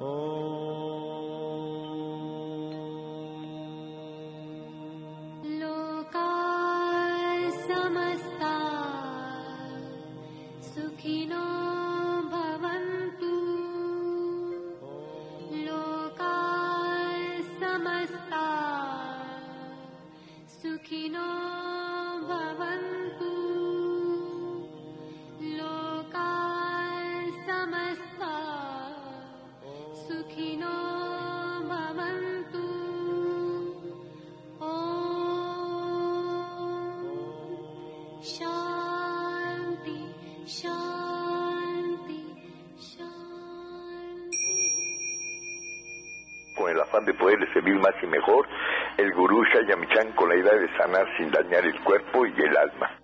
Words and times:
de 0.00 0.39
poder 47.30 47.52
servir 47.52 47.78
más 47.78 47.94
y 48.02 48.06
mejor, 48.06 48.46
el 48.96 49.12
gurú 49.12 49.44
Shayamichan 49.44 50.12
con 50.12 50.28
la 50.28 50.36
idea 50.36 50.54
de 50.54 50.68
sanar 50.76 51.06
sin 51.16 51.30
dañar 51.30 51.64
el 51.64 51.78
cuerpo 51.80 52.26
y 52.26 52.34
el 52.42 52.56
alma. 52.56 52.99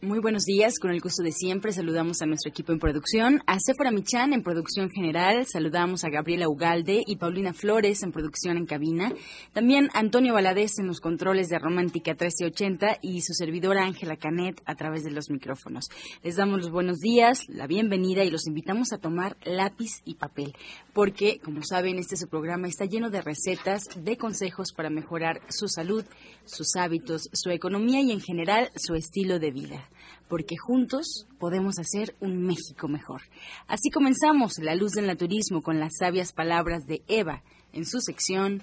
Muy 0.00 0.20
buenos 0.20 0.44
días, 0.44 0.78
con 0.78 0.92
el 0.92 1.00
gusto 1.00 1.24
de 1.24 1.32
siempre 1.32 1.72
saludamos 1.72 2.22
a 2.22 2.26
nuestro 2.26 2.50
equipo 2.50 2.70
en 2.70 2.78
producción, 2.78 3.42
a 3.46 3.58
Sephora 3.58 3.90
Michan 3.90 4.32
en 4.32 4.44
producción 4.44 4.90
general, 4.90 5.44
saludamos 5.44 6.04
a 6.04 6.08
Gabriela 6.08 6.48
Ugalde 6.48 7.02
y 7.04 7.16
Paulina 7.16 7.52
Flores 7.52 8.04
en 8.04 8.12
producción 8.12 8.56
en 8.58 8.66
cabina, 8.66 9.12
también 9.52 9.90
Antonio 9.94 10.34
Valadez 10.34 10.78
en 10.78 10.86
los 10.86 11.00
controles 11.00 11.48
de 11.48 11.58
Romántica 11.58 12.12
1380 12.12 12.98
y 13.02 13.22
su 13.22 13.34
servidora 13.34 13.86
Ángela 13.86 14.16
Canet 14.16 14.62
a 14.66 14.76
través 14.76 15.02
de 15.02 15.10
los 15.10 15.30
micrófonos. 15.30 15.88
Les 16.22 16.36
damos 16.36 16.58
los 16.58 16.70
buenos 16.70 16.98
días, 16.98 17.42
la 17.48 17.66
bienvenida 17.66 18.22
y 18.22 18.30
los 18.30 18.46
invitamos 18.46 18.92
a 18.92 18.98
tomar 18.98 19.36
lápiz 19.42 20.02
y 20.04 20.14
papel, 20.14 20.54
porque 20.92 21.40
como 21.40 21.64
saben 21.64 21.98
este 21.98 22.16
su 22.16 22.28
programa 22.28 22.68
está 22.68 22.84
lleno 22.84 23.10
de 23.10 23.20
recetas, 23.20 23.82
de 23.96 24.16
consejos 24.16 24.72
para 24.72 24.90
mejorar 24.90 25.40
su 25.48 25.66
salud, 25.66 26.04
sus 26.44 26.76
hábitos, 26.76 27.28
su 27.32 27.50
economía 27.50 28.00
y 28.00 28.12
en 28.12 28.20
general 28.20 28.70
su 28.76 28.94
estilo 28.94 29.40
de 29.40 29.50
vida 29.50 29.87
porque 30.28 30.56
juntos 30.56 31.26
podemos 31.38 31.78
hacer 31.78 32.14
un 32.20 32.42
México 32.42 32.88
mejor. 32.88 33.22
Así 33.66 33.90
comenzamos 33.90 34.58
La 34.58 34.74
Luz 34.74 34.92
del 34.92 35.06
Naturismo 35.06 35.62
con 35.62 35.80
las 35.80 35.92
sabias 35.98 36.32
palabras 36.32 36.84
de 36.86 37.02
Eva 37.08 37.42
en 37.72 37.84
su 37.84 38.00
sección 38.00 38.62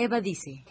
Eva 0.00 0.20
dice. 0.20 0.64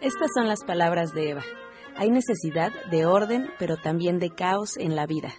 Estas 0.00 0.30
son 0.34 0.48
las 0.48 0.64
palabras 0.64 1.12
de 1.12 1.30
Eva. 1.30 1.42
Hay 1.96 2.10
necesidad 2.10 2.72
de 2.90 3.04
orden, 3.04 3.50
pero 3.58 3.76
también 3.76 4.18
de 4.18 4.30
caos 4.30 4.78
en 4.78 4.96
la 4.96 5.06
vida. 5.06 5.34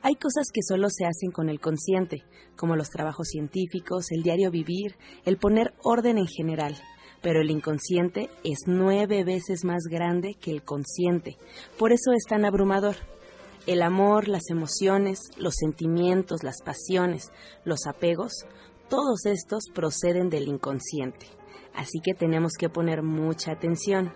Hay 0.00 0.14
cosas 0.14 0.46
que 0.52 0.62
solo 0.66 0.88
se 0.88 1.04
hacen 1.04 1.32
con 1.32 1.50
el 1.50 1.60
consciente, 1.60 2.24
como 2.56 2.76
los 2.76 2.88
trabajos 2.88 3.28
científicos, 3.28 4.06
el 4.10 4.22
diario 4.22 4.50
vivir, 4.50 4.96
el 5.24 5.36
poner 5.36 5.74
orden 5.82 6.16
en 6.16 6.26
general 6.26 6.76
pero 7.24 7.40
el 7.40 7.50
inconsciente 7.50 8.28
es 8.44 8.64
nueve 8.66 9.24
veces 9.24 9.64
más 9.64 9.84
grande 9.90 10.34
que 10.34 10.50
el 10.50 10.62
consciente. 10.62 11.38
Por 11.78 11.90
eso 11.90 12.12
es 12.12 12.24
tan 12.28 12.44
abrumador. 12.44 12.96
El 13.66 13.80
amor, 13.80 14.28
las 14.28 14.50
emociones, 14.50 15.30
los 15.38 15.54
sentimientos, 15.54 16.42
las 16.42 16.60
pasiones, 16.62 17.32
los 17.64 17.86
apegos, 17.86 18.44
todos 18.90 19.24
estos 19.24 19.64
proceden 19.74 20.28
del 20.28 20.48
inconsciente. 20.48 21.26
Así 21.74 22.00
que 22.04 22.12
tenemos 22.12 22.52
que 22.58 22.68
poner 22.68 23.02
mucha 23.02 23.52
atención. 23.52 24.12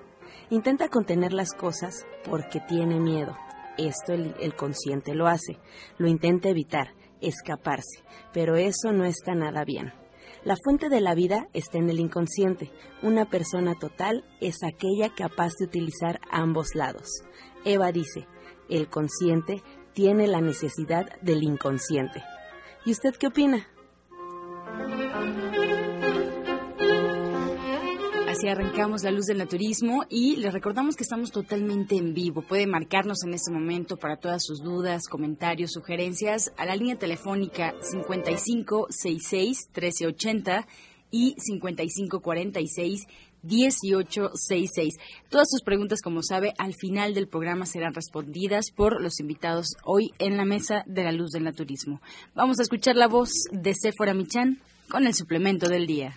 Intenta 0.50 0.90
contener 0.90 1.32
las 1.32 1.54
cosas 1.54 2.04
porque 2.28 2.60
tiene 2.60 3.00
miedo. 3.00 3.34
Esto 3.78 4.12
el, 4.12 4.34
el, 4.38 4.54
consciente 4.54 5.14
lo 5.14 5.28
hace. 5.28 5.58
Lo 5.96 6.08
intenta 6.08 6.50
evitar, 6.50 6.88
escaparse. 7.22 8.02
Pero 8.34 8.56
eso 8.56 8.92
no 8.92 9.06
está 9.06 9.34
nada 9.34 9.64
bien. 9.64 9.94
La 10.48 10.56
fuente 10.56 10.88
de 10.88 11.02
la 11.02 11.14
vida 11.14 11.46
está 11.52 11.76
en 11.76 11.90
el 11.90 12.00
inconsciente. 12.00 12.72
Una 13.02 13.28
persona 13.28 13.74
total 13.74 14.24
es 14.40 14.62
aquella 14.62 15.14
capaz 15.14 15.52
de 15.58 15.66
utilizar 15.66 16.20
ambos 16.30 16.74
lados. 16.74 17.22
Eva 17.66 17.92
dice, 17.92 18.26
el 18.70 18.88
consciente 18.88 19.62
tiene 19.92 20.26
la 20.26 20.40
necesidad 20.40 21.20
del 21.20 21.42
inconsciente. 21.42 22.22
¿Y 22.86 22.92
usted 22.92 23.14
qué 23.16 23.26
opina? 23.26 23.68
Así 28.38 28.46
arrancamos 28.46 29.02
la 29.02 29.10
luz 29.10 29.26
del 29.26 29.38
naturismo 29.38 30.04
y 30.08 30.36
les 30.36 30.52
recordamos 30.52 30.94
que 30.94 31.02
estamos 31.02 31.32
totalmente 31.32 31.96
en 31.96 32.14
vivo. 32.14 32.42
Puede 32.42 32.68
marcarnos 32.68 33.24
en 33.24 33.34
este 33.34 33.50
momento 33.50 33.96
para 33.96 34.16
todas 34.16 34.44
sus 34.44 34.62
dudas, 34.62 35.08
comentarios, 35.08 35.72
sugerencias 35.72 36.52
a 36.56 36.64
la 36.64 36.76
línea 36.76 36.94
telefónica 36.94 37.74
5566-1380 37.80 40.66
y 41.10 41.34
5546-1866. 43.42 44.90
Todas 45.30 45.48
sus 45.50 45.62
preguntas, 45.62 46.00
como 46.00 46.22
sabe, 46.22 46.54
al 46.58 46.74
final 46.74 47.14
del 47.14 47.26
programa 47.26 47.66
serán 47.66 47.92
respondidas 47.92 48.70
por 48.70 49.02
los 49.02 49.18
invitados 49.18 49.74
hoy 49.82 50.12
en 50.20 50.36
la 50.36 50.44
mesa 50.44 50.84
de 50.86 51.02
la 51.02 51.10
luz 51.10 51.32
del 51.32 51.42
naturismo. 51.42 52.00
Vamos 52.36 52.60
a 52.60 52.62
escuchar 52.62 52.94
la 52.94 53.08
voz 53.08 53.32
de 53.50 53.74
Sephora 53.74 54.14
Michan 54.14 54.60
con 54.88 55.08
el 55.08 55.14
suplemento 55.14 55.68
del 55.68 55.88
día. 55.88 56.14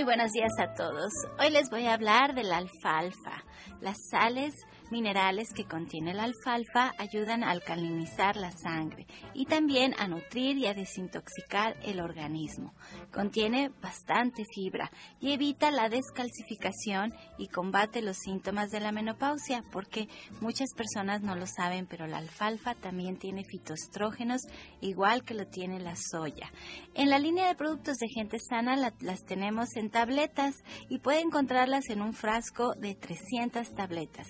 Muy 0.00 0.06
buenos 0.06 0.32
días 0.32 0.58
a 0.58 0.72
todos. 0.72 1.12
Hoy 1.38 1.50
les 1.50 1.68
voy 1.68 1.84
a 1.84 1.92
hablar 1.92 2.34
de 2.34 2.42
la 2.42 2.56
alfalfa. 2.56 3.44
Las 3.82 3.98
sales 4.10 4.54
minerales 4.90 5.52
que 5.52 5.64
contiene 5.64 6.14
la 6.14 6.24
alfalfa 6.24 6.92
ayudan 6.98 7.42
a 7.42 7.50
alcalinizar 7.50 8.36
la 8.36 8.50
sangre 8.52 9.06
y 9.34 9.46
también 9.46 9.94
a 9.98 10.08
nutrir 10.08 10.58
y 10.58 10.66
a 10.66 10.74
desintoxicar 10.74 11.76
el 11.82 12.00
organismo. 12.00 12.74
Contiene 13.12 13.70
bastante 13.80 14.44
fibra 14.54 14.90
y 15.20 15.32
evita 15.32 15.70
la 15.70 15.88
descalcificación 15.88 17.14
y 17.38 17.48
combate 17.48 18.02
los 18.02 18.18
síntomas 18.18 18.70
de 18.70 18.80
la 18.80 18.92
menopausia 18.92 19.64
porque 19.72 20.08
muchas 20.40 20.72
personas 20.76 21.22
no 21.22 21.36
lo 21.36 21.46
saben, 21.46 21.86
pero 21.86 22.06
la 22.06 22.18
alfalfa 22.18 22.74
también 22.74 23.18
tiene 23.18 23.44
fitoestrógenos 23.44 24.42
igual 24.80 25.24
que 25.24 25.34
lo 25.34 25.46
tiene 25.46 25.80
la 25.80 25.94
soya. 25.96 26.50
En 26.94 27.10
la 27.10 27.18
línea 27.18 27.48
de 27.48 27.54
productos 27.54 27.96
de 27.98 28.08
gente 28.08 28.38
sana 28.38 28.76
las 28.76 29.24
tenemos 29.24 29.76
en 29.76 29.90
tabletas 29.90 30.54
y 30.88 30.98
puede 30.98 31.20
encontrarlas 31.20 31.88
en 31.90 32.02
un 32.02 32.12
frasco 32.12 32.74
de 32.74 32.94
300 32.94 33.74
tabletas. 33.74 34.28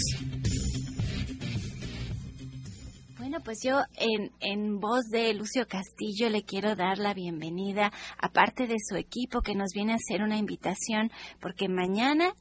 Bueno, 3.18 3.38
pues 3.44 3.58
yo 3.62 3.82
en, 3.96 4.32
en 4.40 4.80
voz 4.80 5.04
de 5.10 5.34
Lucio 5.34 5.68
Castillo 5.68 6.30
le 6.30 6.42
quiero 6.42 6.74
dar 6.74 6.98
la 6.98 7.14
bienvenida, 7.14 7.92
aparte 8.18 8.66
de 8.66 8.78
su 8.78 8.96
equipo 8.96 9.42
que 9.42 9.54
nos 9.54 9.70
viene 9.74 9.92
a 9.92 9.96
hacer 9.96 10.22
una 10.22 10.36
invitación, 10.36 11.12
porque 11.40 11.68
mañana 11.68 12.34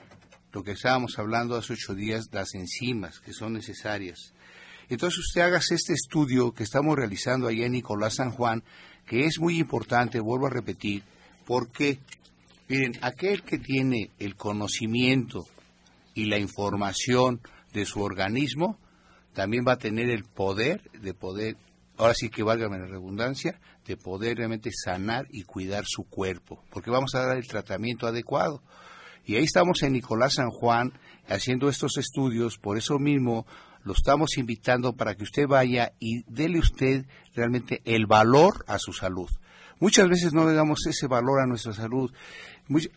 lo 0.53 0.63
que 0.63 0.73
estábamos 0.73 1.19
hablando 1.19 1.57
hace 1.57 1.73
ocho 1.73 1.97
días, 1.97 2.27
las 2.31 2.55
enzimas 2.55 3.19
que 3.19 3.33
son 3.33 3.55
necesarias. 3.55 4.33
Entonces 4.89 5.19
usted 5.19 5.41
haga 5.41 5.59
este 5.59 5.93
estudio 5.93 6.53
que 6.53 6.63
estamos 6.63 6.95
realizando 6.95 7.49
allá 7.49 7.67
en 7.67 7.73
Nicolás 7.73 8.15
San 8.15 8.31
Juan, 8.31 8.63
que 9.09 9.25
es 9.25 9.41
muy 9.41 9.59
importante, 9.59 10.21
vuelvo 10.21 10.47
a 10.47 10.51
repetir, 10.51 11.03
porque, 11.47 11.99
miren, 12.69 12.93
aquel 13.01 13.43
que 13.43 13.59
tiene 13.59 14.11
el 14.19 14.37
conocimiento 14.37 15.47
y 16.15 16.27
la 16.27 16.39
información 16.39 17.41
de 17.73 17.87
su 17.87 18.03
organismo, 18.03 18.79
también 19.33 19.65
va 19.67 19.73
a 19.73 19.79
tener 19.79 20.11
el 20.11 20.25
poder 20.25 20.83
de 21.01 21.15
poder, 21.15 21.57
ahora 21.97 22.13
sí 22.15 22.29
que 22.29 22.43
válgame 22.43 22.79
la 22.79 22.87
redundancia, 22.87 23.59
de 23.87 23.97
poder 23.97 24.37
realmente 24.37 24.71
sanar 24.73 25.27
y 25.31 25.45
cuidar 25.45 25.85
su 25.87 26.05
cuerpo, 26.05 26.63
porque 26.71 26.91
vamos 26.91 27.15
a 27.15 27.25
dar 27.25 27.39
el 27.39 27.47
tratamiento 27.47 28.07
adecuado. 28.07 28.63
Y 29.25 29.37
ahí 29.37 29.45
estamos 29.45 29.83
en 29.83 29.95
Nicolás 29.95 30.35
San 30.35 30.51
Juan 30.51 30.93
haciendo 31.29 31.69
estos 31.69 31.97
estudios, 31.97 32.59
por 32.59 32.77
eso 32.77 32.99
mismo 32.99 33.47
lo 33.89 33.95
estamos 33.95 34.37
invitando 34.37 34.93
para 34.93 35.15
que 35.15 35.23
usted 35.23 35.47
vaya 35.49 35.95
y 35.99 36.23
dele 36.31 36.59
usted 36.59 37.07
realmente 37.35 37.81
el 37.87 38.05
valor 38.05 38.63
a 38.69 38.79
su 38.79 38.93
salud. 38.93 39.31
Muchas 39.81 40.11
veces 40.11 40.35
no 40.35 40.47
le 40.47 40.53
damos 40.53 40.87
ese 40.87 41.07
valor 41.07 41.41
a 41.41 41.47
nuestra 41.47 41.73
salud. 41.73 42.13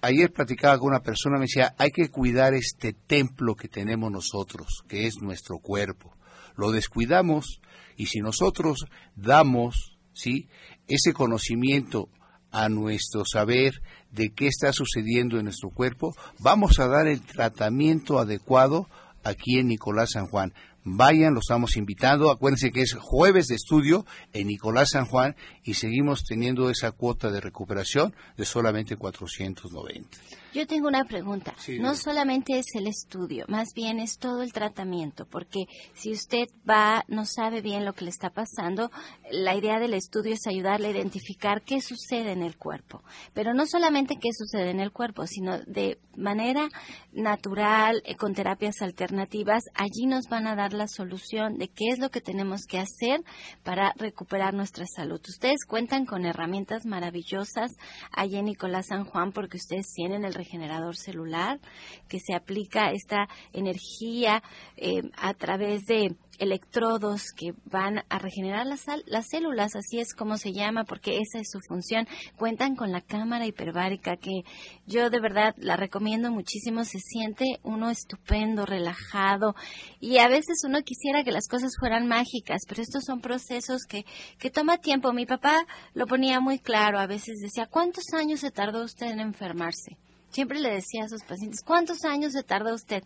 ayer 0.02 0.34
platicaba 0.34 0.78
con 0.78 0.90
una 0.90 1.00
persona, 1.00 1.38
me 1.38 1.46
decía, 1.46 1.74
hay 1.78 1.92
que 1.92 2.10
cuidar 2.10 2.54
este 2.54 2.92
templo 2.92 3.56
que 3.56 3.70
tenemos 3.70 4.12
nosotros, 4.12 4.84
que 4.90 5.08
es 5.08 5.22
nuestro 5.22 5.60
cuerpo. 5.60 6.14
Lo 6.58 6.72
descuidamos 6.72 7.62
y 7.96 8.08
si 8.08 8.20
nosotros 8.20 8.84
damos 9.16 9.98
¿sí? 10.12 10.50
ese 10.90 11.14
conocimiento 11.14 12.10
a 12.52 12.68
nuestro 12.68 13.24
saber 13.24 13.82
de 14.12 14.32
qué 14.32 14.48
está 14.48 14.74
sucediendo 14.74 15.38
en 15.38 15.46
nuestro 15.46 15.70
cuerpo, 15.70 16.14
vamos 16.40 16.80
a 16.80 16.88
dar 16.88 17.08
el 17.08 17.22
tratamiento 17.22 18.20
adecuado 18.20 18.90
aquí 19.24 19.60
en 19.60 19.68
Nicolás 19.68 20.12
San 20.12 20.28
Juan. 20.28 20.54
Vayan, 20.84 21.36
los 21.36 21.44
estamos 21.44 21.78
invitando. 21.78 22.32
Acuérdense 22.32 22.72
que 22.72 22.82
es 22.82 22.96
jueves 23.00 23.48
de 23.48 23.56
estudio 23.56 24.06
en 24.34 24.48
Nicolás 24.48 24.90
San 24.94 25.06
Juan 25.06 25.36
y 25.64 25.76
seguimos 25.76 26.24
teniendo 26.24 26.70
esa 26.72 26.92
cuota 26.92 27.30
de 27.30 27.40
recuperación 27.40 28.16
de 28.36 28.46
solamente 28.46 28.96
490. 28.96 30.18
Yo 30.54 30.68
tengo 30.68 30.90
una 30.90 31.06
pregunta. 31.06 31.56
no 31.80 31.96
solamente 31.96 32.60
es 32.60 32.66
el 32.76 32.88
estudio, 32.88 33.46
más 33.48 33.70
bien 33.74 34.00
es 34.00 34.18
todo 34.18 34.44
el 34.44 34.52
tratamiento, 34.52 35.26
porque 35.26 35.66
si 35.94 36.12
usted 36.12 36.50
va, 36.70 37.06
no 37.08 37.26
sabe 37.26 37.62
bien 37.62 37.86
lo 37.86 37.94
que 37.94 38.04
le 38.04 38.10
está 38.10 38.32
pasando, 38.32 38.92
la 39.32 39.56
idea 39.56 39.80
del 39.80 39.94
estudio 39.94 40.34
es 40.34 40.46
ayudarle 40.48 40.90
a 40.90 40.92
identificar 40.92 41.62
qué 41.62 41.82
sucede 41.82 42.34
en 42.34 42.44
el 42.44 42.58
cuerpo. 42.58 43.02
Pero 43.34 43.54
no 43.54 43.66
solamente 43.66 44.18
qué 44.20 44.30
sucede 44.34 44.72
en 44.72 44.82
el 44.82 44.92
cuerpo, 44.92 45.26
sino 45.26 45.60
de 45.60 46.00
manera 46.18 46.68
natural, 47.14 48.02
eh, 48.06 48.16
con 48.16 48.34
terapias 48.34 48.82
alternativas, 48.82 49.64
allí 49.74 50.06
nos 50.06 50.28
van 50.28 50.48
a 50.48 50.56
dar 50.56 50.74
la 50.74 50.88
solución 50.88 51.58
de 51.58 51.70
qué 51.70 51.90
es 51.90 52.00
lo 52.00 52.10
que 52.10 52.20
tenemos 52.20 52.66
que 52.68 52.80
hacer 52.80 53.24
para 53.64 53.94
recuperar 53.98 54.54
nuestra 54.54 54.86
salud. 54.86 55.22
Ustedes 55.28 55.66
cuentan 55.66 56.06
con 56.06 56.26
herramientas 56.26 56.86
maravillosas 56.86 57.72
allí 58.12 58.38
en 58.38 58.46
Nicolás 58.46 58.88
San 58.88 59.06
Juan 59.06 59.32
porque 59.32 59.58
ustedes 59.58 59.88
tienen 59.94 60.26
el 60.26 60.34
regenerador 60.44 60.96
celular, 60.96 61.60
que 62.08 62.20
se 62.20 62.34
aplica 62.34 62.92
esta 62.92 63.28
energía 63.54 64.44
eh, 64.78 65.02
a 65.18 65.34
través 65.34 65.86
de 65.86 66.16
electrodos 66.42 67.22
que 67.36 67.54
van 67.66 68.04
a 68.10 68.18
regenerar 68.18 68.66
las, 68.66 68.86
las 69.06 69.28
células, 69.30 69.76
así 69.76 70.00
es 70.00 70.16
como 70.16 70.38
se 70.38 70.54
llama, 70.54 70.86
porque 70.86 71.20
esa 71.20 71.40
es 71.40 71.52
su 71.52 71.60
función. 71.68 72.08
Cuentan 72.36 72.76
con 72.76 72.92
la 72.92 73.02
cámara 73.02 73.46
hiperbárica 73.46 74.18
que 74.18 74.42
yo 74.88 75.12
de 75.12 75.20
verdad 75.20 75.54
la 75.58 75.78
recomiendo 75.78 76.32
muchísimo, 76.32 76.84
se 76.84 76.98
siente 76.98 77.46
uno 77.62 77.92
estupendo, 77.92 78.66
relajado 78.66 79.56
y 80.00 80.18
a 80.18 80.28
veces 80.28 80.64
uno 80.66 80.82
quisiera 80.82 81.24
que 81.24 81.32
las 81.32 81.48
cosas 81.48 81.74
fueran 81.80 82.08
mágicas, 82.08 82.62
pero 82.68 82.82
estos 82.82 83.04
son 83.06 83.22
procesos 83.22 83.84
que, 83.88 84.06
que 84.40 84.50
toma 84.50 84.80
tiempo. 84.80 85.14
Mi 85.14 85.28
papá 85.28 85.68
lo 85.94 86.08
ponía 86.08 86.40
muy 86.40 86.58
claro, 86.58 87.00
a 87.00 87.06
veces 87.06 87.40
decía, 87.40 87.68
¿cuántos 87.68 88.06
años 88.14 88.40
se 88.40 88.50
tardó 88.50 88.84
usted 88.84 89.12
en 89.12 89.20
enfermarse? 89.20 89.98
Siempre 90.32 90.60
le 90.60 90.70
decía 90.70 91.04
a 91.04 91.10
sus 91.10 91.24
pacientes, 91.24 91.62
¿cuántos 91.66 92.04
años 92.04 92.34
se 92.34 92.44
tarda 92.44 92.74
usted? 92.74 93.04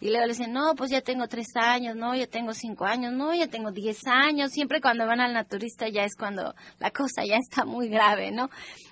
Y 0.00 0.08
luego 0.10 0.26
le 0.26 0.32
decían, 0.32 0.52
no, 0.52 0.74
pues 0.74 0.90
ya 0.90 1.00
tengo 1.00 1.28
tres 1.28 1.48
años, 1.54 1.96
no, 1.96 2.14
ya 2.14 2.26
tengo 2.26 2.54
cinco 2.54 2.84
años, 2.84 3.12
no, 3.12 3.34
ya 3.34 3.48
tengo 3.48 3.70
diez 3.70 4.06
años. 4.06 4.52
Siempre 4.52 4.80
cuando 4.80 5.06
van 5.06 5.20
al 5.20 5.32
naturista 5.32 5.88
ya 5.88 6.04
es 6.04 6.14
cuando 6.16 6.54
la 6.78 6.90
cosa 6.90 7.24
ya 7.24 7.36
está 7.36 7.64
muy 7.64 7.88
grave, 7.88 8.30
¿no? 8.30 8.50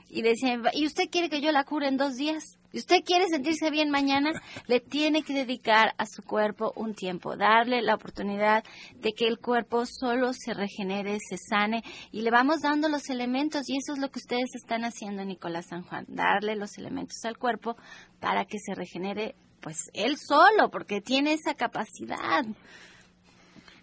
Y 0.08 0.22
decían, 0.22 0.62
¿y 0.72 0.86
usted 0.86 1.08
quiere 1.10 1.28
que 1.28 1.40
yo 1.40 1.52
la 1.52 1.64
cure 1.64 1.88
en 1.88 1.96
dos 1.96 2.14
días? 2.14 2.56
Si 2.76 2.80
usted 2.80 3.04
quiere 3.06 3.26
sentirse 3.28 3.70
bien 3.70 3.88
mañana, 3.88 4.32
le 4.66 4.80
tiene 4.80 5.22
que 5.22 5.32
dedicar 5.32 5.94
a 5.96 6.04
su 6.04 6.22
cuerpo 6.22 6.74
un 6.76 6.92
tiempo, 6.92 7.34
darle 7.34 7.80
la 7.80 7.94
oportunidad 7.94 8.64
de 8.96 9.14
que 9.14 9.26
el 9.26 9.38
cuerpo 9.38 9.86
solo 9.86 10.34
se 10.34 10.52
regenere, 10.52 11.16
se 11.26 11.38
sane 11.38 11.82
y 12.12 12.20
le 12.20 12.30
vamos 12.30 12.60
dando 12.60 12.90
los 12.90 13.08
elementos 13.08 13.66
y 13.70 13.78
eso 13.78 13.94
es 13.94 13.98
lo 13.98 14.10
que 14.10 14.18
ustedes 14.18 14.54
están 14.54 14.84
haciendo, 14.84 15.24
Nicolás 15.24 15.68
San 15.70 15.84
Juan, 15.84 16.04
darle 16.06 16.54
los 16.54 16.76
elementos 16.76 17.16
al 17.24 17.38
cuerpo 17.38 17.78
para 18.20 18.44
que 18.44 18.58
se 18.58 18.74
regenere 18.74 19.36
pues 19.62 19.78
él 19.94 20.18
solo, 20.18 20.70
porque 20.70 21.00
tiene 21.00 21.32
esa 21.32 21.54
capacidad. 21.54 22.44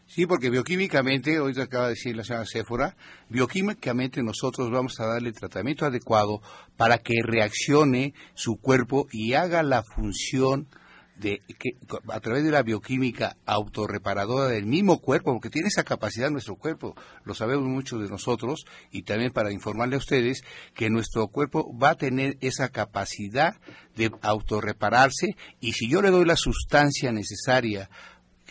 Sí, 0.05 0.27
porque 0.27 0.49
bioquímicamente, 0.49 1.39
hoy 1.39 1.59
acaba 1.59 1.85
de 1.85 1.91
decir 1.91 2.15
la 2.15 2.23
señora 2.23 2.45
Séfora, 2.45 2.95
bioquímicamente 3.29 4.21
nosotros 4.21 4.69
vamos 4.69 4.99
a 4.99 5.07
darle 5.07 5.29
el 5.29 5.35
tratamiento 5.35 5.85
adecuado 5.85 6.41
para 6.77 6.97
que 6.99 7.13
reaccione 7.23 8.13
su 8.35 8.57
cuerpo 8.57 9.07
y 9.11 9.33
haga 9.33 9.63
la 9.63 9.81
función 9.81 10.67
de 11.15 11.41
que 11.59 11.77
a 12.11 12.19
través 12.19 12.43
de 12.43 12.51
la 12.51 12.63
bioquímica 12.63 13.37
autorreparadora 13.45 14.47
del 14.47 14.65
mismo 14.65 14.99
cuerpo, 14.99 15.33
porque 15.33 15.49
tiene 15.49 15.67
esa 15.67 15.83
capacidad 15.83 16.29
nuestro 16.29 16.55
cuerpo, 16.55 16.95
lo 17.23 17.33
sabemos 17.33 17.67
muchos 17.67 18.01
de 18.01 18.09
nosotros, 18.09 18.65
y 18.91 19.03
también 19.03 19.31
para 19.31 19.51
informarle 19.51 19.95
a 19.95 19.99
ustedes 19.99 20.43
que 20.73 20.89
nuestro 20.89 21.27
cuerpo 21.27 21.71
va 21.77 21.91
a 21.91 21.97
tener 21.97 22.37
esa 22.41 22.69
capacidad 22.69 23.55
de 23.95 24.11
autorrepararse, 24.21 25.35
y 25.59 25.73
si 25.73 25.89
yo 25.89 26.01
le 26.01 26.09
doy 26.09 26.25
la 26.25 26.35
sustancia 26.35 27.11
necesaria 27.11 27.89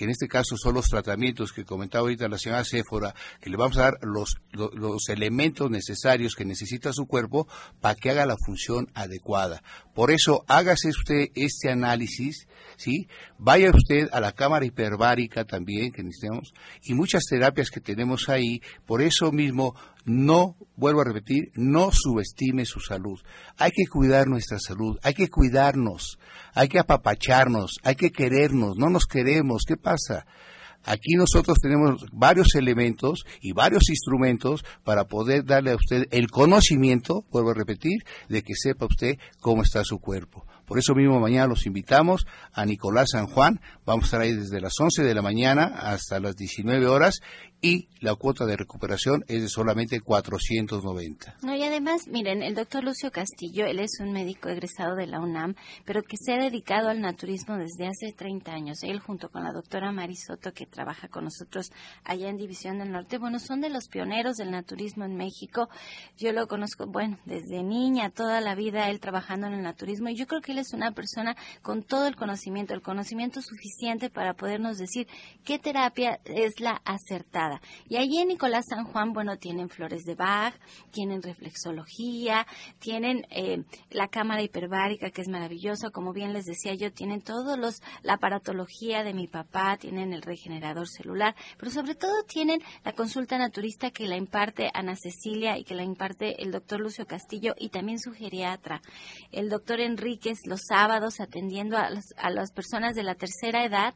en 0.05 0.11
este 0.11 0.29
caso 0.29 0.57
son 0.57 0.75
los 0.75 0.87
tratamientos 0.87 1.53
que 1.53 1.65
comentaba 1.65 2.03
ahorita 2.03 2.29
la 2.29 2.39
señora 2.39 2.65
Séfora, 2.65 3.15
que 3.41 3.51
le 3.51 3.57
vamos 3.57 3.79
a 3.79 3.83
dar 3.83 3.99
los, 4.03 4.37
los, 4.53 5.09
elementos 5.09 5.71
necesarios 5.71 6.35
que 6.35 6.45
necesita 6.45 6.93
su 6.93 7.07
cuerpo 7.07 7.47
para 7.81 7.95
que 7.95 8.11
haga 8.11 8.27
la 8.27 8.37
función 8.37 8.91
adecuada. 8.95 9.63
Por 9.95 10.11
eso, 10.11 10.45
hágase 10.49 10.89
usted 10.89 11.29
este 11.35 11.71
análisis, 11.71 12.49
¿sí? 12.77 13.09
Vaya 13.39 13.71
usted 13.71 14.09
a 14.13 14.21
la 14.21 14.33
cámara 14.33 14.65
hiperbárica 14.65 15.45
también, 15.45 15.93
que 15.93 16.03
necesitamos, 16.03 16.53
y 16.83 16.95
muchas 16.95 17.25
terapias 17.25 17.71
que 17.71 17.81
tenemos 17.81 18.29
ahí. 18.29 18.63
Por 18.87 19.03
eso 19.03 19.33
mismo, 19.33 19.75
no, 20.05 20.57
vuelvo 20.77 21.01
a 21.01 21.05
repetir, 21.05 21.51
no 21.55 21.91
subestime 21.93 22.65
su 22.65 22.81
salud. 22.81 23.21
Hay 23.57 23.71
que 23.71 23.87
cuidar 23.87 24.27
nuestra 24.27 24.59
salud, 24.59 24.99
hay 25.03 25.15
que 25.15 25.29
cuidarnos, 25.29 26.19
hay 26.55 26.69
que 26.69 26.79
apapacharnos, 26.79 27.79
hay 27.83 27.95
que 27.95 28.11
querernos, 28.11 28.77
no 28.77 28.91
nos 28.91 29.07
queremos. 29.07 29.63
¿Qué 29.67 29.77
pasa? 29.77 30.27
Aquí 30.85 31.15
nosotros 31.15 31.59
tenemos 31.63 32.05
varios 32.13 32.55
elementos 32.57 33.25
y 33.41 33.53
varios 33.53 33.89
instrumentos 33.89 34.65
para 34.83 35.05
poder 35.05 35.45
darle 35.45 35.71
a 35.71 35.77
usted 35.77 36.09
el 36.11 36.29
conocimiento, 36.29 37.25
vuelvo 37.31 37.51
a 37.51 37.55
repetir, 37.55 38.03
de 38.29 38.43
que 38.43 38.55
sepa 38.57 38.87
usted 38.87 39.17
cómo 39.41 39.63
está 39.63 39.85
su 39.85 40.01
cuerpo. 40.01 40.45
Por 40.67 40.79
eso 40.79 40.95
mismo 40.95 41.21
mañana 41.21 41.49
los 41.49 41.67
invitamos 41.67 42.27
a 42.53 42.65
Nicolás 42.65 43.11
San 43.13 43.27
Juan. 43.27 43.61
Vamos 43.85 44.05
a 44.05 44.07
estar 44.07 44.21
ahí 44.23 44.33
desde 44.33 44.61
las 44.61 44.79
11 44.79 45.05
de 45.05 45.15
la 45.15 45.23
mañana 45.23 45.65
hasta 45.65 46.19
las 46.19 46.35
19 46.35 46.87
horas 46.87 47.21
y 47.65 47.89
la 48.01 48.17
cuota 48.17 48.45
de 48.45 48.57
recuperación 48.57 49.25
es 49.29 49.43
de 49.43 49.49
solamente 49.49 50.01
490. 50.01 51.37
No, 51.43 51.55
y 51.55 51.63
además, 51.63 52.09
miren, 52.09 52.43
el 52.43 52.57
doctor 52.57 52.83
Lucio 52.83 53.13
Castillo, 53.13 53.67
él 53.67 53.79
es 53.79 54.01
un 54.01 54.11
médico 54.11 54.49
egresado 54.49 54.97
de 54.97 55.07
la 55.07 55.21
UNAM, 55.21 55.55
pero 55.85 56.03
que 56.03 56.17
se 56.17 56.33
ha 56.33 56.39
dedicado 56.39 56.89
al 56.89 57.01
naturismo 57.01 57.57
desde 57.57 57.87
hace 57.87 58.13
30 58.13 58.53
años. 58.53 58.83
Él 58.83 58.99
junto 58.99 59.29
con 59.29 59.45
la 59.45 59.53
doctora 59.53 59.93
Marisoto, 59.93 60.53
que 60.53 60.67
trabaja 60.67 61.07
con 61.07 61.23
nosotros 61.23 61.71
allá 62.03 62.29
en 62.29 62.37
División 62.37 62.81
del 62.81 62.91
Norte, 62.91 63.19
bueno, 63.19 63.39
son 63.39 63.61
de 63.61 63.71
los 63.71 63.87
pioneros 63.87 64.35
del 64.35 64.51
naturismo 64.51 65.05
en 65.05 65.17
México. 65.17 65.69
Yo 66.19 66.33
lo 66.33 66.49
conozco, 66.49 66.89
bueno, 66.89 67.21
desde 67.27 67.63
niña, 67.63 68.11
toda 68.11 68.41
la 68.41 68.57
vida, 68.57 68.91
él 68.91 68.99
trabajando 68.99 69.47
en 69.47 69.53
el 69.53 69.63
naturismo, 69.63 70.09
y 70.09 70.17
yo 70.17 70.27
creo 70.27 70.41
que 70.41 70.51
él 70.51 70.59
es 70.59 70.73
una 70.73 70.91
persona 70.91 71.37
con 71.63 71.85
todo 71.85 72.09
el 72.09 72.17
conocimiento, 72.17 72.75
el 72.75 72.83
conocimiento 72.83 73.41
suficiente 73.41 74.11
para 74.11 74.35
podernos 74.35 74.79
decir 74.79 75.07
qué 75.45 75.61
terapia 75.61 76.19
es 76.25 76.59
la 76.59 76.83
acertada 76.85 77.52
y 77.89 77.97
allí 77.97 78.19
en 78.19 78.29
Nicolás 78.29 78.67
San 78.69 78.85
Juan, 78.85 79.13
bueno, 79.13 79.37
tienen 79.37 79.69
flores 79.69 80.05
de 80.05 80.15
Bach, 80.15 80.55
tienen 80.91 81.23
reflexología, 81.23 82.47
tienen 82.79 83.27
eh, 83.31 83.65
la 83.91 84.09
cámara 84.09 84.43
hiperbárica, 84.43 85.11
que 85.11 85.23
es 85.23 85.29
maravillosa, 85.29 85.91
como 85.91 86.13
bien 86.13 86.33
les 86.33 86.45
decía 86.45 86.75
yo, 86.75 86.93
tienen 86.93 87.21
todos 87.23 87.59
los, 87.59 87.83
la 88.03 88.15
aparatología 88.15 89.03
de 89.03 89.15
mi 89.15 89.27
papá, 89.27 89.77
tienen 89.77 90.13
el 90.13 90.23
regenerador 90.23 90.89
celular, 90.89 91.35
pero 91.59 91.71
sobre 91.71 91.95
todo 91.95 92.23
tienen 92.25 92.61
la 92.85 92.93
consulta 92.93 93.39
naturista 93.39 93.91
que 93.91 94.07
la 94.07 94.17
imparte 94.17 94.71
Ana 94.75 94.97
Cecilia 94.97 95.59
y 95.59 95.65
que 95.65 95.75
la 95.75 95.83
imparte 95.83 96.43
el 96.43 96.51
doctor 96.51 96.81
Lucio 96.81 97.07
Castillo 97.07 97.55
y 97.59 97.71
también 97.71 97.99
su 97.99 98.13
geriatra, 98.13 98.83
el 99.31 99.49
doctor 99.49 99.81
Enríquez, 99.81 100.47
los 100.47 100.63
sábados 100.69 101.21
atendiendo 101.21 101.77
a, 101.77 101.89
a 102.17 102.31
las 102.31 102.53
personas 102.53 102.95
de 102.95 103.03
la 103.03 103.15
tercera 103.15 103.65
edad, 103.65 103.95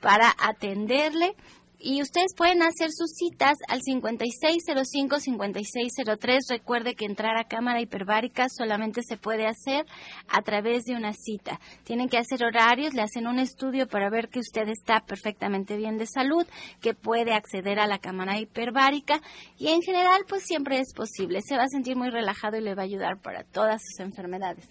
para 0.00 0.32
atenderle 0.38 1.34
y 1.78 2.02
ustedes 2.02 2.34
pueden 2.34 2.62
hacer 2.62 2.90
sus 2.92 3.12
citas 3.12 3.58
al 3.68 3.82
5605-5603. 3.82 6.48
Recuerde 6.48 6.94
que 6.94 7.04
entrar 7.04 7.36
a 7.36 7.44
cámara 7.44 7.80
hiperbárica 7.80 8.48
solamente 8.48 9.02
se 9.02 9.16
puede 9.16 9.46
hacer 9.46 9.86
a 10.28 10.42
través 10.42 10.84
de 10.84 10.94
una 10.94 11.12
cita. 11.12 11.60
Tienen 11.84 12.08
que 12.08 12.18
hacer 12.18 12.44
horarios, 12.44 12.94
le 12.94 13.02
hacen 13.02 13.26
un 13.26 13.38
estudio 13.38 13.88
para 13.88 14.10
ver 14.10 14.28
que 14.28 14.40
usted 14.40 14.68
está 14.68 15.00
perfectamente 15.00 15.76
bien 15.76 15.98
de 15.98 16.06
salud, 16.06 16.46
que 16.80 16.94
puede 16.94 17.34
acceder 17.34 17.78
a 17.78 17.86
la 17.86 17.98
cámara 17.98 18.40
hiperbárica 18.40 19.20
y 19.58 19.68
en 19.68 19.82
general 19.82 20.24
pues 20.28 20.44
siempre 20.44 20.80
es 20.80 20.94
posible. 20.94 21.42
Se 21.42 21.56
va 21.56 21.64
a 21.64 21.68
sentir 21.68 21.96
muy 21.96 22.08
relajado 22.10 22.56
y 22.56 22.62
le 22.62 22.74
va 22.74 22.82
a 22.82 22.86
ayudar 22.86 23.20
para 23.20 23.44
todas 23.44 23.82
sus 23.82 24.00
enfermedades. 24.00 24.66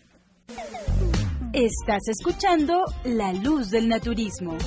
Estás 1.54 2.08
escuchando 2.10 2.84
La 3.04 3.32
Luz 3.32 3.70
del 3.70 3.88
Naturismo 3.88 4.58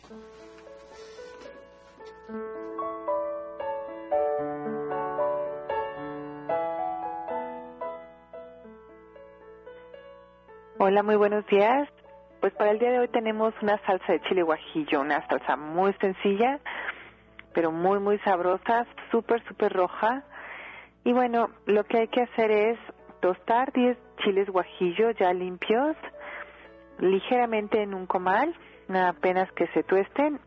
Hola, 10.81 11.05
muy 11.05 11.15
buenos 11.15 11.47
días. 11.47 11.89
Pues 12.41 12.53
para 12.55 12.73
el 12.73 12.81
día 12.81 12.91
de 12.91 12.99
hoy 12.99 13.09
tenemos 13.09 13.55
una 13.63 13.81
salsa 13.87 14.15
de 14.15 14.21
chile 14.23 14.43
guajillo, 14.43 15.01
una 15.01 15.25
salsa 15.29 15.55
muy 15.55 15.93
sencilla, 16.01 16.59
pero 17.55 17.71
muy, 17.71 18.01
muy 18.01 18.19
sabrosa, 18.19 18.85
súper, 19.13 19.47
súper 19.47 19.75
roja. 19.75 20.25
Y 21.05 21.13
bueno, 21.13 21.51
lo 21.67 21.85
que 21.85 21.99
hay 21.99 22.09
que 22.09 22.23
hacer 22.23 22.51
es 22.51 22.79
tostar 23.21 23.73
10 23.73 23.97
chiles 24.19 24.49
guajillo 24.49 25.11
ya 25.13 25.33
limpios, 25.33 25.97
ligeramente 26.99 27.83
en 27.83 27.95
un 27.95 28.07
comal, 28.07 28.55
apenas 28.89 29.51
que 29.53 29.67
se 29.69 29.83
tuesten, 29.83 30.41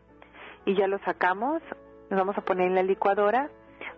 y 0.64 0.74
ya 0.74 0.86
los 0.86 1.00
sacamos. 1.02 1.62
Los 2.10 2.18
vamos 2.18 2.36
a 2.36 2.42
poner 2.42 2.66
en 2.66 2.74
la 2.74 2.82
licuadora 2.82 3.48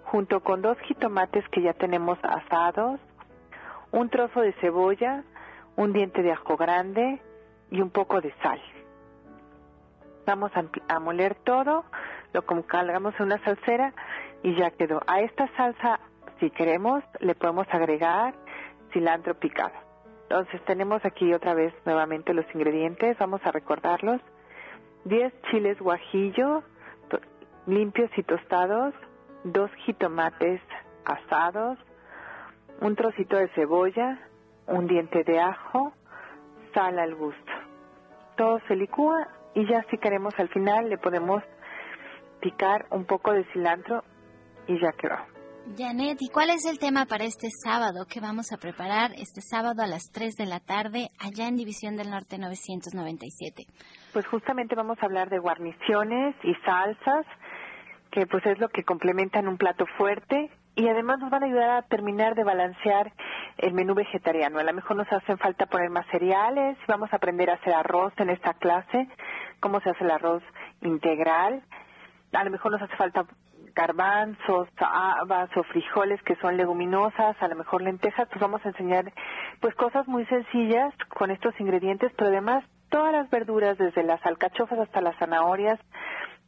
junto 0.05 0.41
con 0.41 0.63
dos 0.63 0.79
jitomates 0.81 1.49
que 1.49 1.63
ya 1.63 1.73
tenemos 1.73 2.19
asados, 2.23 3.01
un 3.91 4.09
trozo 4.11 4.41
de 4.41 4.53
cebolla, 4.55 5.25
un 5.77 5.93
diente 5.93 6.23
de 6.23 6.33
ajo 6.33 6.57
grande 6.57 7.21
y 7.71 7.81
un 7.81 7.91
poco 7.91 8.21
de 8.21 8.33
sal. 8.43 8.61
Vamos 10.27 10.53
a, 10.89 11.01
moler 11.01 11.35
todo, 11.35 11.85
lo 12.33 12.43
colgamos 12.47 13.15
en 13.19 13.27
una 13.27 13.45
salsera 13.45 13.93
y 14.43 14.55
ya 14.55 14.71
quedó. 14.71 15.01
A 15.07 15.21
esta 15.21 15.49
salsa, 15.57 16.01
si 16.41 16.51
queremos, 16.51 17.03
le 17.21 17.35
podemos 17.35 17.67
agregar 17.71 18.35
cilantro 18.95 19.35
picado. 19.35 19.75
Entonces 20.23 20.65
tenemos 20.65 21.05
aquí 21.05 21.35
otra 21.35 21.53
vez 21.53 21.75
nuevamente 21.85 22.33
los 22.33 22.47
ingredientes, 22.55 23.19
vamos 23.19 23.43
a 23.45 23.53
recordarlos. 23.53 24.23
10 25.05 25.35
chiles 25.51 25.79
guajillo 25.79 26.63
limpios 27.67 28.11
y 28.17 28.23
tostados, 28.23 28.95
dos 29.45 29.71
jitomates 29.85 30.61
asados, 31.05 31.79
un 32.81 32.95
trocito 32.97 33.37
de 33.37 33.49
cebolla, 33.49 34.19
un 34.67 34.87
diente 34.87 35.25
de 35.25 35.41
ajo, 35.41 35.93
sal 36.75 36.99
al 36.99 37.15
gusto. 37.15 37.53
Todo 38.37 38.61
se 38.69 38.77
licúa 38.77 39.29
y 39.55 39.67
ya 39.67 39.85
si 39.91 39.99
queremos 39.99 40.35
al 40.39 40.49
final 40.49 40.89
le 40.89 40.99
podemos 40.99 41.43
picar 42.41 42.87
un 42.91 43.05
poco 43.05 43.33
de 43.33 43.45
cilantro 43.53 44.03
y 44.67 44.79
ya 44.79 44.93
quedó. 44.93 45.34
Janet, 45.73 46.19
¿y 46.21 46.29
cuál 46.29 46.51
es 46.51 46.67
el 46.67 46.79
tema 46.79 47.07
para 47.07 47.25
este 47.25 47.49
sábado 47.65 48.07
que 48.07 48.21
vamos 48.21 48.53
a 48.53 48.59
preparar 48.59 49.11
este 49.17 49.41
sábado 49.41 49.83
a 49.83 49.87
las 49.87 50.11
3 50.13 50.37
de 50.37 50.47
la 50.47 50.61
tarde 50.61 51.09
allá 51.19 51.49
en 51.49 51.57
División 51.57 51.97
del 51.97 52.11
Norte 52.11 52.39
997? 52.39 53.65
Pues 54.13 54.27
justamente 54.27 54.77
vamos 54.77 54.99
a 55.01 55.07
hablar 55.07 55.31
de 55.31 55.39
guarniciones 55.39 56.37
y 56.45 56.55
salsas, 56.67 57.27
que 58.13 58.27
pues 58.27 58.45
es 58.47 58.59
lo 58.61 58.69
que 58.69 58.85
complementan 58.85 59.49
un 59.49 59.57
plato 59.57 59.87
fuerte 59.97 60.51
y 60.77 60.87
además 60.87 61.19
nos 61.19 61.31
van 61.31 61.43
a 61.43 61.47
ayudar 61.47 61.71
a 61.71 61.83
terminar 61.83 62.35
de 62.35 62.45
balancear 62.45 63.13
el 63.57 63.73
menú 63.73 63.95
vegetariano. 63.95 64.59
A 64.59 64.65
lo 64.65 64.75
mejor 64.75 64.97
nos 64.97 65.11
hacen 65.11 65.39
falta 65.39 65.67
poner 65.67 65.89
más 65.89 66.07
cereales, 66.11 66.77
vamos 66.87 67.13
a 67.13 67.17
aprender 67.17 67.51
a 67.51 67.55
hacer 67.55 67.73
arroz 67.73 68.13
en 68.19 68.31
esta 68.31 68.53
clase, 68.55 69.09
cómo 69.61 69.81
se 69.81 69.91
hace 69.91 70.05
el 70.05 70.11
arroz 70.11 70.43
integral. 70.83 71.65
A 72.33 72.45
lo 72.45 72.51
mejor 72.51 72.71
nos 72.71 72.83
hace 72.83 72.97
falta 72.97 73.25
garbanzos, 73.75 74.69
habas 74.79 75.55
o 75.57 75.63
frijoles 75.65 76.23
que 76.23 76.37
son 76.37 76.57
leguminosas, 76.57 77.37
a 77.41 77.49
lo 77.49 77.57
mejor 77.57 77.83
lentejas, 77.83 78.29
pues 78.29 78.41
vamos 78.41 78.65
a 78.65 78.69
enseñar 78.69 79.13
pues 79.61 79.75
cosas 79.75 80.07
muy 80.07 80.25
sencillas 80.27 80.95
con 81.09 81.31
estos 81.31 81.59
ingredientes, 81.61 82.13
pero 82.17 82.31
además 82.31 82.65
todas 82.89 83.13
las 83.13 83.29
verduras, 83.31 83.77
desde 83.77 84.05
las 84.05 84.25
alcachofas 84.25 84.79
hasta 84.79 85.01
las 85.01 85.17
zanahorias, 85.19 85.81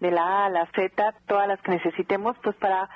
de 0.01 0.11
la 0.11 0.23
A 0.23 0.47
a 0.47 0.51
la 0.51 0.67
Z, 0.75 1.15
todas 1.27 1.49
las 1.49 1.61
que 1.63 1.73
necesitemos, 1.73 2.37
pues 2.43 2.55
para 2.57 2.89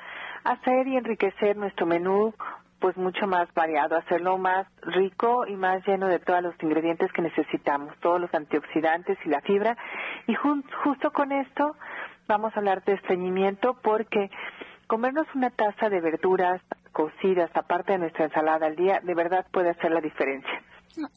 hacer 0.44 0.86
y 0.86 0.96
enriquecer 0.96 1.56
nuestro 1.56 1.86
menú 1.86 2.34
pues 2.80 2.96
mucho 2.96 3.26
más 3.26 3.52
variado, 3.54 3.96
hacerlo 3.96 4.38
más 4.38 4.66
rico 4.82 5.46
y 5.46 5.54
más 5.54 5.86
lleno 5.86 6.08
de 6.08 6.18
todos 6.18 6.42
los 6.42 6.54
ingredientes 6.62 7.12
que 7.12 7.20
necesitamos, 7.20 7.94
todos 8.00 8.18
los 8.20 8.32
antioxidantes 8.34 9.18
y 9.24 9.28
la 9.28 9.42
fibra. 9.42 9.76
Y 10.26 10.34
justo 10.34 11.12
con 11.12 11.30
esto 11.30 11.76
vamos 12.30 12.52
a 12.54 12.60
hablar 12.60 12.84
de 12.84 12.92
estreñimiento 12.94 13.76
porque 13.82 14.30
comernos 14.86 15.26
una 15.34 15.50
taza 15.50 15.88
de 15.88 16.00
verduras 16.00 16.62
cocidas 16.92 17.50
aparte 17.54 17.92
de 17.92 17.98
nuestra 17.98 18.26
ensalada 18.26 18.66
al 18.66 18.76
día 18.76 19.00
de 19.02 19.14
verdad 19.16 19.44
puede 19.52 19.70
hacer 19.70 19.90
la 19.90 20.00
diferencia. 20.00 20.62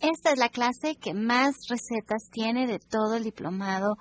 Esta 0.02 0.32
es 0.32 0.40
la 0.40 0.50
clase 0.50 0.96
que 1.00 1.14
más 1.14 1.68
recetas 1.70 2.30
tiene 2.32 2.66
de 2.66 2.80
todo 2.80 3.16
el 3.16 3.24
diplomado 3.24 3.98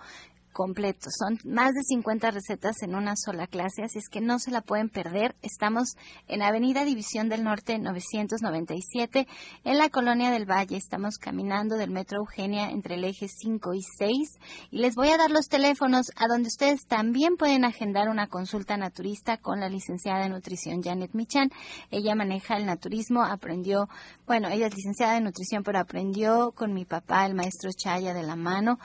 completo. 0.52 1.08
Son 1.10 1.38
más 1.44 1.72
de 1.72 1.82
50 1.82 2.30
recetas 2.30 2.82
en 2.82 2.94
una 2.94 3.14
sola 3.16 3.46
clase, 3.46 3.82
así 3.82 3.98
es 3.98 4.08
que 4.08 4.20
no 4.20 4.38
se 4.38 4.50
la 4.50 4.60
pueden 4.60 4.88
perder. 4.88 5.34
Estamos 5.42 5.96
en 6.28 6.42
Avenida 6.42 6.84
División 6.84 7.28
del 7.28 7.42
Norte 7.42 7.78
997, 7.78 9.26
en 9.64 9.78
la 9.78 9.88
Colonia 9.88 10.30
del 10.30 10.48
Valle. 10.48 10.76
Estamos 10.76 11.16
caminando 11.18 11.76
del 11.76 11.90
Metro 11.90 12.18
Eugenia 12.18 12.70
entre 12.70 12.94
el 12.94 13.04
eje 13.04 13.26
5 13.28 13.74
y 13.74 13.82
6 13.98 14.38
y 14.70 14.78
les 14.78 14.94
voy 14.94 15.08
a 15.08 15.16
dar 15.16 15.30
los 15.30 15.48
teléfonos 15.48 16.06
a 16.16 16.28
donde 16.28 16.48
ustedes 16.48 16.86
también 16.86 17.36
pueden 17.36 17.64
agendar 17.64 18.08
una 18.08 18.28
consulta 18.28 18.76
naturista 18.76 19.38
con 19.38 19.60
la 19.60 19.68
licenciada 19.68 20.22
de 20.22 20.28
nutrición 20.28 20.82
Janet 20.82 21.14
Michan. 21.14 21.50
Ella 21.90 22.14
maneja 22.14 22.56
el 22.56 22.66
naturismo, 22.66 23.22
aprendió, 23.22 23.88
bueno, 24.26 24.48
ella 24.48 24.66
es 24.66 24.76
licenciada 24.76 25.14
de 25.14 25.22
nutrición, 25.22 25.62
pero 25.62 25.78
aprendió 25.78 26.52
con 26.52 26.72
mi 26.72 26.84
papá, 26.84 27.26
el 27.26 27.34
maestro 27.34 27.70
Chaya 27.72 28.14
de 28.14 28.22
la 28.22 28.36
mano 28.36 28.78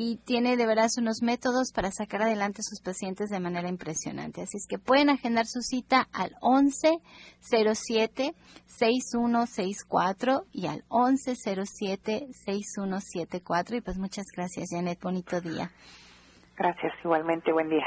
y 0.00 0.16
tiene 0.18 0.56
de 0.56 0.64
veras 0.64 0.96
unos 0.96 1.22
métodos 1.22 1.72
para 1.72 1.90
sacar 1.90 2.22
adelante 2.22 2.60
a 2.60 2.62
sus 2.62 2.80
pacientes 2.80 3.30
de 3.30 3.40
manera 3.40 3.68
impresionante. 3.68 4.42
Así 4.42 4.56
es 4.56 4.68
que 4.68 4.78
pueden 4.78 5.10
agendar 5.10 5.46
su 5.46 5.60
cita 5.60 6.06
al 6.12 6.36
11 6.40 7.00
07 7.40 8.32
6164 8.66 10.44
y 10.52 10.68
al 10.68 10.84
11 10.86 11.34
07 11.34 12.28
6174 12.30 13.76
y 13.76 13.80
pues 13.80 13.98
muchas 13.98 14.26
gracias 14.32 14.68
Janet, 14.70 15.00
bonito 15.02 15.40
día. 15.40 15.72
Gracias, 16.56 16.92
igualmente, 17.02 17.52
buen 17.52 17.68
día. 17.68 17.86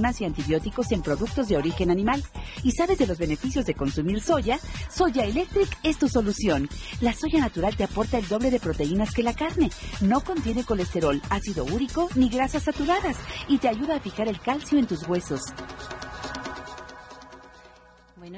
y 0.19 0.25
antibióticos 0.25 0.91
en 0.91 1.03
productos 1.03 1.47
de 1.47 1.57
origen 1.57 1.91
animal. 1.91 2.23
¿Y 2.63 2.71
sabes 2.71 2.97
de 2.97 3.07
los 3.07 3.19
beneficios 3.19 3.65
de 3.65 3.75
consumir 3.75 4.19
soya? 4.21 4.59
Soya 4.89 5.25
Electric 5.25 5.69
es 5.83 5.97
tu 5.97 6.09
solución. 6.09 6.67
La 7.01 7.13
soya 7.13 7.39
natural 7.39 7.75
te 7.75 7.83
aporta 7.83 8.17
el 8.17 8.27
doble 8.27 8.49
de 8.49 8.59
proteínas 8.59 9.13
que 9.13 9.23
la 9.23 9.33
carne. 9.33 9.69
No 10.01 10.21
contiene 10.21 10.63
colesterol, 10.63 11.21
ácido 11.29 11.65
úrico 11.65 12.09
ni 12.15 12.29
grasas 12.29 12.63
saturadas 12.63 13.17
y 13.47 13.59
te 13.59 13.69
ayuda 13.69 13.97
a 13.97 13.99
fijar 13.99 14.27
el 14.27 14.39
calcio 14.39 14.79
en 14.79 14.87
tus 14.87 15.07
huesos. 15.07 15.41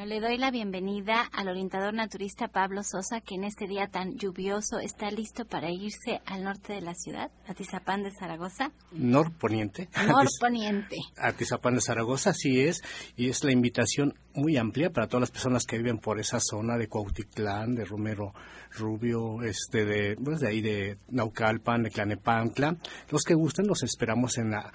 Bueno, 0.03 0.15
le 0.15 0.27
doy 0.27 0.37
la 0.37 0.51
bienvenida 0.51 1.29
al 1.31 1.47
orientador 1.47 1.93
naturista 1.93 2.49
Pablo 2.49 2.83
Sosa, 2.83 3.21
que 3.21 3.35
en 3.35 3.45
este 3.45 3.67
día 3.67 3.87
tan 3.87 4.17
lluvioso 4.17 4.79
está 4.79 5.09
listo 5.09 5.45
para 5.45 5.71
irse 5.71 6.21
al 6.25 6.43
norte 6.43 6.73
de 6.73 6.81
la 6.81 6.93
ciudad, 6.93 7.31
a 7.47 7.53
Tizapán 7.53 8.03
de 8.03 8.11
Zaragoza. 8.11 8.73
Norponiente. 8.91 9.87
Norponiente. 10.05 10.97
A 11.17 11.31
Tizapán 11.31 11.75
de 11.75 11.81
Zaragoza, 11.81 12.31
así 12.31 12.59
es, 12.59 12.83
y 13.15 13.29
es 13.29 13.45
la 13.45 13.53
invitación 13.53 14.13
muy 14.33 14.57
amplia 14.57 14.89
para 14.89 15.07
todas 15.07 15.21
las 15.21 15.31
personas 15.31 15.63
que 15.63 15.77
viven 15.77 15.99
por 15.99 16.19
esa 16.19 16.41
zona 16.41 16.77
de 16.77 16.89
Cuautitlán, 16.89 17.73
de 17.73 17.85
Romero 17.85 18.33
Rubio, 18.71 19.41
este 19.41 19.85
de, 19.85 20.17
pues 20.17 20.41
de 20.41 20.49
ahí 20.49 20.59
de 20.59 20.97
Naucalpan, 21.11 21.83
de 21.83 21.91
Clanepantla. 21.91 22.75
Los 23.09 23.23
que 23.23 23.35
gusten 23.35 23.67
los 23.67 23.83
esperamos 23.83 24.37
en 24.37 24.51
la 24.51 24.69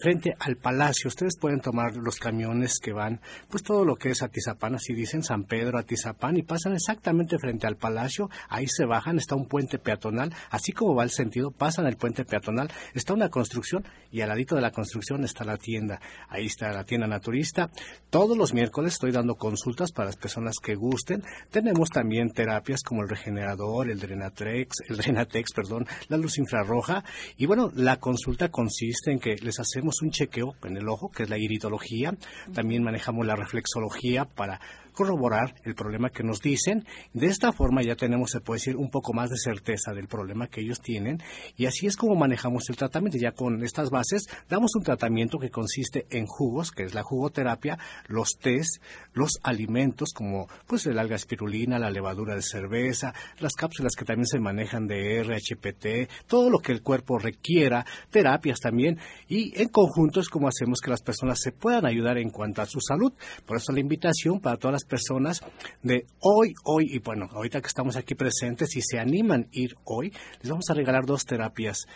frente 0.00 0.34
al 0.38 0.56
palacio. 0.56 1.08
Ustedes 1.08 1.36
pueden 1.38 1.60
tomar 1.60 1.96
los 1.96 2.16
camiones 2.16 2.78
que 2.78 2.92
van, 2.92 3.20
pues 3.48 3.62
todo 3.62 3.84
lo 3.84 3.96
que 3.96 4.10
es 4.10 4.22
Atizapán, 4.22 4.74
así 4.74 4.94
dicen 4.94 5.22
San 5.22 5.44
Pedro, 5.44 5.78
Atizapán, 5.78 6.36
y 6.36 6.42
pasan 6.42 6.74
exactamente 6.74 7.38
frente 7.38 7.66
al 7.66 7.76
palacio. 7.76 8.28
Ahí 8.48 8.66
se 8.66 8.84
bajan, 8.84 9.18
está 9.18 9.34
un 9.34 9.46
puente 9.46 9.78
peatonal, 9.78 10.34
así 10.50 10.72
como 10.72 10.94
va 10.94 11.04
el 11.04 11.10
sentido, 11.10 11.50
pasan 11.50 11.86
el 11.86 11.96
puente 11.96 12.24
peatonal, 12.24 12.70
está 12.94 13.14
una 13.14 13.28
construcción 13.28 13.84
y 14.10 14.20
al 14.20 14.28
ladito 14.28 14.54
de 14.54 14.62
la 14.62 14.70
construcción 14.70 15.24
está 15.24 15.44
la 15.44 15.56
tienda. 15.56 16.00
Ahí 16.28 16.46
está 16.46 16.72
la 16.72 16.84
tienda 16.84 17.06
naturista. 17.06 17.70
Todos 18.10 18.36
los 18.36 18.54
miércoles 18.54 18.94
estoy 18.94 19.12
dando 19.12 19.36
consultas 19.36 19.92
para 19.92 20.06
las 20.06 20.16
personas 20.16 20.56
que 20.62 20.74
gusten. 20.74 21.22
Tenemos 21.50 21.90
también 21.90 22.30
terapias 22.30 22.82
como 22.82 23.02
el 23.02 23.08
regenerador, 23.08 23.90
el 23.90 24.00
Drenatex, 24.00 24.82
el 24.88 24.96
Drenatex, 24.96 25.52
perdón, 25.52 25.86
la 26.08 26.16
luz 26.16 26.38
infrarroja. 26.38 27.04
Y 27.36 27.46
bueno, 27.46 27.70
la 27.74 27.96
consulta 27.96 28.48
consiste 28.50 29.12
en 29.12 29.20
que 29.20 29.36
les 29.36 29.58
hacemos 29.60 29.77
hacemos 29.78 30.02
un 30.02 30.10
chequeo 30.10 30.56
en 30.64 30.76
el 30.76 30.88
ojo, 30.88 31.08
que 31.08 31.22
es 31.22 31.30
la 31.30 31.38
iridología. 31.38 32.12
También 32.52 32.82
manejamos 32.82 33.24
la 33.24 33.36
reflexología 33.36 34.24
para 34.24 34.60
corroborar 34.98 35.54
el 35.62 35.76
problema 35.76 36.10
que 36.10 36.24
nos 36.24 36.40
dicen. 36.40 36.84
De 37.12 37.28
esta 37.28 37.52
forma 37.52 37.84
ya 37.84 37.94
tenemos, 37.94 38.32
se 38.32 38.40
puede 38.40 38.58
decir, 38.58 38.76
un 38.76 38.90
poco 38.90 39.12
más 39.12 39.30
de 39.30 39.36
certeza 39.36 39.92
del 39.92 40.08
problema 40.08 40.48
que 40.48 40.60
ellos 40.60 40.80
tienen 40.80 41.22
y 41.56 41.66
así 41.66 41.86
es 41.86 41.96
como 41.96 42.16
manejamos 42.16 42.68
el 42.68 42.76
tratamiento. 42.76 43.16
Ya 43.16 43.30
con 43.30 43.62
estas 43.62 43.90
bases 43.90 44.26
damos 44.48 44.74
un 44.74 44.82
tratamiento 44.82 45.38
que 45.38 45.50
consiste 45.50 46.08
en 46.10 46.26
jugos, 46.26 46.72
que 46.72 46.82
es 46.82 46.94
la 46.94 47.04
jugoterapia, 47.04 47.78
los 48.08 48.38
tés, 48.40 48.80
los 49.12 49.38
alimentos 49.44 50.12
como 50.12 50.48
pues 50.66 50.84
el 50.86 50.98
alga 50.98 51.14
espirulina, 51.14 51.78
la 51.78 51.92
levadura 51.92 52.34
de 52.34 52.42
cerveza, 52.42 53.14
las 53.38 53.54
cápsulas 53.54 53.94
que 53.94 54.04
también 54.04 54.26
se 54.26 54.40
manejan 54.40 54.88
de 54.88 55.22
RHPT, 55.22 56.26
todo 56.26 56.50
lo 56.50 56.58
que 56.58 56.72
el 56.72 56.82
cuerpo 56.82 57.20
requiera, 57.20 57.86
terapias 58.10 58.58
también 58.58 58.98
y 59.28 59.52
en 59.62 59.68
conjunto 59.68 60.18
es 60.18 60.28
como 60.28 60.48
hacemos 60.48 60.80
que 60.80 60.90
las 60.90 61.02
personas 61.02 61.38
se 61.40 61.52
puedan 61.52 61.86
ayudar 61.86 62.18
en 62.18 62.30
cuanto 62.30 62.62
a 62.62 62.66
su 62.66 62.80
salud. 62.80 63.12
Por 63.46 63.58
eso 63.58 63.70
la 63.70 63.78
invitación 63.78 64.40
para 64.40 64.56
todas 64.56 64.72
las 64.72 64.87
personas 64.88 65.40
de 65.82 66.06
hoy, 66.20 66.54
hoy, 66.64 66.86
y 66.90 66.98
bueno, 66.98 67.28
ahorita 67.30 67.60
que 67.60 67.68
estamos 67.68 67.96
aquí 67.96 68.14
presentes, 68.14 68.70
si 68.70 68.80
se 68.82 68.98
animan 68.98 69.42
a 69.42 69.48
ir 69.52 69.76
hoy, 69.84 70.12
les 70.40 70.50
vamos 70.50 70.68
a 70.70 70.74
regalar 70.74 71.04
dos 71.06 71.24
terapias 71.24 71.86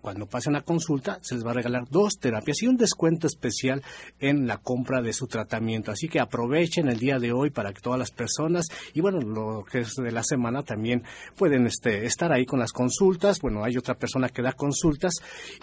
cuando 0.00 0.26
pasen 0.26 0.52
la 0.52 0.62
consulta, 0.62 1.18
se 1.22 1.34
les 1.34 1.44
va 1.44 1.50
a 1.50 1.54
regalar 1.54 1.88
dos 1.90 2.18
terapias 2.18 2.62
y 2.62 2.68
un 2.68 2.76
descuento 2.76 3.26
especial 3.26 3.82
en 4.20 4.46
la 4.46 4.58
compra 4.58 5.02
de 5.02 5.12
su 5.12 5.26
tratamiento. 5.26 5.90
Así 5.90 6.08
que 6.08 6.20
aprovechen 6.20 6.88
el 6.88 6.98
día 6.98 7.18
de 7.18 7.32
hoy 7.32 7.50
para 7.50 7.72
que 7.72 7.80
todas 7.80 7.98
las 7.98 8.10
personas, 8.10 8.66
y 8.94 9.00
bueno, 9.00 9.20
lo 9.20 9.64
que 9.64 9.80
es 9.80 9.94
de 9.96 10.12
la 10.12 10.22
semana 10.22 10.62
también 10.62 11.02
pueden 11.36 11.66
este, 11.66 12.06
estar 12.06 12.32
ahí 12.32 12.46
con 12.46 12.58
las 12.58 12.72
consultas. 12.72 13.40
Bueno, 13.40 13.64
hay 13.64 13.76
otra 13.76 13.94
persona 13.94 14.28
que 14.28 14.42
da 14.42 14.52
consultas 14.52 15.14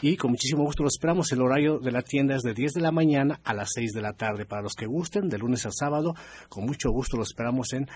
y 0.01 0.17
con 0.17 0.31
muchísimo 0.31 0.63
gusto 0.63 0.83
lo 0.83 0.89
esperamos. 0.89 1.31
El 1.31 1.41
horario 1.41 1.79
de 1.79 1.91
la 1.91 2.01
tienda 2.01 2.35
es 2.35 2.43
de 2.43 2.53
10 2.53 2.73
de 2.73 2.81
la 2.81 2.91
mañana 2.91 3.39
a 3.43 3.53
las 3.53 3.71
6 3.73 3.93
de 3.93 4.01
la 4.01 4.13
tarde. 4.13 4.45
Para 4.45 4.61
los 4.61 4.73
que 4.73 4.85
gusten, 4.85 5.29
de 5.29 5.37
lunes 5.37 5.65
a 5.65 5.71
sábado, 5.71 6.13
con 6.49 6.65
mucho 6.65 6.91
gusto 6.91 7.17
lo 7.17 7.23
esperamos 7.23 7.73
en 7.73 7.87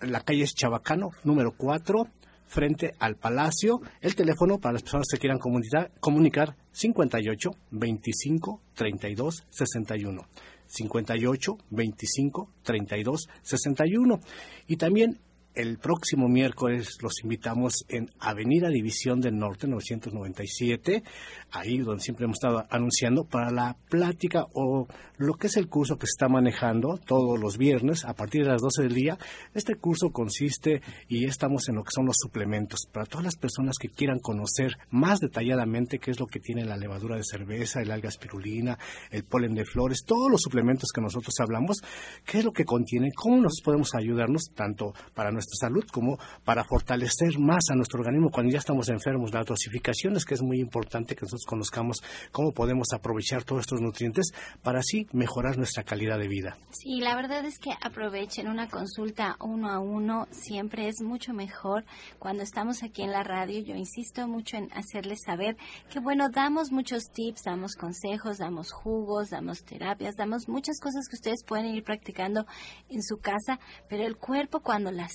la 0.00 0.20
calle 0.20 0.44
Chabacano, 0.46 1.10
número 1.24 1.52
4 1.56 2.08
frente 2.52 2.94
al 2.98 3.16
Palacio. 3.16 3.80
El 4.00 4.14
teléfono 4.14 4.58
para 4.58 4.74
las 4.74 4.82
personas 4.82 5.08
que 5.10 5.18
quieran 5.18 5.38
comunicar, 5.38 5.90
comunicar 6.00 6.56
58 6.72 7.50
25 7.70 8.60
32 8.74 9.44
61. 9.48 10.26
58 10.66 11.58
25 11.70 12.50
32 12.62 13.28
61. 13.42 14.20
Y 14.66 14.76
también 14.76 15.18
el 15.54 15.78
próximo 15.78 16.28
miércoles 16.28 16.96
los 17.02 17.22
invitamos 17.22 17.84
en 17.88 18.10
Avenida 18.18 18.68
División 18.68 19.20
del 19.20 19.36
Norte 19.36 19.66
997, 19.66 21.02
ahí 21.50 21.78
donde 21.78 22.02
siempre 22.02 22.24
hemos 22.24 22.36
estado 22.36 22.64
anunciando, 22.70 23.24
para 23.24 23.50
la 23.50 23.76
plática 23.90 24.46
o 24.54 24.86
lo 25.18 25.34
que 25.34 25.48
es 25.48 25.56
el 25.56 25.68
curso 25.68 25.98
que 25.98 26.06
se 26.06 26.12
está 26.12 26.28
manejando 26.28 26.98
todos 26.98 27.38
los 27.38 27.58
viernes 27.58 28.04
a 28.04 28.14
partir 28.14 28.44
de 28.44 28.50
las 28.50 28.62
12 28.62 28.82
del 28.82 28.94
día. 28.94 29.18
Este 29.54 29.76
curso 29.76 30.10
consiste 30.10 30.80
y 31.08 31.26
estamos 31.26 31.68
en 31.68 31.76
lo 31.76 31.84
que 31.84 31.92
son 31.92 32.06
los 32.06 32.16
suplementos. 32.18 32.88
Para 32.90 33.06
todas 33.06 33.24
las 33.24 33.36
personas 33.36 33.76
que 33.78 33.88
quieran 33.88 34.18
conocer 34.20 34.78
más 34.90 35.20
detalladamente 35.20 35.98
qué 35.98 36.10
es 36.10 36.18
lo 36.18 36.26
que 36.26 36.40
tiene 36.40 36.64
la 36.64 36.76
levadura 36.76 37.16
de 37.16 37.24
cerveza, 37.24 37.82
el 37.82 37.90
alga 37.90 38.08
espirulina, 38.08 38.78
el 39.10 39.24
polen 39.24 39.54
de 39.54 39.64
flores, 39.64 40.04
todos 40.06 40.30
los 40.30 40.40
suplementos 40.40 40.90
que 40.92 41.02
nosotros 41.02 41.34
hablamos, 41.40 41.82
qué 42.24 42.38
es 42.38 42.44
lo 42.44 42.52
que 42.52 42.64
contienen, 42.64 43.12
cómo 43.14 43.36
nos 43.36 43.60
podemos 43.62 43.94
ayudarnos 43.94 44.44
tanto 44.54 44.94
para 45.14 45.30
nuestra 45.30 45.41
nuestra 45.42 45.68
salud 45.68 45.84
como 45.90 46.18
para 46.44 46.64
fortalecer 46.64 47.38
más 47.38 47.64
a 47.70 47.74
nuestro 47.74 48.00
organismo 48.00 48.30
cuando 48.30 48.52
ya 48.52 48.58
estamos 48.58 48.88
enfermos. 48.88 49.32
La 49.32 49.44
dosificación 49.44 50.16
es 50.16 50.24
que 50.24 50.34
es 50.34 50.42
muy 50.42 50.60
importante 50.60 51.14
que 51.14 51.22
nosotros 51.22 51.46
conozcamos 51.46 52.02
cómo 52.30 52.52
podemos 52.52 52.88
aprovechar 52.92 53.44
todos 53.44 53.62
estos 53.62 53.80
nutrientes 53.80 54.32
para 54.62 54.80
así 54.80 55.06
mejorar 55.12 55.58
nuestra 55.58 55.82
calidad 55.82 56.18
de 56.18 56.28
vida. 56.28 56.56
Sí, 56.70 57.00
la 57.00 57.16
verdad 57.16 57.44
es 57.44 57.58
que 57.58 57.70
aprovechen 57.82 58.48
una 58.48 58.68
consulta 58.68 59.36
uno 59.40 59.70
a 59.70 59.80
uno, 59.80 60.28
siempre 60.30 60.88
es 60.88 61.00
mucho 61.02 61.32
mejor 61.32 61.84
cuando 62.18 62.42
estamos 62.42 62.82
aquí 62.82 63.02
en 63.02 63.10
la 63.10 63.24
radio. 63.24 63.60
Yo 63.60 63.74
insisto 63.74 64.28
mucho 64.28 64.56
en 64.56 64.68
hacerles 64.72 65.20
saber 65.24 65.56
que, 65.90 65.98
bueno, 66.00 66.28
damos 66.30 66.70
muchos 66.70 67.04
tips, 67.12 67.42
damos 67.44 67.74
consejos, 67.74 68.38
damos 68.38 68.72
jugos, 68.72 69.30
damos 69.30 69.64
terapias, 69.64 70.14
damos 70.16 70.48
muchas 70.48 70.78
cosas 70.80 71.08
que 71.08 71.16
ustedes 71.16 71.44
pueden 71.44 71.66
ir 71.66 71.82
practicando 71.82 72.46
en 72.88 73.02
su 73.02 73.16
casa, 73.18 73.58
pero 73.88 74.04
el 74.06 74.16
cuerpo 74.16 74.60
cuando 74.60 74.90
las 74.90 75.12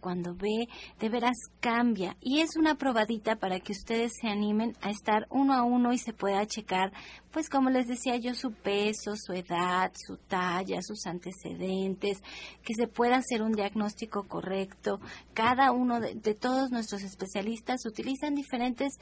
cuando 0.00 0.34
ve, 0.34 0.68
de 0.98 1.08
veras 1.08 1.36
cambia. 1.60 2.16
Y 2.20 2.40
es 2.40 2.56
una 2.56 2.76
probadita 2.76 3.36
para 3.36 3.60
que 3.60 3.72
ustedes 3.72 4.12
se 4.20 4.28
animen 4.28 4.74
a 4.80 4.90
estar 4.90 5.26
uno 5.30 5.54
a 5.54 5.62
uno 5.62 5.92
y 5.92 5.98
se 5.98 6.12
pueda 6.12 6.46
checar, 6.46 6.92
pues 7.30 7.48
como 7.48 7.70
les 7.70 7.86
decía 7.86 8.16
yo, 8.16 8.34
su 8.34 8.52
peso, 8.52 9.14
su 9.16 9.32
edad, 9.32 9.92
su 9.94 10.16
talla, 10.16 10.80
sus 10.82 11.06
antecedentes, 11.06 12.22
que 12.62 12.74
se 12.74 12.86
pueda 12.86 13.16
hacer 13.16 13.42
un 13.42 13.52
diagnóstico 13.52 14.24
correcto. 14.24 15.00
Cada 15.34 15.72
uno 15.72 16.00
de, 16.00 16.14
de 16.14 16.34
todos 16.34 16.70
nuestros 16.70 17.02
especialistas 17.02 17.86
utilizan 17.86 18.34
diferentes 18.34 18.92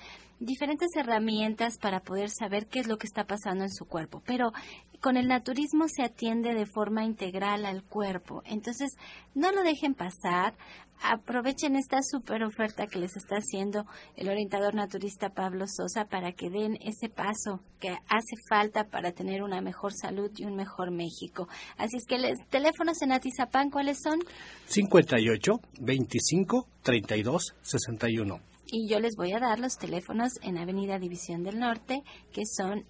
diferentes 0.40 0.88
herramientas 0.96 1.74
para 1.78 2.00
poder 2.00 2.30
saber 2.30 2.66
qué 2.66 2.80
es 2.80 2.88
lo 2.88 2.96
que 2.96 3.06
está 3.06 3.24
pasando 3.24 3.64
en 3.64 3.70
su 3.70 3.84
cuerpo, 3.84 4.22
pero 4.24 4.52
con 5.00 5.16
el 5.16 5.28
naturismo 5.28 5.86
se 5.88 6.02
atiende 6.02 6.54
de 6.54 6.66
forma 6.66 7.04
integral 7.04 7.64
al 7.64 7.82
cuerpo. 7.82 8.42
Entonces, 8.44 8.90
no 9.34 9.50
lo 9.52 9.62
dejen 9.62 9.94
pasar. 9.94 10.54
Aprovechen 11.02 11.76
esta 11.76 12.02
super 12.02 12.42
oferta 12.42 12.86
que 12.86 12.98
les 12.98 13.16
está 13.16 13.36
haciendo 13.36 13.86
el 14.16 14.28
orientador 14.28 14.74
naturista 14.74 15.30
Pablo 15.30 15.64
Sosa 15.66 16.04
para 16.04 16.32
que 16.32 16.50
den 16.50 16.76
ese 16.82 17.08
paso 17.08 17.60
que 17.78 17.88
hace 18.08 18.36
falta 18.50 18.84
para 18.84 19.12
tener 19.12 19.42
una 19.42 19.62
mejor 19.62 19.94
salud 19.94 20.30
y 20.36 20.44
un 20.44 20.56
mejor 20.56 20.90
México. 20.90 21.48
Así 21.78 21.96
es 21.96 22.04
que 22.04 22.18
los 22.18 22.38
teléfonos 22.50 23.00
en 23.00 23.12
Atizapán, 23.12 23.70
¿cuáles 23.70 24.02
son? 24.02 24.20
58 24.66 25.60
25 25.80 26.66
32 26.82 27.54
61. 27.62 28.40
Y 28.72 28.88
yo 28.88 29.00
les 29.00 29.16
voy 29.16 29.32
a 29.32 29.40
dar 29.40 29.58
los 29.58 29.78
teléfonos 29.78 30.34
en 30.42 30.58
Avenida 30.58 30.98
División 30.98 31.42
del 31.42 31.58
Norte, 31.58 32.02
que 32.32 32.42
son 32.44 32.84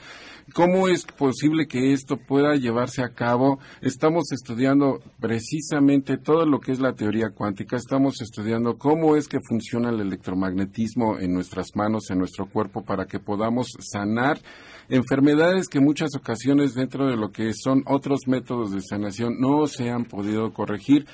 ¿Cómo 0.54 0.88
es 0.88 1.04
posible 1.04 1.66
que 1.66 1.92
esto 1.92 2.16
pueda 2.16 2.54
llevarse 2.54 3.02
a 3.02 3.10
cabo? 3.10 3.58
Estamos 3.82 4.32
estudiando 4.32 5.02
precisamente 5.20 6.16
todo 6.16 6.46
lo 6.46 6.60
que 6.60 6.72
es 6.72 6.80
la 6.80 6.94
teoría 6.94 7.28
cuántica, 7.28 7.76
estamos 7.76 8.22
estudiando 8.22 8.78
cómo 8.78 9.14
es 9.14 9.28
que 9.28 9.40
funciona 9.46 9.90
el 9.90 10.00
electromagnetismo 10.00 11.18
en 11.18 11.34
nuestras 11.34 11.76
manos, 11.76 12.08
en 12.08 12.20
nuestro 12.20 12.46
cuerpo, 12.46 12.86
para 12.86 13.04
que 13.04 13.18
podamos 13.18 13.68
sanar 13.80 14.38
enfermedades 14.88 15.68
que 15.68 15.80
muchas 15.80 16.14
ocasiones 16.16 16.74
dentro 16.74 17.06
de 17.06 17.16
lo 17.16 17.30
que 17.30 17.52
son 17.54 17.82
otros 17.86 18.20
métodos 18.26 18.72
de 18.72 18.80
sanación 18.80 19.40
no 19.40 19.66
se 19.66 19.90
han 19.90 20.04
podido 20.04 20.52
corregir. 20.52 21.06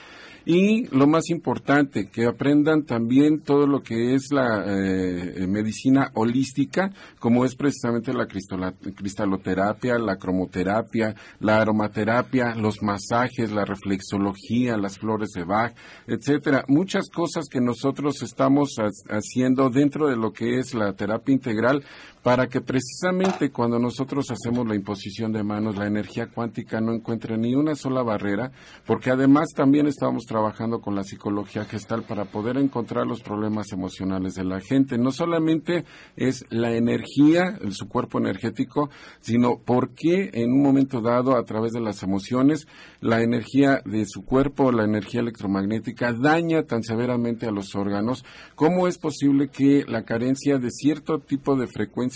Y 0.47 0.87
lo 0.87 1.07
más 1.07 1.29
importante, 1.29 2.09
que 2.09 2.27
aprendan 2.27 2.85
también 2.85 3.41
todo 3.41 3.67
lo 3.67 3.81
que 3.81 4.15
es 4.15 4.33
la 4.33 4.65
eh, 4.67 5.47
medicina 5.47 6.11
holística, 6.15 6.93
como 7.19 7.45
es 7.45 7.55
precisamente 7.55 8.15
la 8.15 8.27
cristaloterapia, 8.27 9.99
la 9.99 10.17
cromoterapia, 10.17 11.15
la 11.41 11.61
aromaterapia, 11.61 12.55
los 12.55 12.83
masajes, 12.83 13.53
la 13.53 13.67
reflexología, 13.67 14.79
las 14.79 14.99
flores 14.99 15.31
de 15.35 15.45
Bach, 15.45 15.75
etcétera. 16.07 16.65
Muchas 16.69 17.11
cosas 17.11 17.45
que 17.51 17.61
nosotros 17.61 18.23
estamos 18.23 18.77
haciendo 19.11 19.69
dentro 19.69 20.09
de 20.09 20.17
lo 20.17 20.33
que 20.33 20.59
es 20.59 20.73
la 20.73 20.95
terapia 20.95 21.35
integral 21.35 21.85
para 22.23 22.49
que 22.49 22.61
precisamente 22.61 23.51
cuando 23.51 23.79
nosotros 23.79 24.27
hacemos 24.31 24.67
la 24.67 24.75
imposición 24.75 25.33
de 25.33 25.43
manos, 25.43 25.77
la 25.77 25.87
energía 25.87 26.27
cuántica 26.27 26.81
no 26.81 26.93
encuentre 26.93 27.39
ni 27.39 27.55
una 27.55 27.75
sola 27.75 28.03
barrera, 28.03 28.53
porque 28.87 29.11
además 29.11 29.49
también 29.55 29.87
estamos 29.87 30.25
trabajando 30.27 30.81
con 30.81 30.95
la 30.95 31.05
psicología 31.05 31.65
gestal 31.65 32.03
para 32.03 32.27
poder 32.27 32.59
encontrar 32.59 33.07
los 33.07 33.23
problemas 33.23 33.73
emocionales 33.73 34.35
de 34.35 34.45
la 34.45 34.61
gente. 34.61 34.99
No 34.99 35.13
solamente 35.13 35.85
es 36.17 36.45
la 36.51 36.73
energía, 36.73 37.59
su 37.71 37.89
cuerpo 37.89 38.19
energético, 38.19 38.91
sino 39.21 39.59
por 39.59 39.91
qué 39.95 40.31
en 40.35 40.53
un 40.53 40.63
momento 40.63 41.01
dado, 41.01 41.37
a 41.37 41.45
través 41.45 41.73
de 41.73 41.81
las 41.81 42.03
emociones, 42.03 42.67
la 43.01 43.23
energía 43.23 43.81
de 43.85 44.05
su 44.07 44.25
cuerpo, 44.25 44.73
la 44.73 44.85
energía 44.85 45.21
electromagnética, 45.21 46.13
daña 46.13 46.65
tan 46.65 46.83
severamente 46.83 47.47
a 47.47 47.51
los 47.51 47.75
órganos. 47.75 48.25
¿Cómo 48.55 48.89
es 48.89 48.99
posible 48.99 49.49
que 49.49 49.85
la 49.87 50.05
carencia 50.05 50.59
de 50.59 50.71
cierto 50.71 51.19
tipo 51.21 51.57
de 51.57 51.67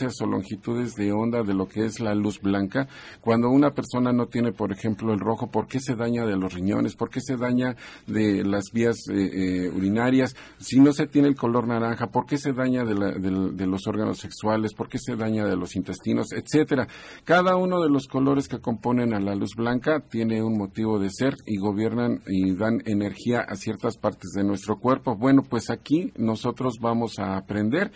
o 0.02 0.26
longitudes 0.26 0.94
de 0.94 1.12
onda 1.12 1.42
de 1.42 1.54
lo 1.54 1.68
que 1.68 1.84
es 1.84 2.00
la 2.00 2.14
luz 2.14 2.40
blanca, 2.40 2.88
cuando 3.20 3.48
una 3.48 3.70
persona 3.70 4.12
no 4.12 4.26
tiene, 4.26 4.52
por 4.52 4.72
ejemplo, 4.72 5.12
el 5.12 5.20
rojo, 5.20 5.50
¿por 5.50 5.68
qué 5.68 5.78
se 5.78 5.94
daña 5.94 6.26
de 6.26 6.36
los 6.36 6.52
riñones? 6.52 6.96
¿Por 6.96 7.10
qué 7.10 7.20
se 7.20 7.36
daña 7.36 7.76
de 8.06 8.44
las 8.44 8.72
vías 8.72 8.96
eh, 9.08 9.14
eh, 9.14 9.70
urinarias? 9.70 10.34
Si 10.58 10.80
no 10.80 10.92
se 10.92 11.06
tiene 11.06 11.28
el 11.28 11.36
color 11.36 11.68
naranja, 11.68 12.08
¿por 12.08 12.26
qué 12.26 12.38
se 12.38 12.52
daña 12.52 12.84
de, 12.84 12.94
de 12.94 13.66
los 13.66 13.86
órganos 13.86 14.18
sexuales? 14.18 14.74
¿Por 14.74 14.88
qué 14.88 14.98
se 14.98 15.16
daña 15.16 15.46
de 15.46 15.56
los 15.56 15.76
intestinos? 15.76 16.32
Etcétera. 16.32 16.88
Cada 17.24 17.56
uno 17.56 17.80
de 17.80 17.90
los 17.90 18.08
colores 18.08 18.48
que 18.48 18.58
componen 18.58 19.14
a 19.14 19.20
la 19.20 19.34
luz 19.34 19.54
blanca 19.56 20.00
tiene 20.00 20.42
un 20.42 20.58
motivo 20.58 20.98
de 20.98 21.10
ser 21.10 21.36
y 21.46 21.58
gobiernan 21.58 22.22
y 22.26 22.54
dan 22.54 22.82
energía 22.84 23.40
a 23.40 23.54
ciertas 23.56 23.96
partes 23.96 24.32
de 24.34 24.44
nuestro 24.44 24.78
cuerpo. 24.78 25.16
Bueno, 25.16 25.42
pues 25.42 25.70
aquí 25.70 26.12
nosotros 26.16 26.78
vamos 26.80 27.18
a 27.18 27.36
aprender 27.36 27.92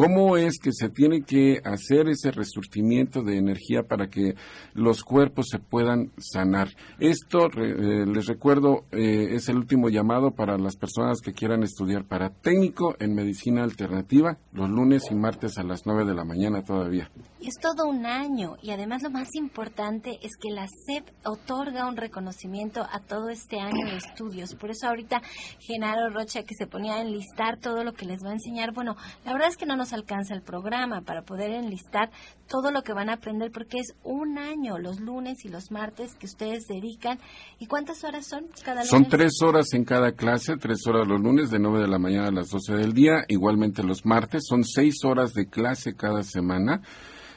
¿Cómo 0.00 0.38
es 0.38 0.58
que 0.58 0.72
se 0.72 0.88
tiene 0.88 1.24
que 1.24 1.60
hacer 1.62 2.08
ese 2.08 2.30
resurgimiento 2.30 3.22
de 3.22 3.36
energía 3.36 3.82
para 3.82 4.08
que 4.08 4.34
los 4.72 5.04
cuerpos 5.04 5.48
se 5.50 5.58
puedan 5.58 6.10
sanar? 6.16 6.70
Esto, 6.98 7.50
eh, 7.54 8.06
les 8.06 8.24
recuerdo, 8.24 8.86
eh, 8.92 9.28
es 9.32 9.50
el 9.50 9.58
último 9.58 9.90
llamado 9.90 10.30
para 10.30 10.56
las 10.56 10.76
personas 10.76 11.20
que 11.20 11.34
quieran 11.34 11.64
estudiar 11.64 12.06
para 12.06 12.30
técnico 12.30 12.96
en 12.98 13.14
medicina 13.14 13.62
alternativa, 13.62 14.38
los 14.54 14.70
lunes 14.70 15.02
y 15.10 15.14
martes 15.14 15.58
a 15.58 15.64
las 15.64 15.84
9 15.84 16.06
de 16.06 16.14
la 16.14 16.24
mañana 16.24 16.64
todavía. 16.64 17.10
Es 17.42 17.56
todo 17.60 17.86
un 17.86 18.06
año 18.06 18.56
y 18.62 18.70
además 18.70 19.02
lo 19.02 19.10
más 19.10 19.34
importante 19.34 20.18
es 20.22 20.36
que 20.38 20.50
la 20.50 20.66
SEP 20.66 21.08
otorga 21.26 21.86
un 21.86 21.98
reconocimiento 21.98 22.86
a 22.90 23.00
todo 23.00 23.28
este 23.28 23.60
año 23.60 23.84
de 23.84 23.98
estudios. 23.98 24.54
Por 24.54 24.70
eso 24.70 24.88
ahorita 24.88 25.20
Genaro 25.58 26.08
Rocha 26.08 26.42
que 26.42 26.54
se 26.54 26.66
ponía 26.66 26.94
a 26.94 27.02
enlistar 27.02 27.58
todo 27.58 27.84
lo 27.84 27.92
que 27.92 28.06
les 28.06 28.24
va 28.24 28.30
a 28.30 28.34
enseñar, 28.34 28.72
bueno, 28.72 28.96
la 29.26 29.32
verdad 29.34 29.48
es 29.48 29.58
que 29.58 29.66
no 29.66 29.76
nos 29.90 29.92
alcanza 29.92 30.34
el 30.34 30.42
programa 30.42 31.02
para 31.02 31.22
poder 31.22 31.50
enlistar 31.50 32.10
todo 32.48 32.70
lo 32.70 32.82
que 32.82 32.92
van 32.92 33.10
a 33.10 33.14
aprender 33.14 33.50
porque 33.50 33.78
es 33.78 33.94
un 34.02 34.38
año 34.38 34.78
los 34.78 35.00
lunes 35.00 35.44
y 35.44 35.48
los 35.48 35.70
martes 35.70 36.14
que 36.14 36.26
ustedes 36.26 36.66
dedican. 36.68 37.18
¿Y 37.58 37.66
cuántas 37.66 38.04
horas 38.04 38.26
son 38.26 38.46
cada 38.64 38.80
lunes? 38.80 38.90
Son 38.90 39.08
tres 39.08 39.32
horas 39.42 39.72
en 39.72 39.84
cada 39.84 40.12
clase, 40.12 40.56
tres 40.56 40.86
horas 40.86 41.06
los 41.06 41.20
lunes 41.20 41.50
de 41.50 41.58
9 41.58 41.80
de 41.80 41.88
la 41.88 41.98
mañana 41.98 42.28
a 42.28 42.32
las 42.32 42.50
12 42.50 42.74
del 42.74 42.92
día, 42.92 43.24
igualmente 43.28 43.82
los 43.82 44.04
martes, 44.04 44.44
son 44.48 44.64
seis 44.64 45.04
horas 45.04 45.32
de 45.32 45.48
clase 45.48 45.94
cada 45.94 46.22
semana 46.22 46.82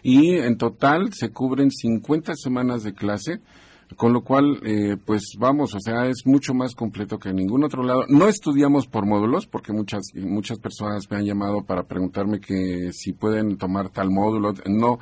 y 0.02 0.36
en 0.36 0.58
total 0.58 1.14
se 1.14 1.32
cubren 1.32 1.72
50 1.72 2.34
semanas 2.36 2.84
de 2.84 2.94
clase 2.94 3.42
con 3.96 4.14
lo 4.14 4.22
cual, 4.22 4.60
eh, 4.64 4.98
pues 5.04 5.36
vamos, 5.38 5.74
o 5.76 5.80
sea, 5.80 6.08
es 6.08 6.26
mucho 6.26 6.54
más 6.54 6.76
completo 6.76 7.20
que 7.20 7.30
en 7.30 7.38
ningún 7.38 7.64
otro 7.64 7.84
lado. 7.84 8.06
No 8.08 8.28
estudiamos 8.28 8.88
por 8.88 9.06
módulos, 9.06 9.48
porque 9.48 9.74
muchas, 9.74 10.02
muchas 10.16 10.60
personas 10.60 11.10
me 11.10 11.18
han 11.18 11.26
llamado 11.26 11.64
para 11.64 11.84
preguntarme 11.84 12.40
que 12.40 12.92
si 12.94 13.14
pueden 13.14 13.58
tomar 13.58 13.90
tal 13.90 14.10
módulo. 14.10 14.54
No, 14.66 15.00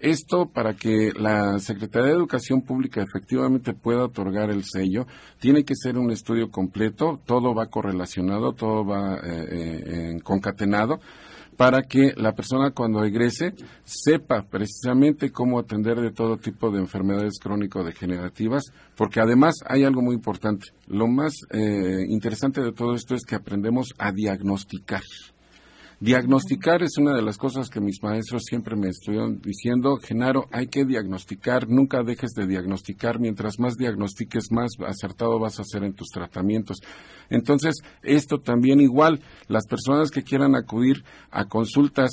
esto 0.00 0.46
para 0.46 0.74
que 0.74 1.12
la 1.14 1.58
Secretaría 1.58 2.08
de 2.08 2.14
Educación 2.14 2.62
Pública 2.62 3.02
efectivamente 3.02 3.74
pueda 3.74 4.04
otorgar 4.04 4.50
el 4.50 4.64
sello, 4.64 5.06
tiene 5.38 5.64
que 5.64 5.74
ser 5.74 5.98
un 5.98 6.10
estudio 6.10 6.50
completo, 6.50 7.20
todo 7.24 7.54
va 7.54 7.66
correlacionado, 7.66 8.52
todo 8.52 8.84
va 8.84 9.16
eh, 9.16 9.20
eh, 9.24 10.20
concatenado 10.22 11.00
para 11.56 11.82
que 11.82 12.12
la 12.16 12.32
persona 12.32 12.70
cuando 12.70 13.04
egrese 13.04 13.54
sepa 13.84 14.46
precisamente 14.48 15.30
cómo 15.30 15.58
atender 15.58 16.00
de 16.00 16.10
todo 16.10 16.36
tipo 16.36 16.70
de 16.70 16.80
enfermedades 16.80 17.38
crónico-degenerativas, 17.40 18.64
porque 18.96 19.20
además 19.20 19.54
hay 19.66 19.84
algo 19.84 20.02
muy 20.02 20.14
importante. 20.14 20.68
Lo 20.86 21.06
más 21.06 21.34
eh, 21.50 22.04
interesante 22.08 22.60
de 22.62 22.72
todo 22.72 22.94
esto 22.94 23.14
es 23.14 23.24
que 23.24 23.34
aprendemos 23.34 23.88
a 23.98 24.12
diagnosticar. 24.12 25.02
Diagnosticar 26.04 26.82
es 26.82 26.98
una 26.98 27.14
de 27.14 27.22
las 27.22 27.38
cosas 27.38 27.70
que 27.70 27.80
mis 27.80 28.02
maestros 28.02 28.42
siempre 28.44 28.76
me 28.76 28.88
estuvieron 28.88 29.40
diciendo, 29.40 29.96
Genaro, 29.96 30.44
hay 30.52 30.66
que 30.66 30.84
diagnosticar, 30.84 31.66
nunca 31.66 32.02
dejes 32.02 32.32
de 32.32 32.46
diagnosticar, 32.46 33.18
mientras 33.18 33.58
más 33.58 33.76
diagnostiques, 33.76 34.52
más 34.52 34.72
acertado 34.86 35.38
vas 35.38 35.58
a 35.58 35.62
hacer 35.62 35.82
en 35.82 35.94
tus 35.94 36.08
tratamientos. 36.08 36.76
Entonces, 37.30 37.76
esto 38.02 38.36
también 38.36 38.82
igual, 38.82 39.22
las 39.48 39.66
personas 39.66 40.10
que 40.10 40.24
quieran 40.24 40.54
acudir 40.56 41.04
a 41.30 41.46
consultas 41.46 42.10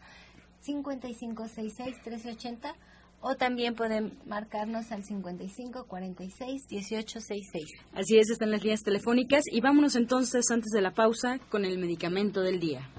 55 0.61 1.49
66 1.49 1.95
1380 2.05 2.75
o 3.21 3.35
también 3.35 3.75
pueden 3.75 4.19
marcarnos 4.27 4.93
al 4.93 5.05
55 5.05 5.87
46 5.87 6.69
18 6.69 7.21
66. 7.21 7.65
Así 7.93 8.19
es, 8.19 8.31
están 8.31 8.51
las 8.51 8.63
líneas 8.63 8.83
telefónicas 8.83 9.45
y 9.51 9.61
vámonos 9.61 9.97
entonces 9.97 10.45
antes 10.51 10.71
de 10.73 10.83
la 10.83 10.93
pausa 10.93 11.39
con 11.51 11.65
el 11.65 11.79
medicamento 11.79 12.43
del 12.43 12.61
día. 12.61 12.91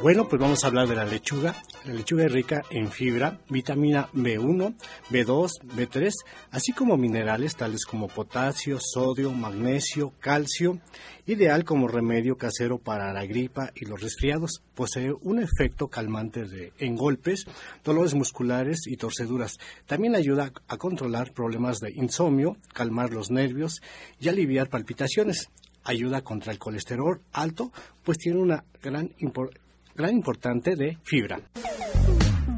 Bueno, 0.00 0.28
pues 0.28 0.40
vamos 0.40 0.62
a 0.62 0.68
hablar 0.68 0.86
de 0.86 0.94
la 0.94 1.04
lechuga. 1.04 1.56
La 1.84 1.92
lechuga 1.92 2.26
es 2.26 2.30
rica 2.30 2.62
en 2.70 2.88
fibra, 2.88 3.40
vitamina 3.48 4.08
B1, 4.12 4.76
B2, 5.10 5.50
B3, 5.74 6.12
así 6.52 6.72
como 6.72 6.96
minerales 6.96 7.56
tales 7.56 7.84
como 7.84 8.06
potasio, 8.06 8.78
sodio, 8.80 9.32
magnesio, 9.32 10.12
calcio, 10.20 10.78
ideal 11.26 11.64
como 11.64 11.88
remedio 11.88 12.36
casero 12.36 12.78
para 12.78 13.12
la 13.12 13.26
gripa 13.26 13.72
y 13.74 13.86
los 13.86 14.00
resfriados. 14.00 14.62
Posee 14.76 15.12
un 15.12 15.40
efecto 15.40 15.88
calmante 15.88 16.44
de, 16.44 16.72
en 16.78 16.94
golpes, 16.94 17.44
dolores 17.82 18.14
musculares 18.14 18.86
y 18.86 18.96
torceduras. 18.96 19.56
También 19.86 20.14
ayuda 20.14 20.52
a 20.68 20.76
controlar 20.76 21.32
problemas 21.32 21.80
de 21.80 21.90
insomnio, 21.90 22.56
calmar 22.72 23.12
los 23.12 23.32
nervios 23.32 23.80
y 24.20 24.28
aliviar 24.28 24.68
palpitaciones 24.68 25.50
ayuda 25.82 26.22
contra 26.22 26.52
el 26.52 26.58
colesterol 26.58 27.22
alto, 27.32 27.72
pues 28.04 28.18
tiene 28.18 28.38
una 28.40 28.62
gran 28.82 29.14
importancia 29.18 29.67
gran 29.98 30.14
importante 30.14 30.76
de 30.76 30.96
fibra. 31.02 31.40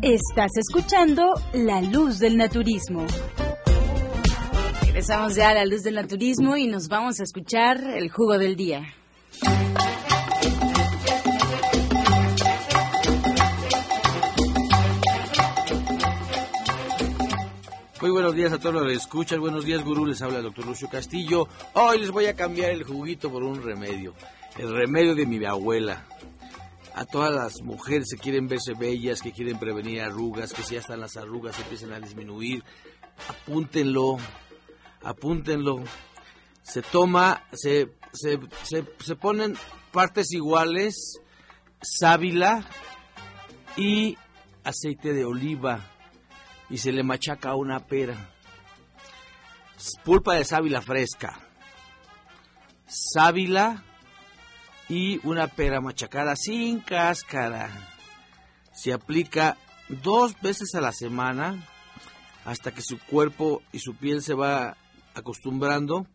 Estás 0.02 0.50
escuchando 0.58 1.32
La 1.54 1.80
Luz 1.80 2.18
del 2.18 2.36
Naturismo. 2.36 3.06
Regresamos 4.82 5.36
ya 5.36 5.48
a 5.48 5.54
La 5.54 5.64
Luz 5.64 5.80
del 5.80 5.94
Naturismo 5.94 6.58
y 6.58 6.66
nos 6.66 6.88
vamos 6.88 7.18
a 7.18 7.22
escuchar 7.22 7.78
el 7.96 8.10
jugo 8.10 8.36
del 8.36 8.56
día. 8.56 8.82
Muy 18.02 18.10
buenos 18.10 18.34
días 18.34 18.52
a 18.52 18.58
todos 18.58 18.74
los 18.74 18.86
que 18.86 18.92
escuchan. 18.92 19.40
Buenos 19.40 19.64
días, 19.64 19.82
gurú. 19.82 20.04
Les 20.04 20.20
habla 20.20 20.38
el 20.38 20.44
doctor 20.44 20.66
Lucio 20.66 20.88
Castillo. 20.90 21.48
Hoy 21.72 22.00
les 22.00 22.10
voy 22.10 22.26
a 22.26 22.34
cambiar 22.34 22.70
el 22.70 22.84
juguito 22.84 23.32
por 23.32 23.42
un 23.42 23.62
remedio. 23.62 24.12
El 24.58 24.74
remedio 24.74 25.14
de 25.14 25.24
mi 25.24 25.42
abuela 25.42 26.04
a 26.94 27.04
todas 27.04 27.32
las 27.32 27.62
mujeres 27.62 28.08
que 28.12 28.20
quieren 28.20 28.48
verse 28.48 28.74
bellas, 28.74 29.22
que 29.22 29.32
quieren 29.32 29.58
prevenir 29.58 30.00
arrugas, 30.00 30.52
que 30.52 30.62
si 30.62 30.74
ya 30.74 30.80
están 30.80 31.00
las 31.00 31.16
arrugas 31.16 31.58
empiezan 31.58 31.92
a 31.92 32.00
disminuir, 32.00 32.64
apúntenlo, 33.28 34.18
apúntenlo. 35.02 35.82
Se 36.62 36.82
toma, 36.82 37.44
se, 37.52 37.92
se, 38.12 38.38
se, 38.62 39.16
ponen 39.16 39.56
partes 39.92 40.32
iguales, 40.32 41.20
sábila 41.82 42.64
y 43.76 44.16
aceite 44.62 45.12
de 45.12 45.24
oliva 45.24 45.90
y 46.68 46.78
se 46.78 46.92
le 46.92 47.02
machaca 47.02 47.54
una 47.54 47.86
pera. 47.86 48.34
Pulpa 50.04 50.34
de 50.34 50.44
sábila 50.44 50.82
fresca. 50.82 51.40
Sábila 52.86 53.84
y 54.90 55.20
una 55.22 55.46
pera 55.46 55.80
machacada 55.80 56.34
sin 56.34 56.80
cáscara. 56.80 57.70
Se 58.74 58.92
aplica 58.92 59.56
dos 59.88 60.38
veces 60.42 60.74
a 60.74 60.80
la 60.80 60.92
semana 60.92 61.64
hasta 62.44 62.72
que 62.72 62.82
su 62.82 62.98
cuerpo 62.98 63.62
y 63.72 63.78
su 63.78 63.94
piel 63.94 64.20
se 64.20 64.34
va 64.34 64.76
acostumbrando 65.14 66.06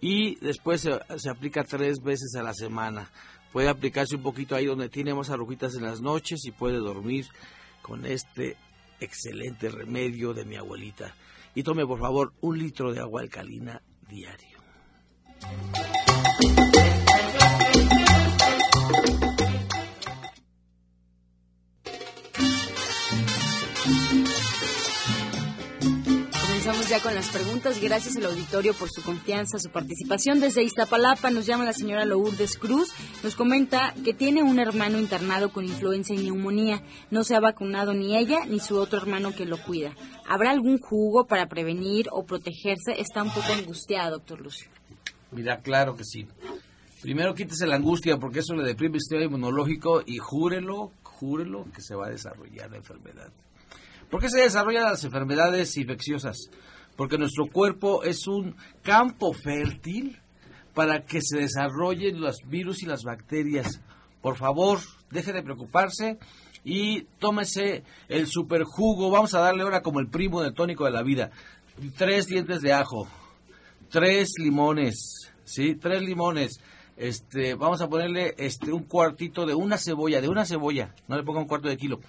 y 0.00 0.34
después 0.44 0.80
se, 0.80 1.30
aplica 1.30 1.62
tres 1.62 2.02
veces 2.02 2.34
a 2.34 2.42
la 2.42 2.54
semana. 2.54 3.08
Puede 3.52 3.68
aplicarse 3.68 4.16
un 4.16 4.22
poquito 4.22 4.56
ahí 4.56 4.66
donde 4.66 4.88
tiene 4.88 5.14
más 5.14 5.30
arruguitas 5.30 5.76
en 5.76 5.84
las 5.84 6.00
noches 6.00 6.44
y 6.44 6.50
puede 6.50 6.78
dormir 6.78 7.26
con 7.82 8.04
este 8.04 8.56
excelente 8.98 9.68
remedio 9.68 10.34
de 10.34 10.44
mi 10.44 10.56
abuelita. 10.56 11.14
Y 11.54 11.62
tome 11.62 11.86
por 11.86 12.00
favor 12.00 12.34
un 12.40 12.58
litro 12.58 12.92
de 12.92 13.00
agua 13.00 13.22
alcalina 13.22 13.80
diario. 14.08 14.58
Con 27.02 27.14
las 27.14 27.28
preguntas. 27.28 27.80
Gracias 27.80 28.16
al 28.16 28.26
auditorio 28.26 28.72
por 28.72 28.90
su 28.90 29.02
confianza, 29.02 29.58
su 29.58 29.70
participación. 29.70 30.40
Desde 30.40 30.62
Iztapalapa 30.62 31.30
nos 31.30 31.44
llama 31.44 31.64
la 31.64 31.72
señora 31.72 32.04
Lourdes 32.04 32.56
Cruz. 32.56 32.90
Nos 33.22 33.34
comenta 33.34 33.92
que 34.04 34.14
tiene 34.14 34.42
un 34.42 34.58
hermano 34.58 34.98
internado 34.98 35.52
con 35.52 35.64
influenza 35.64 36.14
y 36.14 36.18
neumonía. 36.18 36.82
No 37.10 37.24
se 37.24 37.34
ha 37.34 37.40
vacunado 37.40 37.92
ni 37.92 38.16
ella 38.16 38.46
ni 38.46 38.60
su 38.60 38.78
otro 38.78 38.98
hermano 38.98 39.34
que 39.34 39.46
lo 39.46 39.58
cuida. 39.62 39.94
¿Habrá 40.28 40.50
algún 40.50 40.78
jugo 40.78 41.26
para 41.26 41.48
prevenir 41.48 42.06
o 42.12 42.24
protegerse? 42.24 42.98
Está 42.98 43.22
un 43.22 43.30
poco 43.30 43.52
angustiada, 43.52 44.10
doctor 44.10 44.40
Lucio. 44.40 44.68
Mira, 45.32 45.58
claro 45.58 45.96
que 45.96 46.04
sí. 46.04 46.26
Primero 47.02 47.34
quítese 47.34 47.66
la 47.66 47.76
angustia 47.76 48.16
porque 48.16 48.38
eso 48.38 48.54
le 48.54 48.64
deprime 48.64 48.96
el 48.96 49.00
sistema 49.00 49.24
inmunológico 49.24 50.02
y 50.06 50.18
júrelo, 50.18 50.92
júrelo 51.02 51.66
que 51.74 51.82
se 51.82 51.94
va 51.94 52.06
a 52.06 52.10
desarrollar 52.10 52.70
la 52.70 52.78
enfermedad. 52.78 53.30
¿Por 54.10 54.20
qué 54.20 54.30
se 54.30 54.40
desarrollan 54.40 54.84
las 54.84 55.02
enfermedades 55.04 55.76
infecciosas? 55.76 56.48
Porque 56.96 57.18
nuestro 57.18 57.46
cuerpo 57.46 58.02
es 58.02 58.26
un 58.26 58.56
campo 58.82 59.32
fértil 59.32 60.18
para 60.74 61.04
que 61.04 61.20
se 61.22 61.38
desarrollen 61.38 62.20
los 62.20 62.38
virus 62.46 62.82
y 62.82 62.86
las 62.86 63.02
bacterias. 63.02 63.80
Por 64.20 64.36
favor, 64.36 64.78
deje 65.10 65.32
de 65.32 65.42
preocuparse 65.42 66.18
y 66.64 67.02
tómese 67.18 67.84
el 68.08 68.26
superjugo. 68.26 69.10
Vamos 69.10 69.34
a 69.34 69.40
darle 69.40 69.62
ahora 69.62 69.82
como 69.82 70.00
el 70.00 70.08
primo 70.08 70.42
del 70.42 70.54
tónico 70.54 70.84
de 70.84 70.90
la 70.90 71.02
vida. 71.02 71.30
Tres 71.96 72.26
dientes 72.26 72.60
de 72.60 72.72
ajo, 72.72 73.06
tres 73.90 74.32
limones, 74.38 75.30
¿sí? 75.44 75.74
Tres 75.76 76.02
limones. 76.02 76.60
Este, 76.96 77.54
vamos 77.54 77.82
a 77.82 77.88
ponerle 77.88 78.34
este 78.38 78.72
un 78.72 78.84
cuartito 78.84 79.44
de 79.44 79.54
una 79.54 79.76
cebolla, 79.76 80.22
de 80.22 80.28
una 80.28 80.46
cebolla, 80.46 80.94
no 81.08 81.16
le 81.16 81.22
ponga 81.22 81.40
un 81.40 81.46
cuarto 81.46 81.68
de 81.68 81.76
kilo, 81.76 82.00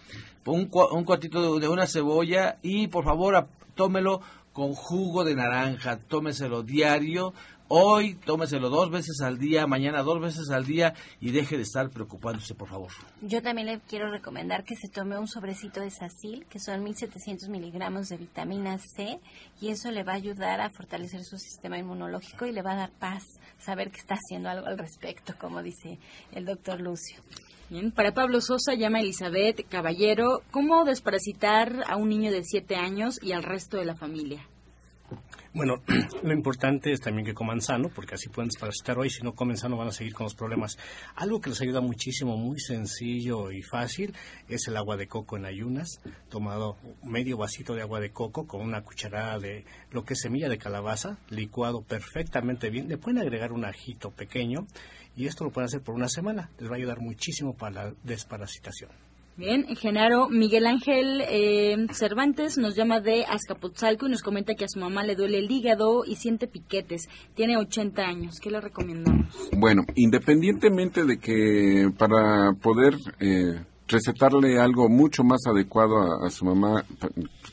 un 0.45 0.67
cuartito 0.67 1.59
de, 1.59 1.67
una 1.67 1.87
cebolla 1.87 2.57
y 2.61 2.87
por 2.87 3.03
favor 3.03 3.47
tómelo 3.75 4.21
con 4.57 4.73
jugo 4.73 5.23
de 5.23 5.35
naranja, 5.35 5.99
tómeselo 5.99 6.63
diario, 6.63 7.31
hoy 7.67 8.15
tómeselo 8.15 8.71
dos 8.71 8.89
veces 8.89 9.21
al 9.21 9.37
día, 9.37 9.67
mañana 9.67 10.01
dos 10.01 10.19
veces 10.19 10.49
al 10.49 10.65
día 10.65 10.95
y 11.19 11.29
deje 11.29 11.57
de 11.57 11.61
estar 11.61 11.91
preocupándose, 11.91 12.55
por 12.55 12.67
favor. 12.67 12.89
Yo 13.21 13.43
también 13.43 13.67
le 13.67 13.79
quiero 13.81 14.09
recomendar 14.09 14.63
que 14.63 14.75
se 14.75 14.89
tome 14.89 15.19
un 15.19 15.27
sobrecito 15.27 15.79
de 15.79 15.91
Sacil, 15.91 16.47
que 16.47 16.59
son 16.59 16.83
1700 16.83 17.49
miligramos 17.49 18.09
de 18.09 18.17
vitamina 18.17 18.79
C, 18.79 19.19
y 19.61 19.67
eso 19.69 19.91
le 19.91 20.03
va 20.03 20.13
a 20.13 20.15
ayudar 20.15 20.59
a 20.59 20.71
fortalecer 20.71 21.23
su 21.23 21.37
sistema 21.37 21.77
inmunológico 21.77 22.47
y 22.47 22.51
le 22.51 22.63
va 22.63 22.71
a 22.71 22.77
dar 22.77 22.91
paz, 22.93 23.25
saber 23.59 23.91
que 23.91 23.99
está 23.99 24.15
haciendo 24.15 24.49
algo 24.49 24.65
al 24.65 24.79
respecto, 24.79 25.35
como 25.39 25.61
dice 25.61 25.99
el 26.31 26.45
doctor 26.45 26.81
Lucio. 26.81 27.21
Bien, 27.69 27.91
para 27.91 28.13
Pablo 28.13 28.39
Sosa 28.39 28.75
llama 28.75 29.01
Elizabeth 29.01 29.67
Caballero, 29.67 30.41
¿cómo 30.51 30.85
desparasitar 30.85 31.83
a 31.87 31.97
un 31.97 32.07
niño 32.07 32.31
de 32.31 32.41
7 32.45 32.77
años 32.77 33.19
y 33.21 33.33
al 33.33 33.43
resto 33.43 33.75
de 33.75 33.83
la 33.83 33.93
familia? 33.93 34.47
Bueno, 35.53 35.81
lo 36.23 36.31
importante 36.31 36.93
es 36.93 37.01
también 37.01 37.25
que 37.25 37.33
coman 37.33 37.59
sano, 37.59 37.89
porque 37.89 38.15
así 38.15 38.29
pueden 38.29 38.47
desparasitar 38.47 38.97
hoy. 38.97 39.09
Si 39.09 39.21
no 39.21 39.33
comen 39.33 39.57
sano, 39.57 39.75
van 39.75 39.89
a 39.89 39.91
seguir 39.91 40.13
con 40.13 40.23
los 40.23 40.35
problemas. 40.35 40.77
Algo 41.15 41.41
que 41.41 41.49
les 41.49 41.59
ayuda 41.59 41.81
muchísimo, 41.81 42.37
muy 42.37 42.57
sencillo 42.57 43.51
y 43.51 43.63
fácil, 43.63 44.13
es 44.47 44.65
el 44.69 44.77
agua 44.77 44.95
de 44.95 45.07
coco 45.07 45.35
en 45.35 45.43
ayunas. 45.43 45.99
Tomado 46.29 46.77
medio 47.03 47.35
vasito 47.35 47.75
de 47.75 47.81
agua 47.81 47.99
de 47.99 48.11
coco 48.11 48.47
con 48.47 48.61
una 48.61 48.83
cucharada 48.83 49.39
de 49.39 49.65
lo 49.91 50.05
que 50.05 50.13
es 50.13 50.21
semilla 50.21 50.47
de 50.47 50.57
calabaza, 50.57 51.17
licuado 51.29 51.81
perfectamente 51.81 52.69
bien. 52.69 52.87
Le 52.87 52.97
pueden 52.97 53.19
agregar 53.19 53.51
un 53.51 53.65
ajito 53.65 54.11
pequeño 54.11 54.67
y 55.17 55.25
esto 55.25 55.43
lo 55.43 55.51
pueden 55.51 55.65
hacer 55.65 55.81
por 55.81 55.95
una 55.95 56.07
semana. 56.07 56.49
Les 56.59 56.69
va 56.69 56.75
a 56.75 56.77
ayudar 56.77 57.01
muchísimo 57.01 57.53
para 57.53 57.85
la 57.85 57.93
desparasitación. 58.03 58.91
Bien, 59.35 59.67
Genaro 59.75 60.29
Miguel 60.29 60.65
Ángel 60.65 61.21
eh, 61.27 61.75
Cervantes 61.91 62.57
nos 62.57 62.75
llama 62.75 63.01
de 63.01 63.23
Azcapotzalco 63.25 64.07
y 64.07 64.09
nos 64.09 64.23
comenta 64.23 64.55
que 64.55 64.65
a 64.65 64.67
su 64.67 64.79
mamá 64.79 65.03
le 65.03 65.15
duele 65.15 65.37
el 65.37 65.51
hígado 65.51 66.05
y 66.05 66.15
siente 66.15 66.47
piquetes. 66.47 67.07
Tiene 67.35 67.57
80 67.57 68.01
años. 68.01 68.39
¿Qué 68.41 68.49
le 68.49 68.61
recomendamos? 68.61 69.27
Bueno, 69.55 69.83
independientemente 69.95 71.05
de 71.05 71.19
que 71.19 71.91
para 71.99 72.53
poder 72.53 72.95
eh, 73.19 73.59
recetarle 73.87 74.59
algo 74.59 74.89
mucho 74.89 75.23
más 75.23 75.41
adecuado 75.45 75.97
a, 75.97 76.27
a 76.27 76.29
su 76.31 76.45
mamá, 76.45 76.83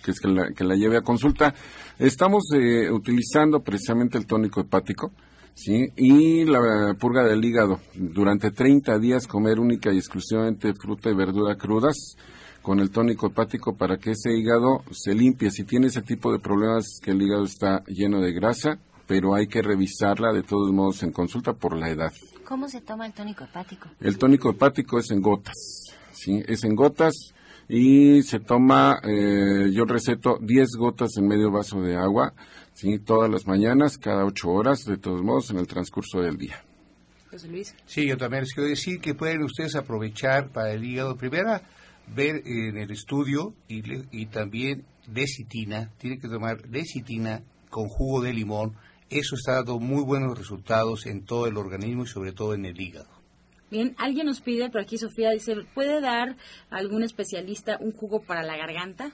que 0.02 0.10
es 0.10 0.20
que 0.20 0.28
la, 0.28 0.52
que 0.52 0.64
la 0.64 0.76
lleve 0.76 0.96
a 0.96 1.02
consulta, 1.02 1.54
estamos 1.98 2.44
eh, 2.54 2.90
utilizando 2.90 3.60
precisamente 3.60 4.18
el 4.18 4.26
tónico 4.26 4.60
hepático. 4.60 5.12
¿Sí? 5.54 5.92
Y 5.96 6.44
la 6.44 6.94
purga 6.98 7.24
del 7.24 7.44
hígado. 7.44 7.80
Durante 7.94 8.50
30 8.50 8.98
días 8.98 9.26
comer 9.26 9.58
única 9.58 9.92
y 9.92 9.98
exclusivamente 9.98 10.74
fruta 10.74 11.10
y 11.10 11.14
verdura 11.14 11.56
crudas 11.56 12.16
con 12.62 12.80
el 12.80 12.90
tónico 12.90 13.26
hepático 13.26 13.76
para 13.76 13.98
que 13.98 14.12
ese 14.12 14.32
hígado 14.32 14.82
se 14.90 15.14
limpie. 15.14 15.50
Si 15.50 15.64
tiene 15.64 15.88
ese 15.88 16.02
tipo 16.02 16.32
de 16.32 16.38
problemas 16.38 16.98
que 17.02 17.10
el 17.10 17.20
hígado 17.20 17.44
está 17.44 17.84
lleno 17.86 18.20
de 18.20 18.32
grasa, 18.32 18.78
pero 19.06 19.34
hay 19.34 19.46
que 19.46 19.60
revisarla 19.60 20.32
de 20.32 20.42
todos 20.42 20.72
modos 20.72 21.02
en 21.02 21.12
consulta 21.12 21.52
por 21.52 21.76
la 21.76 21.90
edad. 21.90 22.12
¿Cómo 22.46 22.68
se 22.68 22.80
toma 22.80 23.06
el 23.06 23.12
tónico 23.12 23.44
hepático? 23.44 23.88
El 24.00 24.16
tónico 24.18 24.50
hepático 24.50 24.98
es 24.98 25.10
en 25.10 25.20
gotas, 25.20 25.92
¿sí? 26.12 26.42
Es 26.46 26.64
en 26.64 26.74
gotas 26.74 27.33
y 27.68 28.22
se 28.22 28.40
toma, 28.40 29.00
eh, 29.04 29.70
yo 29.72 29.84
receto 29.84 30.38
10 30.40 30.68
gotas 30.78 31.10
en 31.16 31.26
medio 31.26 31.50
vaso 31.50 31.80
de 31.80 31.96
agua 31.96 32.34
¿sí? 32.74 32.98
todas 32.98 33.30
las 33.30 33.46
mañanas, 33.46 33.98
cada 33.98 34.24
ocho 34.24 34.50
horas, 34.50 34.84
de 34.84 34.96
todos 34.98 35.22
modos, 35.22 35.50
en 35.50 35.58
el 35.58 35.66
transcurso 35.66 36.20
del 36.20 36.36
día. 36.36 36.62
José 37.30 37.48
Luis. 37.48 37.74
Sí, 37.86 38.06
yo 38.06 38.16
también 38.16 38.42
les 38.44 38.52
quiero 38.52 38.68
decir 38.68 39.00
que 39.00 39.14
pueden 39.14 39.42
ustedes 39.42 39.74
aprovechar 39.76 40.50
para 40.50 40.72
el 40.72 40.84
hígado, 40.84 41.16
primero, 41.16 41.60
ver 42.14 42.42
en 42.46 42.76
el 42.76 42.90
estudio 42.90 43.54
y, 43.68 43.82
le- 43.82 44.04
y 44.12 44.26
también 44.26 44.84
decitina, 45.06 45.90
tiene 45.98 46.18
que 46.18 46.28
tomar 46.28 46.62
decitina 46.68 47.42
con 47.70 47.88
jugo 47.88 48.20
de 48.20 48.32
limón. 48.32 48.74
Eso 49.10 49.34
está 49.36 49.54
dando 49.54 49.78
muy 49.80 50.02
buenos 50.04 50.36
resultados 50.38 51.06
en 51.06 51.24
todo 51.24 51.46
el 51.46 51.56
organismo 51.56 52.04
y 52.04 52.06
sobre 52.06 52.32
todo 52.32 52.54
en 52.54 52.64
el 52.66 52.80
hígado. 52.80 53.08
Bien, 53.70 53.94
alguien 53.98 54.26
nos 54.26 54.40
pide, 54.40 54.70
por 54.70 54.80
aquí 54.80 54.98
Sofía 54.98 55.30
dice, 55.30 55.56
¿puede 55.74 56.00
dar 56.00 56.36
algún 56.70 57.02
especialista 57.02 57.78
un 57.80 57.92
jugo 57.92 58.22
para 58.22 58.42
la 58.42 58.56
garganta? 58.56 59.12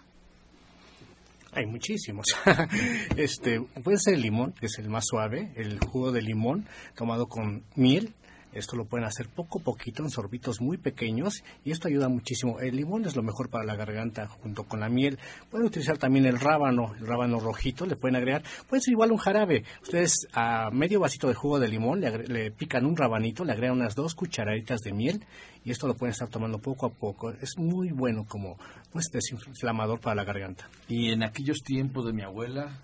Hay 1.53 1.67
muchísimos. 1.67 2.27
este 3.17 3.61
puede 3.83 3.99
ser 3.99 4.15
el 4.15 4.23
limón, 4.23 4.53
que 4.53 4.67
es 4.67 4.79
el 4.79 4.89
más 4.89 5.05
suave, 5.07 5.53
el 5.57 5.81
jugo 5.81 6.13
de 6.13 6.23
limón 6.23 6.67
tomado 6.95 7.27
con 7.27 7.65
miel. 7.75 8.15
Esto 8.53 8.77
lo 8.77 8.85
pueden 8.85 9.07
hacer 9.07 9.29
poco 9.29 9.61
a 9.61 9.63
poquito 9.63 10.03
en 10.03 10.11
sorbitos 10.11 10.61
muy 10.61 10.77
pequeños 10.77 11.43
y 11.65 11.71
esto 11.71 11.89
ayuda 11.89 12.09
muchísimo. 12.09 12.61
El 12.61 12.77
limón 12.77 13.05
es 13.05 13.17
lo 13.17 13.23
mejor 13.23 13.49
para 13.49 13.65
la 13.65 13.77
garganta 13.77 14.27
junto 14.27 14.65
con 14.65 14.81
la 14.81 14.89
miel. 14.89 15.19
Pueden 15.51 15.67
utilizar 15.67 15.99
también 15.99 16.27
el 16.27 16.39
rábano, 16.39 16.95
el 16.99 17.07
rábano 17.07 17.39
rojito, 17.39 17.87
le 17.87 17.97
pueden 17.97 18.17
agregar. 18.17 18.43
Puede 18.69 18.83
ser 18.83 18.93
igual 18.93 19.13
un 19.13 19.19
jarabe. 19.19 19.65
Ustedes 19.83 20.27
a 20.33 20.71
medio 20.71 21.01
vasito 21.01 21.29
de 21.29 21.35
jugo 21.35 21.59
de 21.59 21.69
limón 21.69 22.01
le, 22.01 22.27
le 22.27 22.51
pican 22.51 22.87
un 22.87 22.97
rabanito, 22.97 23.45
le 23.45 23.53
agregan 23.53 23.77
unas 23.77 23.95
dos 23.95 24.15
cucharaditas 24.15 24.81
de 24.81 24.93
miel 24.93 25.25
y 25.65 25.71
esto 25.71 25.87
lo 25.87 25.95
pueden 25.95 26.13
estar 26.13 26.29
tomando 26.29 26.59
poco 26.59 26.87
a 26.87 26.91
poco. 26.91 27.31
Es 27.31 27.57
muy 27.59 27.91
bueno 27.91 28.25
como 28.27 28.59
pues 28.93 29.07
desinflamador 29.13 30.01
para 30.01 30.17
la 30.17 30.25
garganta. 30.25 30.69
Y 30.89 31.11
en 31.11 31.23
aquellos 31.23 31.59
tiempos 31.59 32.07
de 32.07 32.13
mi 32.13 32.23
abuela 32.23 32.79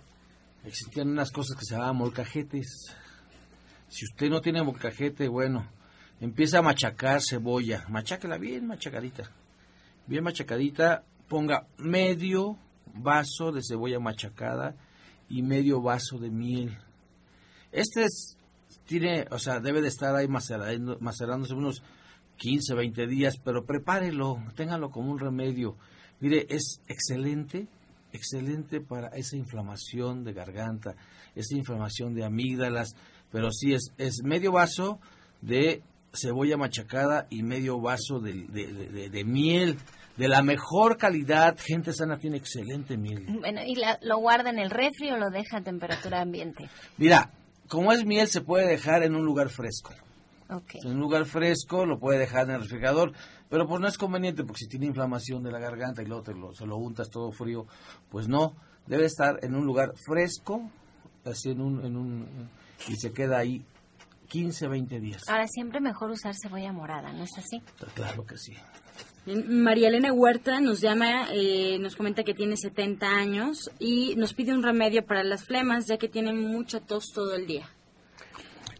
existían 0.64 1.08
unas 1.08 1.30
cosas 1.30 1.56
que 1.56 1.64
se 1.64 1.74
llamaban 1.74 1.96
molcajetes. 1.96 2.96
Si 3.88 4.04
usted 4.04 4.28
no 4.30 4.40
tiene 4.40 4.62
molcajete, 4.62 5.28
bueno, 5.28 5.68
empieza 6.20 6.58
a 6.58 6.62
machacar 6.62 7.20
cebolla. 7.22 7.84
Macháquela 7.88 8.38
bien 8.38 8.66
machacadita. 8.66 9.30
Bien 10.06 10.24
machacadita. 10.24 11.04
Ponga 11.28 11.66
medio 11.78 12.56
vaso 12.94 13.52
de 13.52 13.62
cebolla 13.62 13.98
machacada 13.98 14.74
y 15.28 15.42
medio 15.42 15.80
vaso 15.80 16.18
de 16.18 16.30
miel. 16.30 16.78
Este 17.72 18.04
es, 18.04 18.36
tiene, 18.86 19.26
o 19.30 19.38
sea, 19.38 19.60
debe 19.60 19.82
de 19.82 19.88
estar 19.88 20.14
ahí 20.14 20.28
macerando- 20.28 20.98
macerándose 21.00 21.54
unos 21.54 21.82
15, 22.36 22.74
20 22.74 23.06
días, 23.06 23.38
pero 23.42 23.64
prepárelo, 23.64 24.42
téngalo 24.54 24.90
como 24.90 25.10
un 25.10 25.18
remedio. 25.18 25.76
Mire, 26.20 26.46
es 26.48 26.80
excelente, 26.86 27.66
excelente 28.12 28.80
para 28.80 29.08
esa 29.08 29.36
inflamación 29.36 30.22
de 30.22 30.32
garganta, 30.32 30.94
esa 31.34 31.56
inflamación 31.56 32.14
de 32.14 32.24
amígdalas, 32.24 32.94
pero 33.36 33.50
sí 33.52 33.74
es, 33.74 33.92
es 33.98 34.22
medio 34.24 34.50
vaso 34.50 34.98
de 35.42 35.82
cebolla 36.14 36.56
machacada 36.56 37.26
y 37.28 37.42
medio 37.42 37.78
vaso 37.78 38.18
de, 38.18 38.32
de- 38.48 39.10
de- 39.10 39.24
miel 39.24 39.76
de 40.16 40.28
la 40.28 40.40
mejor 40.40 40.96
calidad. 40.96 41.54
Gente 41.58 41.92
sana 41.92 42.16
tiene 42.18 42.38
excelente 42.38 42.96
miel. 42.96 43.26
Bueno, 43.40 43.60
¿y 43.62 43.74
la- 43.74 43.98
lo 44.00 44.16
guarda 44.16 44.48
en 44.48 44.58
el 44.58 44.70
refri 44.70 45.10
o 45.10 45.18
lo 45.18 45.28
deja 45.28 45.58
a 45.58 45.60
temperatura 45.62 46.22
ambiente? 46.22 46.70
Mira, 46.96 47.30
como 47.68 47.92
es 47.92 48.06
miel 48.06 48.26
se 48.28 48.40
puede 48.40 48.66
dejar 48.66 49.02
en 49.02 49.14
un 49.14 49.26
lugar 49.26 49.50
fresco. 49.50 49.92
En 50.82 50.92
un 50.92 50.98
lugar 51.00 51.26
fresco 51.26 51.84
lo 51.84 51.98
puede 51.98 52.18
dejar 52.20 52.48
en 52.48 52.54
el 52.54 52.62
refrigerador, 52.62 53.12
pero 53.50 53.66
pues 53.68 53.82
no 53.82 53.86
es 53.86 53.98
conveniente 53.98 54.44
porque 54.44 54.60
si 54.60 54.68
tiene 54.68 54.86
inflamación 54.86 55.42
de 55.42 55.50
la 55.52 55.58
garganta 55.58 56.00
y 56.02 56.06
luego 56.06 56.22
te 56.22 56.32
lo, 56.32 56.54
se 56.54 56.64
lo 56.64 56.78
untas 56.78 57.10
todo 57.10 57.32
frío, 57.32 57.66
pues 58.08 58.28
no, 58.28 58.54
debe 58.86 59.04
estar 59.04 59.38
en 59.42 59.54
un 59.54 59.66
lugar 59.66 59.92
fresco, 60.06 60.70
así 61.26 61.50
en 61.50 61.60
un, 61.60 61.84
en 61.84 61.96
un 61.96 62.48
y 62.88 62.96
se 62.96 63.12
queda 63.12 63.38
ahí 63.38 63.64
15, 64.28 64.68
20 64.68 65.00
días. 65.00 65.28
Ahora, 65.28 65.46
siempre 65.48 65.80
mejor 65.80 66.10
usar 66.10 66.34
cebolla 66.34 66.72
morada, 66.72 67.12
¿no 67.12 67.24
es 67.24 67.36
así? 67.38 67.62
Claro 67.94 68.26
que 68.26 68.36
sí. 68.36 68.54
María 69.26 69.88
Elena 69.88 70.12
Huerta 70.12 70.60
nos 70.60 70.80
llama, 70.80 71.26
eh, 71.32 71.78
nos 71.80 71.96
comenta 71.96 72.22
que 72.22 72.34
tiene 72.34 72.56
70 72.56 73.08
años 73.08 73.70
y 73.80 74.14
nos 74.16 74.34
pide 74.34 74.52
un 74.52 74.62
remedio 74.62 75.04
para 75.04 75.24
las 75.24 75.44
flemas, 75.44 75.86
ya 75.86 75.98
que 75.98 76.08
tiene 76.08 76.32
mucha 76.32 76.80
tos 76.80 77.12
todo 77.12 77.34
el 77.34 77.46
día. 77.46 77.68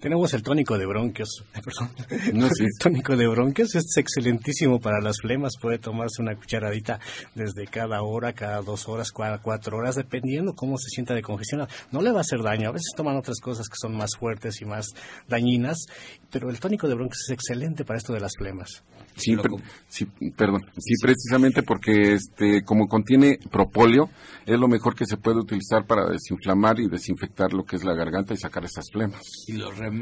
Tenemos 0.06 0.32
el 0.34 0.42
tónico 0.44 0.78
de 0.78 0.86
bronquios. 0.86 1.42
Perdón. 1.52 1.90
No, 2.32 2.46
sí. 2.50 2.62
El 2.62 2.78
tónico 2.78 3.16
de 3.16 3.26
bronquios 3.26 3.74
es 3.74 3.96
excelentísimo 3.96 4.78
para 4.78 5.00
las 5.00 5.16
flemas. 5.20 5.54
Puede 5.60 5.80
tomarse 5.80 6.22
una 6.22 6.36
cucharadita 6.36 7.00
desde 7.34 7.66
cada 7.66 8.02
hora, 8.02 8.32
cada 8.32 8.62
dos 8.62 8.86
horas, 8.88 9.10
cada 9.10 9.42
cuatro 9.42 9.78
horas, 9.78 9.96
dependiendo 9.96 10.54
cómo 10.54 10.78
se 10.78 10.90
sienta 10.90 11.12
de 11.12 11.22
congestión. 11.22 11.66
No 11.90 12.02
le 12.02 12.12
va 12.12 12.18
a 12.18 12.20
hacer 12.20 12.40
daño. 12.44 12.68
A 12.68 12.72
veces 12.72 12.92
toman 12.96 13.16
otras 13.16 13.40
cosas 13.40 13.68
que 13.68 13.74
son 13.80 13.96
más 13.96 14.10
fuertes 14.16 14.60
y 14.60 14.64
más 14.64 14.94
dañinas, 15.26 15.86
pero 16.30 16.50
el 16.50 16.60
tónico 16.60 16.86
de 16.86 16.94
bronquios 16.94 17.22
es 17.28 17.30
excelente 17.30 17.84
para 17.84 17.98
esto 17.98 18.12
de 18.12 18.20
las 18.20 18.36
flemas. 18.38 18.84
Sí, 19.16 19.34
per- 19.34 19.50
sí, 19.88 20.04
perdón. 20.36 20.60
Sí, 20.78 20.94
precisamente 21.02 21.62
porque 21.64 22.12
este, 22.12 22.62
como 22.62 22.86
contiene 22.86 23.38
propóleo, 23.50 24.10
es 24.44 24.60
lo 24.60 24.68
mejor 24.68 24.94
que 24.94 25.06
se 25.06 25.16
puede 25.16 25.38
utilizar 25.38 25.86
para 25.86 26.04
desinflamar 26.06 26.78
y 26.78 26.86
desinfectar 26.88 27.54
lo 27.54 27.64
que 27.64 27.76
es 27.76 27.82
la 27.84 27.94
garganta 27.94 28.34
y 28.34 28.36
sacar 28.36 28.64
esas 28.66 28.84
flemas. 28.92 29.22
Y 29.48 29.54
los 29.54 29.76
remedios 29.78 29.95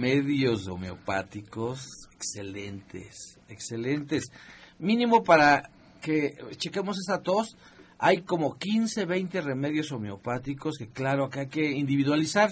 homeopáticos, 0.68 2.08
excelentes, 2.14 3.38
excelentes. 3.48 4.24
Mínimo 4.78 5.22
para 5.22 5.70
que 6.00 6.36
chequemos 6.56 6.98
esta 6.98 7.22
tos, 7.22 7.56
hay 7.98 8.22
como 8.22 8.58
15, 8.58 9.04
20 9.06 9.40
remedios 9.40 9.92
homeopáticos 9.92 10.76
que 10.78 10.88
claro 10.88 11.30
que 11.30 11.40
hay 11.40 11.48
que 11.48 11.70
individualizar. 11.70 12.50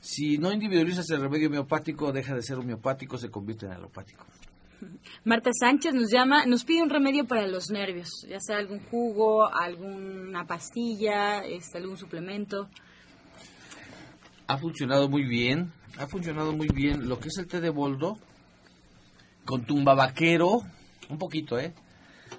Si 0.00 0.38
no 0.38 0.52
individualizas 0.52 1.08
el 1.10 1.20
remedio 1.20 1.48
homeopático, 1.48 2.12
deja 2.12 2.34
de 2.34 2.42
ser 2.42 2.58
homeopático, 2.58 3.18
se 3.18 3.30
convierte 3.30 3.66
en 3.66 3.72
alopático. 3.72 4.26
Marta 5.24 5.50
Sánchez 5.52 5.92
nos 5.92 6.10
llama, 6.10 6.46
nos 6.46 6.64
pide 6.64 6.82
un 6.82 6.88
remedio 6.88 7.26
para 7.26 7.46
los 7.46 7.70
nervios, 7.70 8.26
ya 8.28 8.40
sea 8.40 8.56
algún 8.56 8.80
jugo, 8.80 9.46
alguna 9.46 10.46
pastilla, 10.46 11.44
este, 11.44 11.78
algún 11.78 11.98
suplemento. 11.98 12.68
ha 14.46 14.56
funcionado 14.58 15.08
muy 15.08 15.24
bien, 15.24 15.70
ha 15.98 16.06
funcionado 16.06 16.52
muy 16.52 16.68
bien 16.68 17.08
lo 17.08 17.18
que 17.18 17.28
es 17.28 17.38
el 17.38 17.46
té 17.46 17.60
de 17.60 17.70
boldo 17.70 18.18
con 19.44 19.64
tumbabaquero, 19.64 20.60
un 21.08 21.18
poquito, 21.18 21.58
¿eh? 21.58 21.74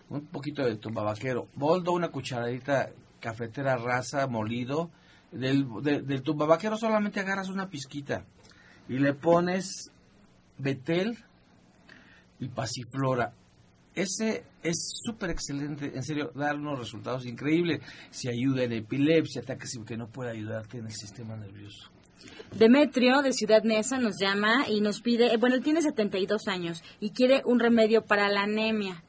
Un 0.10 0.26
poquito 0.28 0.64
de 0.64 0.78
tumbabaquero. 0.78 1.48
Boldo, 1.56 1.92
una 1.92 2.10
cucharadita 2.10 2.90
cafetera 3.20 3.76
rasa, 3.78 4.28
molido. 4.28 4.90
Del, 5.32 5.66
de- 5.82 6.02
del 6.02 6.24
tumbabaquero 6.24 6.78
solamente 6.78 7.20
agarras 7.20 7.50
una 7.50 7.70
pizquita 7.70 8.26
y 8.90 9.00
le 9.00 9.14
pones 9.14 9.92
betel 10.58 11.18
y 12.40 12.48
pasiflora. 12.50 13.34
Ese 13.94 14.44
es 14.64 14.94
súper 15.04 15.30
excelente, 15.32 15.92
en 15.94 16.04
serio, 16.04 16.32
da 16.34 16.54
unos 16.54 16.80
resultados 16.80 17.26
increíbles. 17.26 17.82
Si 18.10 18.30
ayuda 18.30 18.64
en 18.64 18.72
epilepsia, 18.74 19.42
ataques 19.42 19.78
que 19.86 19.98
no 19.98 20.08
puede 20.08 20.32
ayudarte 20.32 20.78
en 20.78 20.86
el 20.86 20.94
sistema 20.94 21.36
nervioso. 21.36 21.91
Demetrio 22.58 23.22
de 23.22 23.34
Ciudad 23.34 23.64
Neza 23.64 23.98
nos 23.98 24.20
llama 24.20 24.68
y 24.68 24.82
nos 24.82 25.02
pide, 25.02 25.34
eh, 25.34 25.38
bueno, 25.38 25.56
él 25.56 25.64
tiene 25.64 25.82
72 25.82 26.48
años 26.48 26.84
y 27.00 27.12
quiere 27.12 27.42
un 27.46 27.60
remedio 27.60 28.06
para 28.06 28.28
la 28.30 28.44
anemia. 28.44 29.04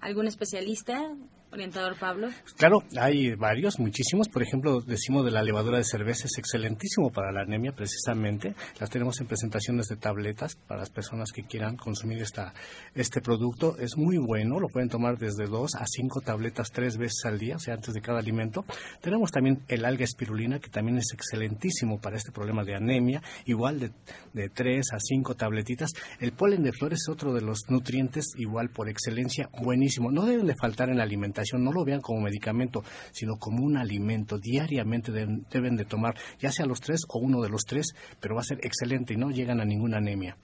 ¿Algún 0.00 0.26
especialista? 0.26 1.14
Orientador 1.50 1.98
Pablo. 1.98 2.28
Claro, 2.58 2.82
hay 3.00 3.34
varios, 3.34 3.78
muchísimos. 3.78 4.28
Por 4.28 4.42
ejemplo, 4.42 4.82
decimos 4.82 5.24
de 5.24 5.30
la 5.30 5.42
levadura 5.42 5.78
de 5.78 5.84
cerveza 5.84 6.26
es 6.26 6.36
excelentísimo 6.36 7.10
para 7.10 7.32
la 7.32 7.40
anemia, 7.40 7.72
precisamente. 7.72 8.54
Las 8.78 8.90
tenemos 8.90 9.18
en 9.20 9.28
presentaciones 9.28 9.88
de 9.88 9.96
tabletas 9.96 10.56
para 10.66 10.80
las 10.80 10.90
personas 10.90 11.32
que 11.32 11.44
quieran 11.44 11.76
consumir 11.78 12.20
esta, 12.20 12.52
este 12.94 13.22
producto. 13.22 13.78
Es 13.78 13.96
muy 13.96 14.18
bueno, 14.18 14.60
lo 14.60 14.68
pueden 14.68 14.90
tomar 14.90 15.16
desde 15.16 15.46
dos 15.46 15.74
a 15.74 15.86
cinco 15.86 16.20
tabletas 16.20 16.70
tres 16.70 16.98
veces 16.98 17.24
al 17.24 17.38
día, 17.38 17.56
o 17.56 17.58
sea, 17.58 17.74
antes 17.74 17.94
de 17.94 18.02
cada 18.02 18.18
alimento. 18.18 18.66
Tenemos 19.00 19.30
también 19.30 19.62
el 19.68 19.86
alga 19.86 20.04
espirulina, 20.04 20.58
que 20.58 20.68
también 20.68 20.98
es 20.98 21.14
excelentísimo 21.14 21.98
para 21.98 22.18
este 22.18 22.30
problema 22.30 22.62
de 22.62 22.74
anemia, 22.74 23.22
igual 23.46 23.80
de, 23.80 23.92
de 24.34 24.50
tres 24.50 24.92
a 24.92 24.98
cinco 25.00 25.34
tabletitas. 25.34 25.92
El 26.20 26.32
polen 26.32 26.62
de 26.62 26.72
flores 26.72 27.00
es 27.06 27.08
otro 27.08 27.32
de 27.32 27.40
los 27.40 27.60
nutrientes, 27.70 28.34
igual 28.36 28.68
por 28.68 28.90
excelencia, 28.90 29.48
buenísimo. 29.62 30.10
No 30.10 30.26
deben 30.26 30.46
de 30.46 30.54
faltar 30.54 30.90
en 30.90 30.98
la 30.98 31.04
alimentación, 31.04 31.37
no 31.58 31.72
lo 31.72 31.84
vean 31.84 32.00
como 32.00 32.20
medicamento, 32.20 32.82
sino 33.12 33.36
como 33.36 33.64
un 33.64 33.76
alimento. 33.76 34.38
Diariamente 34.38 35.12
deben, 35.12 35.76
de 35.76 35.84
tomar, 35.84 36.16
ya 36.38 36.50
sea 36.50 36.66
los 36.66 36.80
tres 36.80 37.02
o 37.08 37.18
uno 37.18 37.42
de 37.42 37.48
los 37.48 37.62
tres, 37.62 37.94
pero 38.20 38.34
va 38.34 38.40
a 38.40 38.44
ser 38.44 38.58
excelente 38.62 39.14
y 39.14 39.16
no 39.16 39.30
llegan 39.30 39.60
a 39.60 39.64
ninguna 39.64 39.98
anemia. 39.98 40.36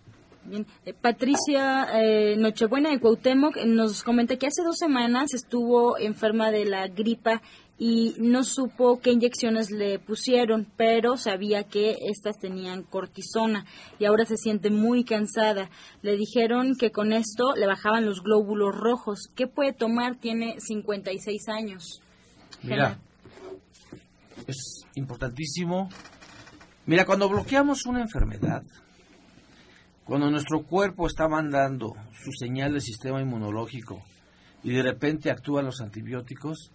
Bien. 0.45 0.67
Eh, 0.85 0.93
Patricia 0.93 1.89
eh, 1.95 2.37
Nochebuena 2.37 2.91
de 2.91 3.01
Cuauhtémoc 3.01 3.57
eh, 3.57 3.65
nos 3.65 4.03
comenta 4.03 4.37
que 4.37 4.47
hace 4.47 4.63
dos 4.63 4.77
semanas 4.77 5.33
estuvo 5.33 5.99
enferma 5.99 6.51
de 6.51 6.67
la 6.67 6.87
gripa 6.89 7.41
y 7.79 8.15
no 8.19 8.45
supo 8.45 9.01
qué 9.01 9.11
inyecciones 9.11 9.71
le 9.71 9.99
pusieron, 9.99 10.67
pero 10.77 11.17
sabía 11.17 11.65
que 11.65 11.97
estas 12.09 12.39
tenían 12.39 12.85
cortisona 12.85 13.67
y 13.99 14.05
ahora 14.05 14.25
se 14.25 14.37
siente 14.37 14.71
muy 14.71 15.05
cansada. 15.05 15.71
Le 16.03 16.17
dijeron 16.17 16.77
que 16.77 16.93
con 16.93 17.13
esto 17.13 17.55
le 17.57 17.67
bajaban 17.67 18.07
los 18.07 18.23
glóbulos 18.23 18.75
rojos. 18.75 19.29
¿Qué 19.35 19.47
puede 19.47 19.73
tomar? 19.73 20.17
Tiene 20.17 20.57
56 20.61 21.49
años. 21.49 22.01
Mira, 22.63 22.99
es 24.47 24.87
importantísimo. 24.95 25.89
Mira, 26.87 27.05
cuando 27.05 27.29
bloqueamos 27.29 27.87
una 27.87 28.03
enfermedad, 28.03 28.63
cuando 30.05 30.31
nuestro 30.31 30.63
cuerpo 30.63 31.07
está 31.07 31.29
mandando 31.29 31.97
su 32.13 32.31
señal 32.33 32.73
del 32.73 32.83
sistema 32.83 33.21
inmunológico 33.21 34.03
y 34.63 34.71
de 34.71 34.83
repente 34.83 35.31
actúan 35.31 35.65
los 35.65 35.81
antibióticos, 35.81 36.71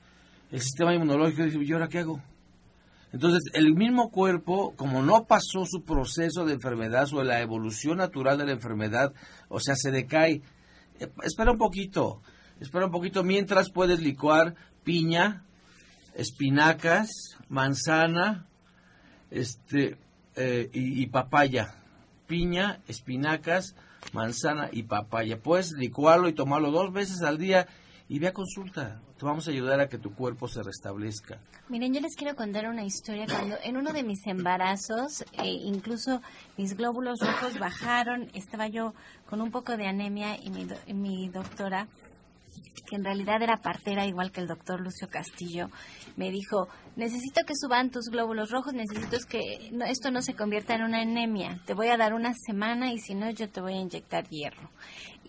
el 0.51 0.61
sistema 0.61 0.93
inmunológico 0.93 1.43
dice, 1.43 1.59
¿y 1.61 1.71
ahora 1.71 1.87
qué 1.87 1.99
hago? 1.99 2.21
Entonces, 3.11 3.51
el 3.53 3.73
mismo 3.73 4.11
cuerpo, 4.11 4.73
como 4.75 5.01
no 5.01 5.25
pasó 5.25 5.65
su 5.65 5.83
proceso 5.83 6.45
de 6.45 6.53
enfermedad 6.53 7.07
o 7.13 7.23
la 7.23 7.41
evolución 7.41 7.97
natural 7.97 8.37
de 8.37 8.45
la 8.45 8.51
enfermedad, 8.51 9.13
o 9.47 9.59
sea, 9.59 9.75
se 9.75 9.91
decae. 9.91 10.41
Eh, 10.99 11.09
Espera 11.23 11.51
un 11.51 11.57
poquito, 11.57 12.21
espera 12.59 12.85
un 12.85 12.91
poquito 12.91 13.23
mientras 13.23 13.71
puedes 13.71 13.99
licuar 13.99 14.55
piña, 14.83 15.43
espinacas, 16.13 17.09
manzana, 17.47 18.47
este 19.31 19.97
eh, 20.35 20.69
y, 20.71 21.01
y 21.01 21.07
papaya. 21.07 21.75
Piña, 22.27 22.81
espinacas, 22.87 23.75
manzana 24.13 24.69
y 24.71 24.83
papaya. 24.83 25.41
Puedes 25.41 25.71
licuarlo 25.71 26.29
y 26.29 26.33
tomarlo 26.33 26.69
dos 26.69 26.93
veces 26.93 27.23
al 27.23 27.39
día 27.39 27.67
y 28.09 28.19
ve 28.19 28.27
a 28.27 28.33
consulta. 28.33 28.99
Te 29.17 29.25
vamos 29.25 29.47
a 29.47 29.51
ayudar 29.51 29.79
a 29.79 29.87
que 29.87 29.97
tu 29.99 30.13
cuerpo 30.13 30.47
se 30.47 30.63
restablezca. 30.63 31.39
Miren, 31.69 31.93
yo 31.93 32.01
les 32.01 32.15
quiero 32.15 32.35
contar 32.35 32.67
una 32.67 32.83
historia. 32.83 33.25
Cuando 33.27 33.55
en 33.63 33.77
uno 33.77 33.93
de 33.93 34.03
mis 34.03 34.25
embarazos, 34.27 35.21
eh, 35.33 35.45
incluso 35.47 36.21
mis 36.57 36.75
glóbulos 36.75 37.19
rojos 37.21 37.57
bajaron, 37.59 38.29
estaba 38.33 38.67
yo 38.67 38.93
con 39.29 39.41
un 39.41 39.51
poco 39.51 39.77
de 39.77 39.87
anemia 39.87 40.35
y 40.43 40.49
mi, 40.49 40.65
do- 40.65 40.75
mi 40.93 41.29
doctora, 41.29 41.87
que 42.87 42.95
en 42.95 43.03
realidad 43.03 43.43
era 43.43 43.57
partera 43.57 44.07
igual 44.07 44.31
que 44.31 44.41
el 44.41 44.47
doctor 44.47 44.81
Lucio 44.81 45.07
Castillo, 45.09 45.69
me 46.17 46.31
dijo, 46.31 46.67
necesito 46.95 47.41
que 47.45 47.53
suban 47.55 47.91
tus 47.91 48.05
glóbulos 48.09 48.49
rojos, 48.49 48.73
necesito 48.73 49.15
es 49.15 49.25
que 49.27 49.69
no- 49.71 49.85
esto 49.85 50.09
no 50.09 50.23
se 50.23 50.33
convierta 50.33 50.73
en 50.73 50.81
una 50.83 51.01
anemia. 51.01 51.61
Te 51.67 51.75
voy 51.75 51.89
a 51.89 51.97
dar 51.97 52.15
una 52.15 52.33
semana 52.33 52.91
y 52.91 52.97
si 52.97 53.13
no, 53.13 53.29
yo 53.29 53.47
te 53.49 53.61
voy 53.61 53.73
a 53.73 53.81
inyectar 53.81 54.27
hierro. 54.29 54.71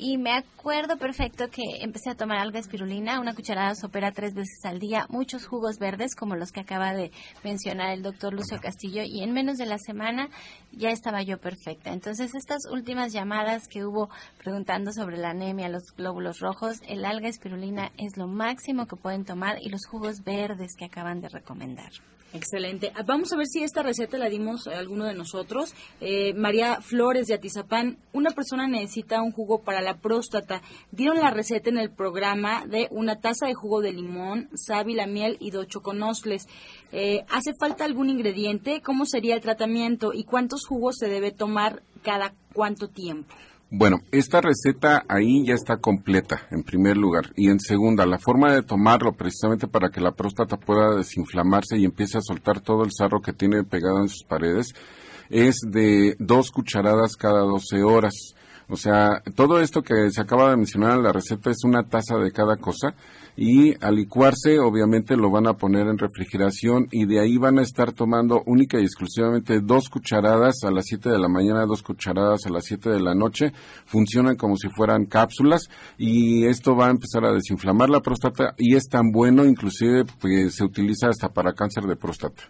Y 0.02 0.16
me 0.16 0.32
acuerdo 0.32 0.96
perfecto 0.96 1.50
que 1.50 1.82
empecé 1.82 2.08
a 2.08 2.14
tomar 2.14 2.38
alga 2.38 2.58
espirulina, 2.58 3.20
una 3.20 3.34
cucharada 3.34 3.74
sopera 3.74 4.12
tres 4.12 4.32
veces 4.32 4.64
al 4.64 4.78
día, 4.78 5.04
muchos 5.10 5.44
jugos 5.44 5.76
verdes 5.78 6.14
como 6.14 6.36
los 6.36 6.52
que 6.52 6.60
acaba 6.60 6.94
de 6.94 7.12
mencionar 7.44 7.90
el 7.90 8.02
doctor 8.02 8.32
Lucio 8.32 8.58
Castillo 8.62 9.02
y 9.04 9.22
en 9.22 9.34
menos 9.34 9.58
de 9.58 9.66
la 9.66 9.76
semana 9.76 10.30
ya 10.72 10.88
estaba 10.88 11.20
yo 11.20 11.36
perfecta. 11.36 11.92
Entonces 11.92 12.34
estas 12.34 12.64
últimas 12.72 13.12
llamadas 13.12 13.68
que 13.68 13.84
hubo 13.84 14.08
preguntando 14.38 14.90
sobre 14.90 15.18
la 15.18 15.32
anemia, 15.32 15.68
los 15.68 15.94
glóbulos 15.94 16.38
rojos, 16.38 16.78
el 16.88 17.04
alga 17.04 17.28
espirulina 17.28 17.92
es 17.98 18.16
lo 18.16 18.26
máximo 18.26 18.86
que 18.86 18.96
pueden 18.96 19.26
tomar 19.26 19.58
y 19.60 19.68
los 19.68 19.84
jugos 19.84 20.24
verdes 20.24 20.76
que 20.78 20.86
acaban 20.86 21.20
de 21.20 21.28
recomendar. 21.28 21.92
Excelente. 22.32 22.92
Ah, 22.94 23.02
Vamos 23.04 23.32
a 23.32 23.36
ver 23.36 23.46
si 23.48 23.64
esta 23.64 23.82
receta 23.82 24.16
la 24.16 24.28
dimos 24.28 24.68
a 24.68 24.78
alguno 24.78 25.04
de 25.04 25.14
nosotros. 25.14 25.74
Eh, 26.00 26.32
María 26.34 26.80
Flores 26.80 27.26
de 27.26 27.34
Atizapán, 27.34 27.98
una 28.12 28.30
persona 28.30 28.68
necesita 28.68 29.20
un 29.20 29.32
jugo 29.32 29.62
para 29.62 29.80
la 29.80 29.98
próstata. 29.98 30.62
Dieron 30.92 31.18
la 31.18 31.30
receta 31.30 31.70
en 31.70 31.78
el 31.78 31.90
programa 31.90 32.64
de 32.66 32.86
una 32.92 33.20
taza 33.20 33.46
de 33.46 33.54
jugo 33.54 33.80
de 33.80 33.92
limón, 33.92 34.48
sábila, 34.54 35.06
miel 35.06 35.38
y 35.40 35.50
dos 35.50 35.66
choconosles. 35.66 36.46
Eh, 36.92 37.24
¿Hace 37.28 37.52
falta 37.58 37.84
algún 37.84 38.10
ingrediente? 38.10 38.80
¿Cómo 38.80 39.06
sería 39.06 39.34
el 39.34 39.40
tratamiento? 39.40 40.12
¿Y 40.12 40.22
cuántos 40.22 40.66
jugos 40.66 40.98
se 40.98 41.08
debe 41.08 41.32
tomar 41.32 41.82
cada 42.02 42.34
cuánto 42.52 42.88
tiempo? 42.88 43.34
Bueno, 43.72 43.98
esta 44.10 44.40
receta 44.40 45.04
ahí 45.08 45.46
ya 45.46 45.54
está 45.54 45.76
completa, 45.76 46.42
en 46.50 46.64
primer 46.64 46.96
lugar. 46.96 47.30
Y 47.36 47.50
en 47.50 47.60
segunda, 47.60 48.04
la 48.04 48.18
forma 48.18 48.52
de 48.52 48.62
tomarlo 48.62 49.12
precisamente 49.12 49.68
para 49.68 49.90
que 49.90 50.00
la 50.00 50.10
próstata 50.10 50.56
pueda 50.56 50.96
desinflamarse 50.96 51.78
y 51.78 51.84
empiece 51.84 52.18
a 52.18 52.20
soltar 52.20 52.60
todo 52.60 52.82
el 52.82 52.90
sarro 52.90 53.22
que 53.22 53.32
tiene 53.32 53.62
pegado 53.62 54.00
en 54.00 54.08
sus 54.08 54.24
paredes, 54.24 54.74
es 55.28 55.60
de 55.64 56.16
dos 56.18 56.50
cucharadas 56.50 57.14
cada 57.14 57.42
12 57.42 57.84
horas. 57.84 58.34
O 58.70 58.76
sea, 58.76 59.20
todo 59.34 59.60
esto 59.60 59.82
que 59.82 60.10
se 60.10 60.20
acaba 60.20 60.50
de 60.50 60.56
mencionar 60.56 60.96
en 60.96 61.02
la 61.02 61.12
receta 61.12 61.50
es 61.50 61.64
una 61.64 61.82
taza 61.82 62.18
de 62.18 62.30
cada 62.30 62.56
cosa 62.56 62.94
y 63.36 63.74
al 63.84 63.96
licuarse 63.96 64.60
obviamente 64.60 65.16
lo 65.16 65.28
van 65.28 65.48
a 65.48 65.54
poner 65.54 65.88
en 65.88 65.98
refrigeración 65.98 66.86
y 66.92 67.04
de 67.06 67.20
ahí 67.20 67.36
van 67.36 67.58
a 67.58 67.62
estar 67.62 67.92
tomando 67.92 68.42
única 68.46 68.78
y 68.78 68.84
exclusivamente 68.84 69.60
dos 69.60 69.88
cucharadas 69.88 70.62
a 70.62 70.70
las 70.70 70.84
7 70.86 71.10
de 71.10 71.18
la 71.18 71.28
mañana, 71.28 71.66
dos 71.66 71.82
cucharadas 71.82 72.46
a 72.46 72.50
las 72.50 72.64
7 72.64 72.90
de 72.90 73.00
la 73.00 73.14
noche. 73.14 73.52
Funcionan 73.86 74.36
como 74.36 74.56
si 74.56 74.68
fueran 74.68 75.06
cápsulas 75.06 75.68
y 75.98 76.46
esto 76.46 76.76
va 76.76 76.86
a 76.86 76.90
empezar 76.90 77.24
a 77.24 77.32
desinflamar 77.32 77.90
la 77.90 78.00
próstata 78.00 78.54
y 78.56 78.76
es 78.76 78.88
tan 78.88 79.10
bueno 79.10 79.44
inclusive 79.44 80.04
pues 80.20 80.54
se 80.54 80.64
utiliza 80.64 81.08
hasta 81.08 81.30
para 81.30 81.54
cáncer 81.54 81.84
de 81.84 81.96
próstata. 81.96 82.44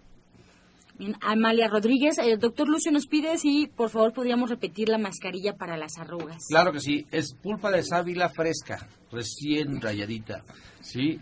Amalia 1.21 1.69
Rodríguez, 1.69 2.19
el 2.19 2.39
doctor 2.39 2.69
Lucio 2.69 2.91
nos 2.93 3.07
pide 3.07 3.39
si 3.39 3.67
por 3.67 3.91
favor 3.91 4.13
podríamos 4.13 4.51
repetir 4.51 4.89
la 4.89 4.99
mascarilla 4.99 5.57
para 5.57 5.77
las 5.77 5.99
arrugas. 5.99 6.45
Claro 6.49 6.73
que 6.73 6.81
sí, 6.81 7.07
es 7.11 7.35
pulpa 7.35 7.71
de 7.71 7.83
sábila 7.83 8.29
fresca, 8.29 8.87
recién 9.11 9.81
rayadita, 9.81 10.45
¿sí? 10.81 11.21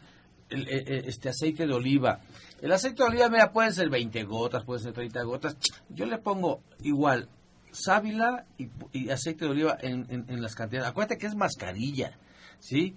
Eh, 0.51 0.65
eh, 0.69 1.03
este 1.07 1.29
aceite 1.29 1.67
de 1.67 1.75
oliva. 1.75 2.21
El 2.61 2.73
aceite 2.73 3.03
de 3.03 3.09
oliva, 3.11 3.29
mira, 3.29 3.53
pueden 3.53 3.73
ser 3.73 3.89
20 3.91 4.25
gotas, 4.25 4.65
pueden 4.65 4.83
ser 4.83 4.93
30 4.95 5.23
gotas. 5.23 5.57
Yo 5.91 6.07
le 6.07 6.19
pongo 6.19 6.61
igual 6.83 7.29
sábila 7.71 8.47
y, 8.57 8.69
y 8.93 9.11
aceite 9.11 9.45
de 9.45 9.51
oliva 9.51 9.77
en, 9.81 10.07
en- 10.09 10.25
en 10.29 10.43
las 10.43 10.55
cantidades. 10.55 10.89
Acuérdate 10.91 11.19
que 11.19 11.27
es 11.27 11.35
mascarilla, 11.37 12.19
¿sí? 12.59 12.95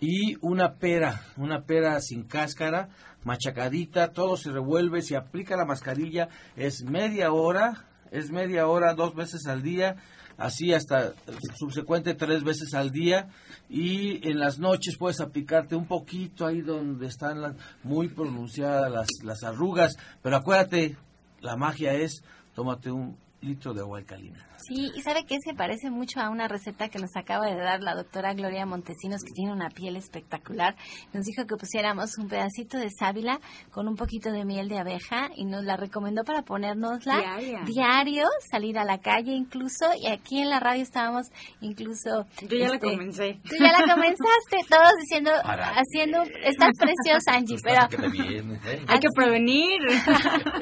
Y 0.00 0.36
una 0.40 0.74
pera, 0.74 1.22
una 1.36 1.62
pera 1.64 2.00
sin 2.00 2.24
cáscara, 2.24 2.88
machacadita, 3.26 4.12
todo 4.12 4.36
se 4.36 4.52
revuelve, 4.52 5.02
se 5.02 5.16
aplica 5.16 5.56
la 5.56 5.64
mascarilla, 5.64 6.28
es 6.56 6.84
media 6.84 7.32
hora, 7.32 7.84
es 8.12 8.30
media 8.30 8.68
hora, 8.68 8.94
dos 8.94 9.16
veces 9.16 9.46
al 9.46 9.62
día, 9.62 9.96
así 10.38 10.72
hasta 10.72 11.12
subsecuente 11.58 12.14
tres 12.14 12.44
veces 12.44 12.72
al 12.74 12.92
día 12.92 13.28
y 13.68 14.26
en 14.28 14.38
las 14.38 14.60
noches 14.60 14.96
puedes 14.96 15.20
aplicarte 15.20 15.74
un 15.74 15.86
poquito 15.86 16.46
ahí 16.46 16.60
donde 16.60 17.08
están 17.08 17.40
las, 17.40 17.56
muy 17.82 18.08
pronunciadas 18.08 18.92
las, 18.92 19.08
las 19.24 19.42
arrugas, 19.42 19.96
pero 20.22 20.36
acuérdate, 20.36 20.96
la 21.40 21.56
magia 21.56 21.94
es 21.94 22.22
tómate 22.54 22.92
un 22.92 23.16
litro 23.40 23.74
de 23.74 23.80
agua 23.80 23.98
alcalina. 23.98 24.46
Sí, 24.58 24.90
y 24.94 25.00
sabe 25.02 25.24
que 25.24 25.36
se 25.44 25.54
parece 25.54 25.90
mucho 25.90 26.20
a 26.20 26.30
una 26.30 26.48
receta 26.48 26.88
que 26.88 26.98
nos 26.98 27.14
acaba 27.16 27.46
de 27.46 27.56
dar 27.56 27.82
la 27.82 27.94
doctora 27.94 28.34
Gloria 28.34 28.66
Montesinos, 28.66 29.22
que 29.22 29.32
tiene 29.32 29.52
una 29.52 29.70
piel 29.70 29.96
espectacular. 29.96 30.74
Nos 31.12 31.24
dijo 31.24 31.46
que 31.46 31.56
pusiéramos 31.56 32.16
un 32.18 32.28
pedacito 32.28 32.78
de 32.78 32.90
sábila 32.90 33.38
con 33.70 33.86
un 33.88 33.96
poquito 33.96 34.32
de 34.32 34.44
miel 34.44 34.68
de 34.68 34.78
abeja 34.78 35.28
y 35.36 35.44
nos 35.44 35.64
la 35.64 35.76
recomendó 35.76 36.24
para 36.24 36.42
ponérnosla 36.42 37.18
Diaria. 37.18 37.62
diario, 37.64 38.24
salir 38.50 38.78
a 38.78 38.84
la 38.84 38.98
calle 38.98 39.32
incluso. 39.32 39.86
Y 40.00 40.06
aquí 40.08 40.40
en 40.40 40.50
la 40.50 40.58
radio 40.60 40.82
estábamos 40.82 41.26
incluso. 41.60 42.26
Yo 42.48 42.56
ya 42.58 42.68
la 42.68 42.74
este, 42.74 42.90
comencé. 42.90 43.40
Tú 43.48 43.56
ya 43.58 43.72
la 43.72 43.94
comenzaste, 43.94 44.56
todos 44.68 44.92
diciendo, 45.00 45.30
¿Para 45.42 45.74
haciendo, 45.76 46.22
estás 46.42 46.70
preciosa, 46.78 47.34
Angie, 47.34 47.56
pero 47.62 47.88
Que 47.88 48.08
viene, 48.08 48.54
¿eh? 48.66 48.84
Hay 48.88 48.98
que 49.00 49.08
prevenir. 49.14 49.80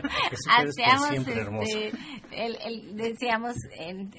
Hacíamos, 0.48 1.10
este, 1.10 1.92
el, 2.32 2.56
el- 2.64 2.96
decíamos 2.96 3.54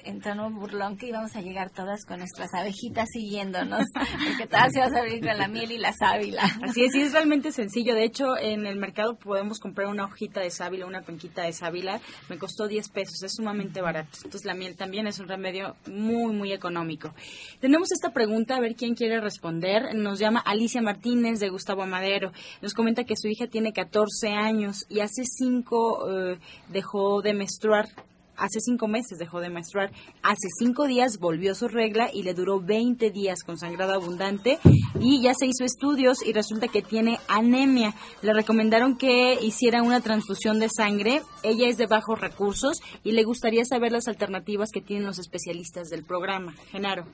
en, 0.04 0.20
tono 0.20 0.50
burlón 0.50 0.96
que 0.96 1.08
íbamos 1.08 1.36
a 1.36 1.40
llegar 1.40 1.70
todas 1.70 2.04
con 2.04 2.18
nuestras 2.18 2.52
abejitas 2.54 3.08
siguiéndonos, 3.12 3.84
porque 4.28 4.46
todas 4.46 4.74
íbamos 4.74 4.96
a 4.96 5.02
venir 5.02 5.26
con 5.26 5.38
la 5.38 5.48
miel 5.48 5.72
y 5.72 5.78
la 5.78 5.92
sábila. 5.92 6.42
Así 6.62 6.84
es, 6.84 6.94
y 6.94 7.02
es 7.02 7.12
realmente 7.12 7.52
sencillo. 7.52 7.94
De 7.94 8.04
hecho, 8.04 8.36
en 8.36 8.66
el 8.66 8.76
mercado 8.76 9.16
podemos 9.16 9.60
comprar 9.60 9.88
una 9.88 10.04
hojita 10.04 10.40
de 10.40 10.50
sábila, 10.50 10.86
una 10.86 11.02
penquita 11.02 11.42
de 11.42 11.52
sábila. 11.52 12.00
Me 12.28 12.38
costó 12.38 12.66
10 12.66 12.88
pesos, 12.88 13.22
es 13.22 13.34
sumamente 13.34 13.80
barato. 13.80 14.10
Entonces, 14.24 14.44
la 14.44 14.54
miel 14.54 14.76
también 14.76 15.06
es 15.06 15.18
un 15.18 15.28
remedio 15.28 15.76
muy, 15.86 16.32
muy 16.32 16.52
económico. 16.52 17.14
Tenemos 17.60 17.92
esta 17.92 18.10
pregunta, 18.10 18.56
a 18.56 18.60
ver 18.60 18.74
quién 18.74 18.94
quiere 18.94 19.20
responder. 19.20 19.94
Nos 19.94 20.18
llama 20.18 20.40
Alicia 20.40 20.82
Martínez 20.82 21.40
de 21.40 21.50
Gustavo 21.50 21.82
Amadero. 21.82 22.32
Nos 22.62 22.74
comenta 22.74 23.04
que 23.04 23.16
su 23.16 23.28
hija 23.28 23.46
tiene 23.46 23.72
14 23.72 24.28
años 24.30 24.86
y 24.88 25.00
hace 25.00 25.24
5 25.24 26.36
dejó 26.68 27.22
de 27.22 27.34
menstruar. 27.34 27.88
Hace 28.36 28.60
cinco 28.60 28.88
meses 28.88 29.18
dejó 29.18 29.40
de 29.40 29.50
menstruar. 29.50 29.90
Hace 30.22 30.48
cinco 30.58 30.86
días 30.86 31.18
volvió 31.18 31.54
su 31.54 31.68
regla 31.68 32.10
y 32.12 32.22
le 32.22 32.34
duró 32.34 32.60
20 32.60 33.10
días 33.10 33.42
con 33.44 33.58
sangrado 33.58 33.94
abundante. 33.94 34.58
Y 35.00 35.22
ya 35.22 35.34
se 35.34 35.46
hizo 35.46 35.64
estudios 35.64 36.24
y 36.26 36.32
resulta 36.32 36.68
que 36.68 36.82
tiene 36.82 37.18
anemia. 37.28 37.94
Le 38.22 38.32
recomendaron 38.32 38.96
que 38.96 39.38
hiciera 39.40 39.82
una 39.82 40.00
transfusión 40.00 40.58
de 40.58 40.68
sangre. 40.68 41.22
Ella 41.42 41.68
es 41.68 41.76
de 41.76 41.86
bajos 41.86 42.20
recursos 42.20 42.80
y 43.04 43.12
le 43.12 43.24
gustaría 43.24 43.64
saber 43.64 43.92
las 43.92 44.08
alternativas 44.08 44.70
que 44.72 44.80
tienen 44.80 45.06
los 45.06 45.18
especialistas 45.18 45.88
del 45.88 46.04
programa. 46.04 46.54
Genaro. 46.70 47.04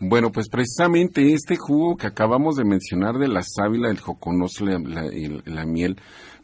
Bueno, 0.00 0.30
pues 0.32 0.48
precisamente 0.48 1.32
este 1.34 1.56
jugo 1.56 1.96
que 1.96 2.06
acabamos 2.06 2.56
de 2.56 2.64
mencionar 2.64 3.16
de 3.18 3.28
la 3.28 3.42
sábila, 3.42 3.90
el 3.90 4.00
joconos 4.00 4.60
la- 4.60 4.78
la- 4.78 5.12
y 5.14 5.28
la 5.44 5.66
miel, 5.66 5.96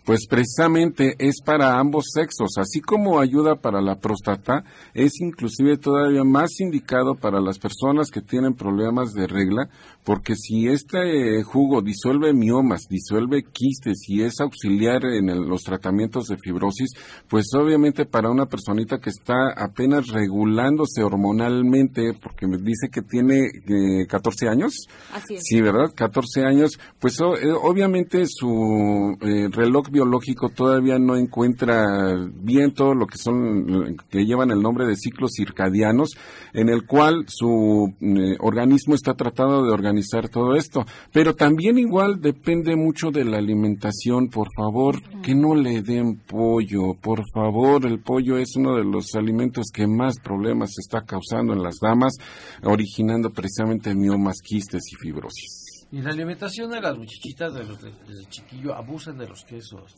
pues 0.06 0.28
precisamente 0.28 1.16
es 1.18 1.42
para 1.44 1.80
ambos 1.80 2.04
sexos, 2.14 2.58
así 2.58 2.80
como 2.80 3.18
ayuda 3.18 3.56
para 3.56 3.80
la 3.82 3.96
próstata, 3.96 4.62
es 4.94 5.20
inclusive 5.20 5.78
todavía 5.78 6.22
más 6.22 6.60
indicado 6.60 7.16
para 7.16 7.40
las 7.40 7.58
personas 7.58 8.12
que 8.12 8.22
tienen 8.22 8.54
problemas 8.54 9.12
de 9.12 9.26
regla, 9.26 9.68
porque 10.06 10.36
si 10.36 10.68
este 10.68 11.42
jugo 11.42 11.82
disuelve 11.82 12.32
miomas, 12.32 12.82
disuelve 12.88 13.42
quistes 13.42 14.08
y 14.08 14.22
es 14.22 14.38
auxiliar 14.40 15.04
en 15.04 15.28
el- 15.28 15.40
los 15.48 15.62
tratamientos 15.64 16.28
de 16.28 16.36
fibrosis, 16.38 16.90
pues 17.28 17.46
obviamente 17.58 18.06
para 18.06 18.30
una 18.30 18.46
personita 18.46 18.98
que 19.00 19.10
está 19.10 19.50
apenas 19.56 20.06
regulándose 20.06 21.02
hormonalmente, 21.02 22.12
porque 22.22 22.46
me 22.46 22.58
dice 22.58 22.88
que 22.88 23.02
tiene 23.02 23.46
eh, 23.66 24.06
14 24.08 24.48
años, 24.48 24.86
Así 25.12 25.34
es. 25.34 25.42
Sí, 25.44 25.60
¿verdad? 25.60 25.92
14 25.94 26.44
años. 26.44 26.78
Pues 27.00 27.20
o- 27.20 27.36
eh, 27.36 27.50
obviamente 27.52 28.26
su 28.28 29.16
eh, 29.22 29.48
reloj 29.50 29.90
biológico 29.90 30.50
todavía 30.50 31.00
no 31.00 31.16
encuentra 31.16 32.14
bien 32.40 32.72
todo 32.74 32.94
lo 32.94 33.08
que 33.08 33.18
son, 33.18 33.96
que 34.08 34.24
llevan 34.24 34.52
el 34.52 34.62
nombre 34.62 34.86
de 34.86 34.94
ciclos 34.94 35.32
circadianos, 35.36 36.10
en 36.52 36.68
el 36.68 36.86
cual 36.86 37.24
su 37.26 37.92
eh, 38.00 38.36
organismo 38.38 38.94
está 38.94 39.14
tratando 39.14 39.64
de 39.64 39.72
organizar 39.72 39.95
todo 40.28 40.54
esto. 40.56 40.84
Pero 41.12 41.34
también 41.34 41.78
igual 41.78 42.20
depende 42.20 42.76
mucho 42.76 43.10
de 43.10 43.24
la 43.24 43.38
alimentación. 43.38 44.28
Por 44.28 44.48
favor, 44.56 45.00
que 45.22 45.34
no 45.34 45.54
le 45.54 45.82
den 45.82 46.16
pollo. 46.18 46.94
Por 47.00 47.22
favor, 47.34 47.84
el 47.86 48.00
pollo 48.00 48.38
es 48.38 48.56
uno 48.56 48.76
de 48.76 48.84
los 48.84 49.14
alimentos 49.14 49.66
que 49.72 49.86
más 49.86 50.18
problemas 50.20 50.70
está 50.78 51.02
causando 51.04 51.52
en 51.52 51.62
las 51.62 51.76
damas, 51.80 52.14
originando 52.62 53.30
precisamente 53.30 53.94
miomas, 53.94 54.36
quistes 54.42 54.82
y 54.92 54.96
fibrosis. 54.96 55.86
Y 55.92 56.00
la 56.02 56.10
alimentación 56.10 56.70
de 56.70 56.80
las 56.80 56.98
muchachitas 56.98 57.54
de 57.54 57.64
los 57.64 57.80
de- 57.80 57.92
desde 58.08 58.28
chiquillo 58.28 58.74
abusan 58.74 59.18
de 59.18 59.28
los 59.28 59.44
quesos. 59.44 59.94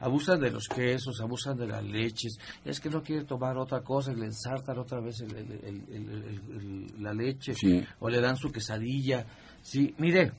Abusan 0.00 0.40
de 0.40 0.50
los 0.50 0.68
quesos, 0.68 1.20
abusan 1.20 1.56
de 1.56 1.66
las 1.66 1.82
leches. 1.82 2.38
Es 2.64 2.80
que 2.80 2.90
no 2.90 3.02
quiere 3.02 3.24
tomar 3.24 3.56
otra 3.56 3.80
cosa 3.80 4.12
y 4.12 4.16
le 4.16 4.26
ensartan 4.26 4.78
otra 4.78 5.00
vez 5.00 5.20
el- 5.20 6.92
la 7.02 7.14
leche. 7.14 7.54
Sí. 7.54 7.82
O 8.00 8.08
le 8.10 8.20
dan 8.20 8.36
su 8.36 8.52
quesadilla. 8.52 9.24
Sí, 9.62 9.94
mire, 9.98 10.32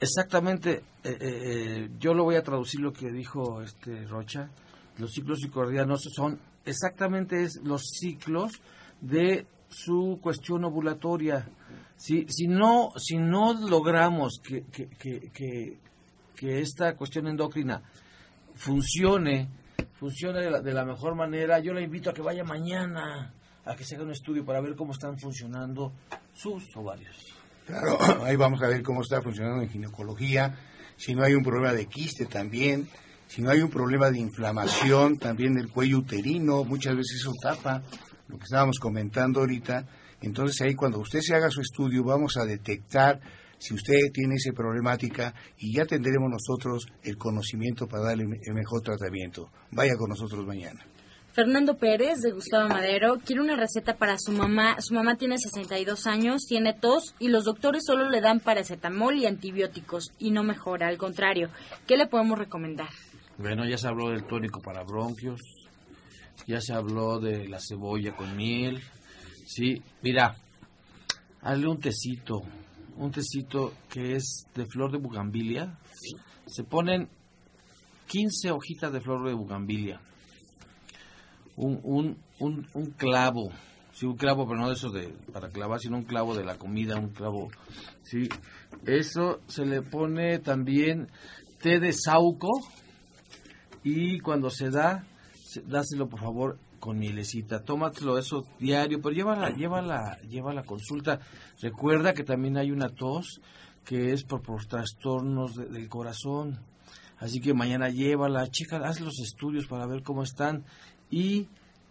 exactamente, 0.00 0.82
eh, 1.04 1.10
eh, 1.10 1.18
eh, 1.20 1.90
yo 1.98 2.14
lo 2.14 2.24
voy 2.24 2.36
a 2.36 2.42
traducir 2.42 2.80
lo 2.80 2.92
que 2.92 3.10
dijo 3.10 3.62
este 3.62 4.06
Rocha. 4.06 4.48
Los 4.98 5.12
ciclos 5.12 5.38
psicordianos 5.40 6.02
son 6.14 6.38
exactamente 6.64 7.42
es 7.42 7.60
los 7.62 7.82
ciclos 7.98 8.52
de 9.00 9.46
su 9.68 10.18
cuestión 10.22 10.64
ovulatoria. 10.64 11.48
Si, 11.96 12.26
si, 12.28 12.46
no, 12.46 12.92
si 12.96 13.16
no 13.16 13.54
logramos 13.54 14.40
que, 14.42 14.62
que, 14.64 14.88
que, 14.88 15.30
que, 15.32 15.78
que 16.38 16.60
esta 16.60 16.94
cuestión 16.94 17.26
endocrina 17.26 17.82
funcione, 18.54 19.48
funcione 19.94 20.40
de 20.40 20.50
la, 20.50 20.60
de 20.60 20.72
la 20.72 20.84
mejor 20.84 21.16
manera, 21.16 21.58
yo 21.58 21.74
la 21.74 21.80
invito 21.80 22.10
a 22.10 22.14
que 22.14 22.22
vaya 22.22 22.44
mañana 22.44 23.34
a 23.64 23.74
que 23.74 23.84
se 23.84 23.96
haga 23.96 24.04
un 24.04 24.12
estudio 24.12 24.44
para 24.44 24.60
ver 24.60 24.76
cómo 24.76 24.92
están 24.92 25.18
funcionando 25.18 25.92
sus 26.32 26.64
ovarios. 26.76 27.16
Claro, 27.66 27.98
ahí 28.24 28.36
vamos 28.36 28.62
a 28.62 28.68
ver 28.68 28.82
cómo 28.82 29.02
está 29.02 29.20
funcionando 29.20 29.62
en 29.62 29.68
ginecología, 29.68 30.56
si 30.96 31.14
no 31.14 31.24
hay 31.24 31.34
un 31.34 31.42
problema 31.42 31.72
de 31.72 31.86
quiste 31.86 32.26
también, 32.26 32.88
si 33.26 33.42
no 33.42 33.50
hay 33.50 33.60
un 33.60 33.70
problema 33.70 34.08
de 34.10 34.20
inflamación 34.20 35.18
también 35.18 35.54
del 35.54 35.68
cuello 35.70 35.98
uterino, 35.98 36.64
muchas 36.64 36.96
veces 36.96 37.20
eso 37.20 37.32
tapa 37.42 37.82
lo 38.28 38.38
que 38.38 38.44
estábamos 38.44 38.78
comentando 38.78 39.40
ahorita. 39.40 39.86
Entonces 40.22 40.60
ahí 40.62 40.74
cuando 40.74 40.98
usted 40.98 41.20
se 41.20 41.34
haga 41.34 41.50
su 41.50 41.60
estudio 41.60 42.04
vamos 42.04 42.36
a 42.36 42.44
detectar 42.44 43.20
si 43.58 43.74
usted 43.74 44.12
tiene 44.12 44.36
esa 44.36 44.52
problemática 44.52 45.34
y 45.58 45.74
ya 45.74 45.84
tendremos 45.84 46.30
nosotros 46.30 46.86
el 47.02 47.16
conocimiento 47.16 47.86
para 47.86 48.04
darle 48.04 48.24
el 48.24 48.54
mejor 48.54 48.82
tratamiento. 48.82 49.50
Vaya 49.72 49.96
con 49.96 50.10
nosotros 50.10 50.46
mañana. 50.46 50.84
Fernando 51.32 51.76
Pérez 51.76 52.18
de 52.20 52.32
Gustavo 52.32 52.68
Madero 52.68 53.20
quiere 53.24 53.42
una 53.42 53.54
receta 53.54 53.96
para 53.96 54.16
su 54.18 54.32
mamá. 54.32 54.80
Su 54.80 54.94
mamá 54.94 55.16
tiene 55.16 55.38
62 55.38 56.08
años, 56.08 56.46
tiene 56.48 56.72
tos 56.72 57.14
y 57.20 57.28
los 57.28 57.44
doctores 57.44 57.84
solo 57.86 58.08
le 58.08 58.20
dan 58.20 58.40
paracetamol 58.40 59.16
y 59.16 59.26
antibióticos 59.26 60.12
y 60.18 60.32
no 60.32 60.42
mejora, 60.42 60.88
al 60.88 60.98
contrario. 60.98 61.50
¿Qué 61.86 61.96
le 61.96 62.08
podemos 62.08 62.38
recomendar? 62.38 62.88
Bueno, 63.36 63.64
ya 63.68 63.78
se 63.78 63.86
habló 63.86 64.10
del 64.10 64.26
tónico 64.26 64.60
para 64.60 64.82
bronquios, 64.82 65.40
ya 66.48 66.60
se 66.60 66.72
habló 66.72 67.20
de 67.20 67.46
la 67.46 67.60
cebolla 67.60 68.16
con 68.16 68.36
miel. 68.36 68.82
Sí, 69.46 69.80
mira, 70.02 70.34
hazle 71.40 71.68
un 71.68 71.78
tecito, 71.78 72.42
un 72.98 73.10
tecito 73.10 73.72
que 73.88 74.16
es 74.16 74.46
de 74.54 74.66
flor 74.66 74.90
de 74.92 74.98
bugambilia. 74.98 75.78
Se 76.46 76.64
ponen 76.64 77.08
15 78.08 78.50
hojitas 78.50 78.92
de 78.92 79.00
flor 79.00 79.26
de 79.26 79.34
bugambilia, 79.34 80.00
un, 81.56 81.80
un, 81.82 82.16
un, 82.38 82.66
un 82.72 82.86
clavo, 82.92 83.50
sí, 83.92 84.06
un 84.06 84.16
clavo, 84.16 84.46
pero 84.46 84.58
no 84.60 84.68
de 84.68 84.74
esos 84.74 84.92
de, 84.92 85.08
para 85.32 85.50
clavar, 85.50 85.80
sino 85.80 85.96
un 85.98 86.04
clavo 86.04 86.34
de 86.34 86.44
la 86.44 86.56
comida, 86.56 86.96
un 86.96 87.10
clavo, 87.10 87.48
sí. 88.04 88.28
Eso 88.86 89.40
se 89.48 89.66
le 89.66 89.82
pone 89.82 90.38
también 90.38 91.08
té 91.60 91.80
de 91.80 91.92
sauco, 91.92 92.48
y 93.84 94.20
cuando 94.20 94.50
se 94.50 94.70
da, 94.70 95.04
se- 95.44 95.62
dáselo 95.62 96.08
por 96.08 96.20
favor 96.20 96.58
con 96.78 96.98
mielecita. 96.98 97.62
Tómatelo 97.64 98.18
eso 98.18 98.44
diario, 98.58 99.00
pero 99.00 99.14
llévala, 99.14 99.50
llévala, 99.50 100.18
lleva 100.28 100.52
la 100.52 100.62
consulta. 100.62 101.20
Recuerda 101.60 102.14
que 102.14 102.24
también 102.24 102.56
hay 102.56 102.70
una 102.70 102.88
tos 102.88 103.40
que 103.84 104.12
es 104.12 104.22
por, 104.24 104.42
trastornos 104.66 105.54
de- 105.54 105.66
del 105.66 105.88
corazón. 105.88 106.60
Así 107.18 107.40
que 107.40 107.52
mañana 107.54 107.88
llévala, 107.88 108.46
chica, 108.48 108.76
haz 108.84 109.00
los 109.00 109.18
estudios 109.20 109.66
para 109.66 109.86
ver 109.86 110.02
cómo 110.02 110.22
están 110.22 110.64
y 111.10 111.48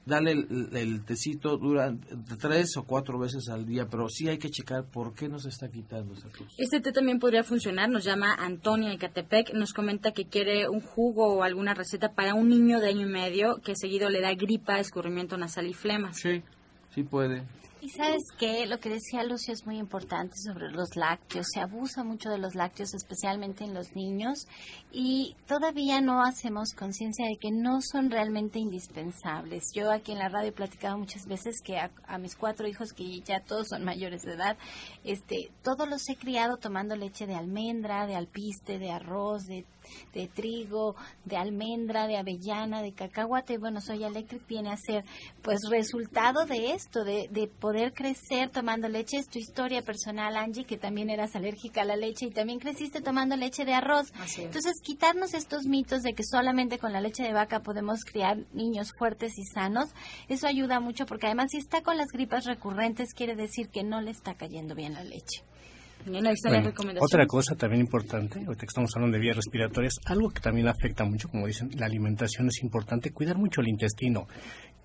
dale 0.07 0.31
el, 0.31 0.69
el 0.71 1.03
tecito 1.03 1.57
durante 1.57 2.15
tres 2.39 2.77
o 2.77 2.83
cuatro 2.83 3.19
veces 3.19 3.49
al 3.49 3.65
día, 3.65 3.87
pero 3.89 4.07
sí 4.09 4.27
hay 4.29 4.37
que 4.37 4.49
checar 4.49 4.85
por 4.85 5.13
qué 5.13 5.27
no 5.27 5.37
se 5.39 5.49
está 5.49 5.69
quitando 5.69 6.13
esa 6.13 6.29
tos. 6.29 6.55
Este 6.57 6.79
té 6.79 6.91
también 6.91 7.19
podría 7.19 7.43
funcionar. 7.43 7.89
Nos 7.89 8.03
llama 8.03 8.33
Antonia 8.33 8.89
de 8.89 8.97
Catepec. 8.97 9.53
Nos 9.53 9.73
comenta 9.73 10.11
que 10.11 10.25
quiere 10.25 10.69
un 10.69 10.81
jugo 10.81 11.33
o 11.33 11.43
alguna 11.43 11.73
receta 11.73 12.13
para 12.13 12.33
un 12.33 12.49
niño 12.49 12.79
de 12.79 12.87
año 12.89 13.07
y 13.07 13.11
medio 13.11 13.57
que 13.63 13.75
seguido 13.75 14.09
le 14.09 14.21
da 14.21 14.33
gripa, 14.33 14.79
escurrimiento 14.79 15.37
nasal 15.37 15.67
y 15.67 15.73
flemas. 15.73 16.17
Sí, 16.17 16.41
sí 16.95 17.03
puede. 17.03 17.43
Y 17.87 17.89
sabes 17.91 18.33
que 18.37 18.65
lo 18.65 18.81
que 18.81 18.89
decía 18.89 19.23
Lucio 19.23 19.53
es 19.53 19.65
muy 19.65 19.77
importante 19.77 20.35
sobre 20.35 20.69
los 20.71 20.97
lácteos. 20.97 21.47
Se 21.53 21.61
abusa 21.61 22.03
mucho 22.03 22.29
de 22.29 22.37
los 22.37 22.53
lácteos, 22.53 22.93
especialmente 22.93 23.63
en 23.63 23.73
los 23.73 23.95
niños, 23.95 24.45
y 24.91 25.37
todavía 25.47 26.01
no 26.01 26.21
hacemos 26.21 26.73
conciencia 26.73 27.27
de 27.27 27.37
que 27.37 27.49
no 27.49 27.79
son 27.81 28.11
realmente 28.11 28.59
indispensables. 28.59 29.71
Yo 29.73 29.89
aquí 29.89 30.11
en 30.11 30.19
la 30.19 30.27
radio 30.27 30.49
he 30.49 30.51
platicado 30.51 30.97
muchas 30.97 31.27
veces 31.27 31.61
que 31.63 31.79
a, 31.79 31.89
a, 32.07 32.17
mis 32.17 32.35
cuatro 32.35 32.67
hijos, 32.67 32.91
que 32.91 33.21
ya 33.21 33.39
todos 33.39 33.69
son 33.69 33.85
mayores 33.85 34.23
de 34.23 34.33
edad, 34.33 34.57
este, 35.05 35.49
todos 35.63 35.87
los 35.87 36.09
he 36.09 36.17
criado 36.17 36.57
tomando 36.57 36.93
leche 36.97 37.25
de 37.25 37.35
almendra, 37.35 38.05
de 38.05 38.17
alpiste, 38.17 38.79
de 38.79 38.91
arroz, 38.91 39.45
de 39.45 39.63
de 40.13 40.27
trigo, 40.27 40.95
de 41.25 41.37
almendra, 41.37 42.07
de 42.07 42.17
avellana, 42.17 42.81
de 42.81 42.93
cacahuate. 42.93 43.57
Bueno, 43.57 43.81
Soya 43.81 44.07
Electric 44.07 44.45
viene 44.47 44.71
a 44.71 44.77
ser 44.77 45.03
pues 45.41 45.59
resultado 45.69 46.45
de 46.45 46.71
esto, 46.71 47.03
de, 47.03 47.27
de 47.31 47.47
poder 47.47 47.93
crecer 47.93 48.49
tomando 48.49 48.87
leche. 48.87 49.17
Es 49.17 49.27
tu 49.27 49.39
historia 49.39 49.81
personal, 49.81 50.35
Angie, 50.35 50.65
que 50.65 50.77
también 50.77 51.09
eras 51.09 51.35
alérgica 51.35 51.81
a 51.81 51.85
la 51.85 51.95
leche 51.95 52.25
y 52.25 52.31
también 52.31 52.59
creciste 52.59 53.01
tomando 53.01 53.35
leche 53.35 53.65
de 53.65 53.73
arroz. 53.73 54.11
Entonces, 54.37 54.81
quitarnos 54.81 55.33
estos 55.33 55.65
mitos 55.65 56.01
de 56.01 56.13
que 56.13 56.23
solamente 56.23 56.79
con 56.79 56.93
la 56.93 57.01
leche 57.01 57.23
de 57.23 57.33
vaca 57.33 57.61
podemos 57.61 58.03
criar 58.03 58.37
niños 58.53 58.91
fuertes 58.97 59.37
y 59.37 59.43
sanos, 59.43 59.89
eso 60.27 60.47
ayuda 60.47 60.79
mucho 60.79 61.05
porque 61.05 61.27
además 61.27 61.51
si 61.51 61.57
está 61.57 61.81
con 61.81 61.97
las 61.97 62.07
gripas 62.11 62.45
recurrentes 62.45 63.13
quiere 63.13 63.35
decir 63.35 63.69
que 63.69 63.83
no 63.83 64.01
le 64.01 64.11
está 64.11 64.35
cayendo 64.35 64.75
bien 64.75 64.93
la 64.93 65.03
leche 65.03 65.43
otra 66.99 67.25
cosa 67.25 67.55
también 67.55 67.81
importante, 67.81 68.39
ahorita 68.39 68.61
que 68.61 68.65
estamos 68.65 68.91
hablando 68.95 69.15
de 69.15 69.21
vías 69.21 69.35
respiratorias, 69.35 69.95
algo 70.05 70.29
que 70.29 70.41
también 70.41 70.67
afecta 70.67 71.03
mucho, 71.03 71.29
como 71.29 71.47
dicen, 71.47 71.69
la 71.77 71.85
alimentación 71.85 72.47
es 72.47 72.61
importante, 72.63 73.11
cuidar 73.11 73.37
mucho 73.37 73.61
el 73.61 73.67
intestino 73.67 74.27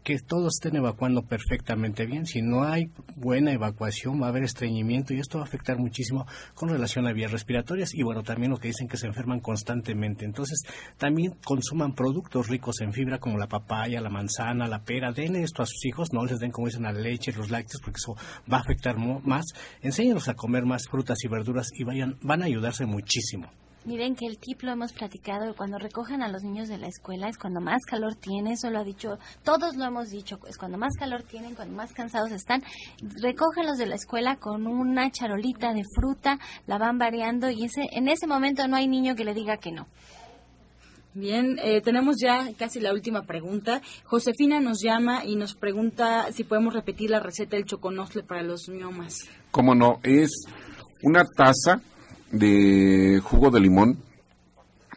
que 0.03 0.19
todos 0.19 0.55
estén 0.55 0.77
evacuando 0.77 1.23
perfectamente 1.23 2.07
bien. 2.07 2.27
Si 2.27 2.43
no 2.43 2.65
hay 2.65 2.91
buena 3.17 3.53
evacuación, 3.53 4.21
va 4.21 4.27
a 4.27 4.29
haber 4.31 4.45
estreñimiento 4.45 5.15
y 5.15 5.21
esto 5.21 5.39
va 5.39 5.45
a 5.45 5.47
afectar 5.47 5.79
muchísimo 5.79 6.27
con 6.55 6.69
relación 6.69 7.07
a 7.07 7.13
vías 7.13 7.31
respiratorias 7.31 7.95
y 7.95 8.03
bueno, 8.03 8.23
también 8.23 8.51
lo 8.51 8.59
que 8.59 8.69
dicen 8.69 8.89
que 8.89 8.97
se 8.97 9.07
enferman 9.07 9.41
constantemente. 9.41 10.25
Entonces, 10.25 10.63
también 10.99 11.35
consuman 11.45 11.95
productos 11.95 12.49
ricos 12.49 12.81
en 12.81 12.93
fibra 12.93 13.19
como 13.19 13.39
la 13.39 13.49
papaya, 13.49 14.01
la 14.01 14.11
manzana, 14.11 14.67
la 14.67 14.83
pera. 14.83 15.13
Den 15.13 15.37
esto 15.37 15.63
a 15.63 15.67
sus 15.67 15.85
hijos, 15.85 16.13
no 16.13 16.25
les 16.25 16.41
den 16.41 16.51
como 16.51 16.67
dicen 16.67 16.83
la 16.83 16.93
leche, 16.93 17.33
los 17.33 17.51
lácteos, 17.51 17.81
porque 17.83 17.99
eso 17.99 18.17
va 18.53 18.59
a 18.59 18.61
afectar 18.61 18.97
más. 18.99 19.47
Enséñenlos 19.81 20.29
a 20.29 20.35
comer 20.35 20.65
más 20.65 20.89
frutas 20.89 21.23
y 21.25 21.29
verduras 21.29 21.71
y 21.73 21.85
vayan, 21.85 22.19
van 22.23 22.43
a 22.43 22.47
ayudarse 22.47 22.87
muchísimo. 22.87 23.51
Miren 23.85 24.15
que 24.15 24.27
el 24.27 24.39
tip 24.39 24.63
lo 24.63 24.71
hemos 24.71 24.93
platicado, 24.93 25.57
cuando 25.57 25.77
recogen 25.77 26.23
a 26.23 26.29
los 26.29 26.45
niños 26.45 26.69
de 26.69 26.79
la 26.79 26.87
escuela 26.87 27.29
es 27.29 27.37
cuando 27.37 27.61
más 27.61 27.83
calor 27.85 28.15
tienen, 28.15 28.53
eso 28.53 28.71
lo 28.71 28.79
ha 28.79 28.85
dicho, 28.85 29.19
todos 29.43 29.75
lo 29.75 29.85
hemos 29.85 30.09
dicho, 30.09 30.39
es 30.49 30.57
cuando 30.57 30.79
más 30.79 30.95
calor 30.97 31.25
tienen, 31.25 31.57
cuando 31.57 31.75
más 31.75 31.93
cansados 31.93 32.31
están, 32.31 32.63
recógenlos 33.21 33.79
de 33.79 33.87
la 33.87 33.97
escuela 33.97 34.37
con 34.37 34.69
una 34.69 35.11
charolita 35.11 35.73
de 35.75 35.83
fruta, 35.97 36.39
la 36.69 36.79
van 36.79 36.99
variando 36.99 37.51
y 37.51 37.65
ese, 37.65 37.89
en 37.91 38.07
ese 38.07 38.29
momento 38.29 38.69
no 38.69 38.77
hay 38.77 38.87
niño 38.87 39.17
que 39.17 39.25
le 39.25 39.35
diga 39.35 39.57
que 39.57 39.73
no. 39.73 39.89
Bien, 41.15 41.59
eh, 41.61 41.81
tenemos 41.81 42.17
ya 42.23 42.49
casi 42.57 42.79
la 42.79 42.93
última 42.93 43.23
pregunta. 43.23 43.83
Josefina 44.05 44.61
nos 44.61 44.81
llama 44.81 45.25
y 45.27 45.35
nos 45.35 45.55
pregunta 45.55 46.31
si 46.33 46.45
podemos 46.45 46.73
repetir 46.73 47.11
la 47.11 47.21
receta 47.21 47.57
del 47.57 47.67
choconostle 47.67 48.23
para 48.23 48.43
los 48.43 48.69
miomas. 48.69 49.29
¿Cómo 49.51 49.75
no? 49.75 49.99
Es 50.05 50.31
una 51.03 51.25
taza 51.25 51.83
de 52.33 53.21
jugo 53.23 53.51
de 53.51 53.61
limón, 53.61 53.99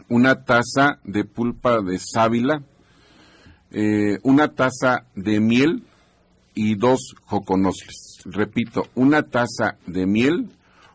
una 0.10 0.44
taza 0.44 1.00
de 1.04 1.26
pulpa 1.26 1.82
de 1.82 2.00
sábila, 2.00 2.64
eh, 3.72 4.18
una 4.24 4.48
taza 4.48 5.06
de 5.16 5.40
miel 5.40 5.84
y 6.56 6.76
dos 6.76 7.14
joconosles. 7.26 8.20
Repito, 8.26 8.88
una 8.96 9.24
taza 9.24 9.78
de 9.86 10.06
miel, 10.06 10.50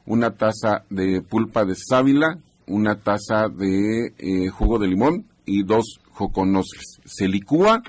una 0.06 0.32
taza 0.32 0.84
de 0.88 1.20
pulpa 1.20 1.64
de 1.64 1.74
sábila, 1.76 2.38
una 2.66 2.96
taza 2.96 3.48
de 3.48 4.14
eh, 4.18 4.48
jugo 4.48 4.78
de 4.78 4.88
limón 4.88 5.26
y 5.44 5.62
dos 5.62 6.00
joconosles. 6.12 7.00
Se 7.04 7.28
licúa, 7.28 7.82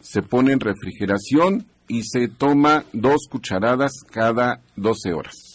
se 0.00 0.22
pone 0.22 0.52
en 0.52 0.60
refrigeración 0.60 1.66
y 1.86 2.02
se 2.02 2.28
toma 2.28 2.84
dos 2.92 3.28
cucharadas 3.30 3.92
cada 4.10 4.60
12 4.76 5.12
horas. 5.12 5.53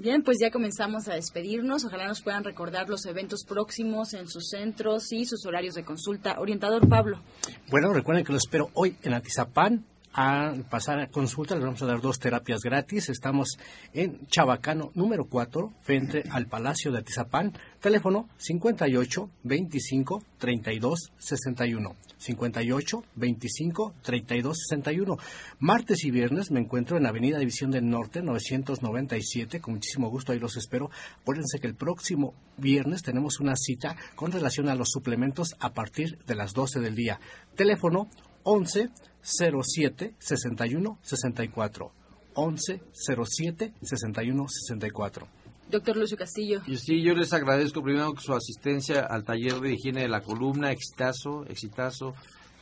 Bien, 0.00 0.22
pues 0.22 0.38
ya 0.40 0.52
comenzamos 0.52 1.08
a 1.08 1.14
despedirnos. 1.14 1.84
Ojalá 1.84 2.06
nos 2.06 2.22
puedan 2.22 2.44
recordar 2.44 2.88
los 2.88 3.04
eventos 3.06 3.44
próximos 3.44 4.14
en 4.14 4.28
sus 4.28 4.48
centros 4.48 5.12
y 5.12 5.24
sus 5.24 5.44
horarios 5.44 5.74
de 5.74 5.82
consulta. 5.82 6.38
Orientador 6.38 6.88
Pablo. 6.88 7.20
Bueno, 7.68 7.92
recuerden 7.92 8.24
que 8.24 8.30
lo 8.30 8.38
espero 8.38 8.70
hoy 8.74 8.96
en 9.02 9.14
Atizapán. 9.14 9.84
A 10.14 10.54
pasar 10.70 11.00
a 11.00 11.08
consulta, 11.08 11.56
les 11.56 11.64
vamos 11.64 11.82
a 11.82 11.86
dar 11.86 12.00
dos 12.00 12.20
terapias 12.20 12.60
gratis. 12.60 13.08
Estamos 13.08 13.58
en 13.92 14.26
Chabacano 14.28 14.90
número 14.94 15.24
4, 15.24 15.72
frente 15.82 16.22
al 16.30 16.46
Palacio 16.46 16.92
de 16.92 16.98
Atizapán. 16.98 17.52
Teléfono 17.80 18.28
58 18.38 19.30
25 19.42 20.22
32 20.38 21.12
61. 21.18 22.07
58 22.18 23.04
25 23.14 23.94
32 24.02 24.58
61. 24.68 25.16
Martes 25.58 26.04
y 26.04 26.10
viernes 26.10 26.50
me 26.50 26.60
encuentro 26.60 26.96
en 26.96 27.06
Avenida 27.06 27.38
División 27.38 27.70
del 27.70 27.88
Norte 27.88 28.22
997. 28.22 29.60
Con 29.60 29.74
muchísimo 29.74 30.10
gusto 30.10 30.32
ahí 30.32 30.38
los 30.38 30.56
espero. 30.56 30.90
Acuérdense 31.22 31.58
que 31.58 31.66
el 31.66 31.74
próximo 31.74 32.34
viernes 32.56 33.02
tenemos 33.02 33.40
una 33.40 33.56
cita 33.56 33.96
con 34.14 34.32
relación 34.32 34.68
a 34.68 34.74
los 34.74 34.90
suplementos 34.90 35.56
a 35.60 35.72
partir 35.72 36.18
de 36.26 36.34
las 36.34 36.52
12 36.52 36.80
del 36.80 36.94
día. 36.94 37.20
Teléfono 37.54 38.08
11 38.42 38.90
07 39.22 40.14
61 40.18 40.98
64. 41.02 41.92
11 42.34 42.80
07 42.92 43.72
61 43.82 44.48
64. 44.48 45.37
Doctor 45.70 45.96
Lucio 45.96 46.16
Castillo. 46.16 46.60
Y 46.66 46.76
sí, 46.76 47.02
yo 47.02 47.14
les 47.14 47.32
agradezco 47.32 47.82
primero 47.82 48.14
su 48.18 48.32
asistencia 48.32 49.00
al 49.00 49.24
taller 49.24 49.60
de 49.60 49.74
higiene 49.74 50.02
de 50.02 50.08
la 50.08 50.22
columna, 50.22 50.72
exitazo, 50.72 51.44
exitazo. 51.46 52.14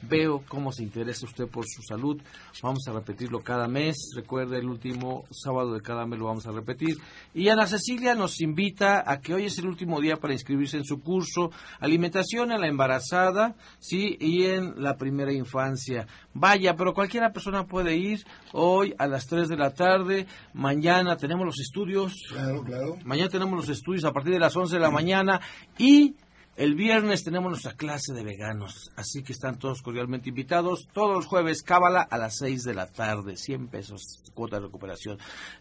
Veo 0.02 0.42
cómo 0.46 0.72
se 0.72 0.82
interesa 0.82 1.26
usted 1.26 1.48
por 1.48 1.64
su 1.66 1.82
salud. 1.82 2.20
Vamos 2.62 2.86
a 2.86 2.92
repetirlo 2.92 3.40
cada 3.40 3.66
mes. 3.66 3.96
Recuerde, 4.14 4.58
el 4.58 4.68
último 4.68 5.24
sábado 5.30 5.72
de 5.72 5.80
cada 5.80 6.06
mes 6.06 6.18
lo 6.18 6.26
vamos 6.26 6.46
a 6.46 6.52
repetir. 6.52 6.98
Y 7.34 7.48
Ana 7.48 7.66
Cecilia 7.66 8.14
nos 8.14 8.40
invita 8.40 9.02
a 9.10 9.20
que 9.20 9.34
hoy 9.34 9.46
es 9.46 9.58
el 9.58 9.66
último 9.66 10.00
día 10.00 10.16
para 10.16 10.34
inscribirse 10.34 10.76
en 10.76 10.84
su 10.84 11.00
curso 11.00 11.50
Alimentación 11.80 12.52
en 12.52 12.60
la 12.60 12.68
embarazada, 12.68 13.54
sí, 13.78 14.16
y 14.20 14.44
en 14.44 14.82
la 14.82 14.96
primera 14.96 15.32
infancia. 15.32 16.06
Vaya, 16.34 16.74
pero 16.76 16.94
cualquiera 16.94 17.32
persona 17.32 17.66
puede 17.66 17.96
ir 17.96 18.24
hoy 18.52 18.94
a 18.98 19.06
las 19.06 19.26
3 19.26 19.48
de 19.48 19.56
la 19.56 19.72
tarde. 19.72 20.26
Mañana 20.52 21.16
tenemos 21.16 21.46
los 21.46 21.60
estudios. 21.60 22.12
Claro, 22.28 22.62
claro. 22.62 22.96
Mañana 23.04 23.28
tenemos 23.28 23.56
los 23.56 23.68
estudios 23.68 24.04
a 24.04 24.12
partir 24.12 24.32
de 24.32 24.40
las 24.40 24.54
11 24.56 24.76
de 24.76 24.80
la 24.80 24.90
mañana 24.90 25.40
y 25.78 26.14
el 26.56 26.74
viernes 26.74 27.22
tenemos 27.22 27.50
nuestra 27.50 27.74
clase 27.74 28.14
de 28.14 28.24
veganos, 28.24 28.90
así 28.96 29.22
que 29.22 29.32
están 29.32 29.58
todos 29.58 29.82
cordialmente 29.82 30.30
invitados. 30.30 30.88
Todos 30.92 31.14
los 31.14 31.26
jueves, 31.26 31.62
Cábala 31.62 32.00
a 32.00 32.16
las 32.16 32.38
6 32.38 32.62
de 32.62 32.74
la 32.74 32.86
tarde, 32.86 33.36
100 33.36 33.68
pesos, 33.68 34.22
cuota 34.32 34.56
de 34.56 34.62
recuperación. 34.62 35.18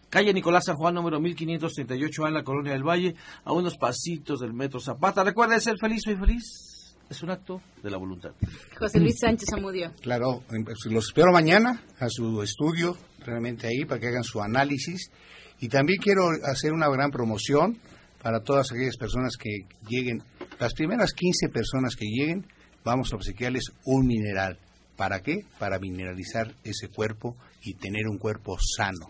Calle 0.10 0.34
Nicolás 0.34 0.66
San 0.66 0.78
Juan, 0.78 0.96
número 0.96 1.20
1538 1.20 2.28
en 2.28 2.34
la 2.34 2.44
Colonia 2.44 2.72
del 2.72 2.88
Valle, 2.88 3.16
a 3.44 3.52
unos 3.52 3.78
pasitos 3.78 4.40
del 4.40 4.54
Metro 4.54 4.80
Zapata. 4.80 5.24
Recuerden 5.24 5.60
ser 5.60 5.76
feliz, 5.78 6.02
soy 6.04 6.16
feliz. 6.16 6.96
Es 7.10 7.22
un 7.22 7.30
acto 7.30 7.62
de 7.84 7.92
la 7.92 7.98
voluntad. 7.98 8.32
José 8.80 9.00
Luis 9.00 9.20
Sánchez 9.20 9.52
Amudio. 9.54 9.92
Claro, 10.02 10.44
pues, 10.48 10.86
los 10.86 11.08
espero 11.08 11.32
mañana 11.32 11.84
a 12.00 12.10
su 12.10 12.42
estudio, 12.42 12.98
realmente 13.20 13.68
ahí, 13.68 13.86
para 13.86 14.00
que 14.00 14.08
hagan 14.08 14.24
su 14.24 14.42
análisis. 14.42 15.12
Y 15.60 15.68
también 15.68 16.00
quiero 16.02 16.30
hacer 16.50 16.72
una 16.72 16.88
gran 16.90 17.12
promoción 17.12 17.80
para 18.26 18.40
todas 18.40 18.72
aquellas 18.72 18.98
personas 18.98 19.38
que 19.38 19.68
lleguen, 19.88 20.24
las 20.60 20.74
primeras 20.74 21.14
15 21.14 21.50
personas 21.50 21.96
que 21.96 22.06
lleguen, 22.06 22.46
vamos 22.84 23.12
a 23.12 23.16
obsequiarles 23.16 23.72
un 23.86 24.08
mineral. 24.08 24.58
¿Para 24.96 25.22
qué? 25.22 25.46
Para 25.60 25.80
mineralizar 25.80 26.54
ese 26.64 26.88
cuerpo 26.88 27.36
y 27.62 27.74
tener 27.74 28.08
un 28.08 28.18
cuerpo 28.18 28.58
sano. 28.60 29.10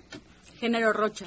Género 0.60 0.94
Rocha. 0.94 1.26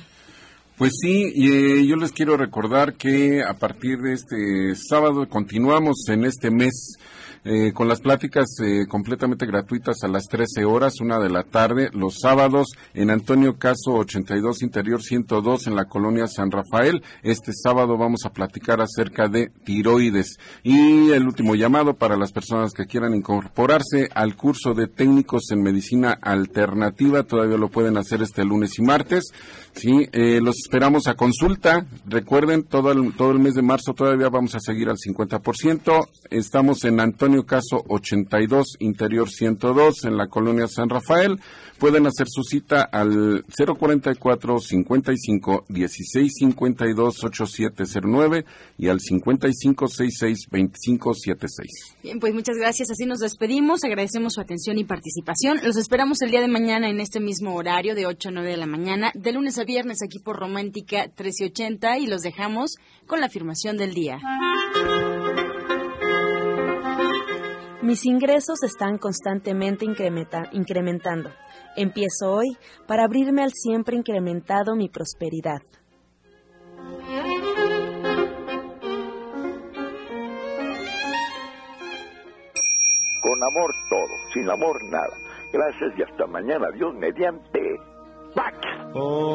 Pues 0.78 0.92
sí, 1.02 1.32
eh, 1.34 1.84
yo 1.86 1.96
les 1.96 2.12
quiero 2.12 2.36
recordar 2.36 2.94
que 2.94 3.42
a 3.42 3.54
partir 3.54 3.98
de 3.98 4.12
este 4.12 4.76
sábado 4.76 5.28
continuamos 5.28 6.04
en 6.08 6.24
este 6.24 6.52
mes 6.52 6.96
eh, 7.44 7.72
con 7.72 7.88
las 7.88 8.00
pláticas 8.00 8.46
eh, 8.62 8.86
completamente 8.88 9.46
gratuitas 9.46 10.02
a 10.02 10.08
las 10.08 10.24
13 10.24 10.64
horas, 10.64 11.00
una 11.00 11.18
de 11.18 11.30
la 11.30 11.44
tarde, 11.44 11.88
los 11.92 12.18
sábados 12.20 12.68
en 12.94 13.10
Antonio 13.10 13.58
Caso 13.58 13.94
82 13.94 14.62
Interior 14.62 15.02
102 15.02 15.66
en 15.66 15.76
la 15.76 15.86
colonia 15.86 16.26
San 16.26 16.50
Rafael. 16.50 17.02
Este 17.22 17.52
sábado 17.52 17.96
vamos 17.96 18.24
a 18.24 18.32
platicar 18.32 18.80
acerca 18.80 19.28
de 19.28 19.50
tiroides. 19.64 20.36
Y 20.62 21.10
el 21.10 21.26
último 21.26 21.54
llamado 21.54 21.94
para 21.94 22.16
las 22.16 22.32
personas 22.32 22.72
que 22.72 22.86
quieran 22.86 23.14
incorporarse 23.14 24.08
al 24.14 24.36
curso 24.36 24.74
de 24.74 24.88
técnicos 24.88 25.50
en 25.50 25.62
medicina 25.62 26.18
alternativa, 26.20 27.22
todavía 27.22 27.56
lo 27.56 27.70
pueden 27.70 27.96
hacer 27.96 28.20
este 28.20 28.44
lunes 28.44 28.78
y 28.78 28.82
martes. 28.82 29.32
Sí, 29.78 30.08
eh, 30.12 30.40
los 30.42 30.56
esperamos 30.56 31.06
a 31.06 31.14
consulta. 31.14 31.86
Recuerden, 32.04 32.64
todo 32.64 32.90
el, 32.90 33.14
todo 33.14 33.30
el 33.30 33.38
mes 33.38 33.54
de 33.54 33.62
marzo 33.62 33.94
todavía 33.94 34.28
vamos 34.28 34.56
a 34.56 34.60
seguir 34.60 34.88
al 34.88 34.96
50%. 34.96 36.08
Estamos 36.30 36.84
en 36.84 36.98
Antonio 36.98 37.46
Caso 37.46 37.84
82, 37.86 38.78
Interior 38.80 39.30
102, 39.30 40.04
en 40.04 40.16
la 40.16 40.26
colonia 40.26 40.66
San 40.66 40.88
Rafael. 40.88 41.38
Pueden 41.78 42.08
hacer 42.08 42.26
su 42.28 42.42
cita 42.42 42.82
al 42.82 43.44
044 43.56 44.58
55 44.58 45.64
16 45.68 46.32
52 46.34 47.24
8709 47.24 48.44
y 48.78 48.88
al 48.88 48.98
55 48.98 49.86
66 49.86 50.48
25 50.50 51.14
76. 51.14 51.96
Bien, 52.02 52.18
pues 52.18 52.34
muchas 52.34 52.56
gracias. 52.56 52.90
Así 52.90 53.06
nos 53.06 53.20
despedimos. 53.20 53.84
Agradecemos 53.84 54.32
su 54.32 54.40
atención 54.40 54.76
y 54.78 54.84
participación. 54.84 55.60
Los 55.62 55.76
esperamos 55.76 56.20
el 56.22 56.32
día 56.32 56.40
de 56.40 56.48
mañana 56.48 56.88
en 56.90 56.98
este 56.98 57.20
mismo 57.20 57.54
horario 57.54 57.94
de 57.94 58.06
8 58.06 58.30
a 58.30 58.32
9 58.32 58.50
de 58.50 58.56
la 58.56 58.66
mañana, 58.66 59.12
de 59.14 59.30
lunes 59.30 59.56
a 59.58 59.67
viernes 59.68 59.98
aquí 60.02 60.18
por 60.18 60.36
Romántica 60.36 61.02
1380 61.02 61.98
y 61.98 62.06
los 62.06 62.22
dejamos 62.22 62.76
con 63.06 63.20
la 63.20 63.26
afirmación 63.26 63.76
del 63.76 63.92
día. 63.92 64.18
Mis 67.82 68.06
ingresos 68.06 68.62
están 68.64 68.96
constantemente 68.96 69.84
incrementando. 69.84 71.30
Empiezo 71.76 72.32
hoy 72.32 72.56
para 72.86 73.04
abrirme 73.04 73.42
al 73.42 73.52
siempre 73.52 73.94
incrementado 73.94 74.74
mi 74.74 74.88
prosperidad. 74.88 75.60
Con 83.22 83.42
amor 83.44 83.70
todo, 83.90 84.14
sin 84.32 84.48
amor 84.50 84.82
nada. 84.84 85.14
Gracias 85.52 85.92
y 85.98 86.02
hasta 86.02 86.26
mañana. 86.26 86.70
Dios 86.74 86.94
mediante. 86.94 87.97
back. 88.34 88.54
Oh. 88.94 89.28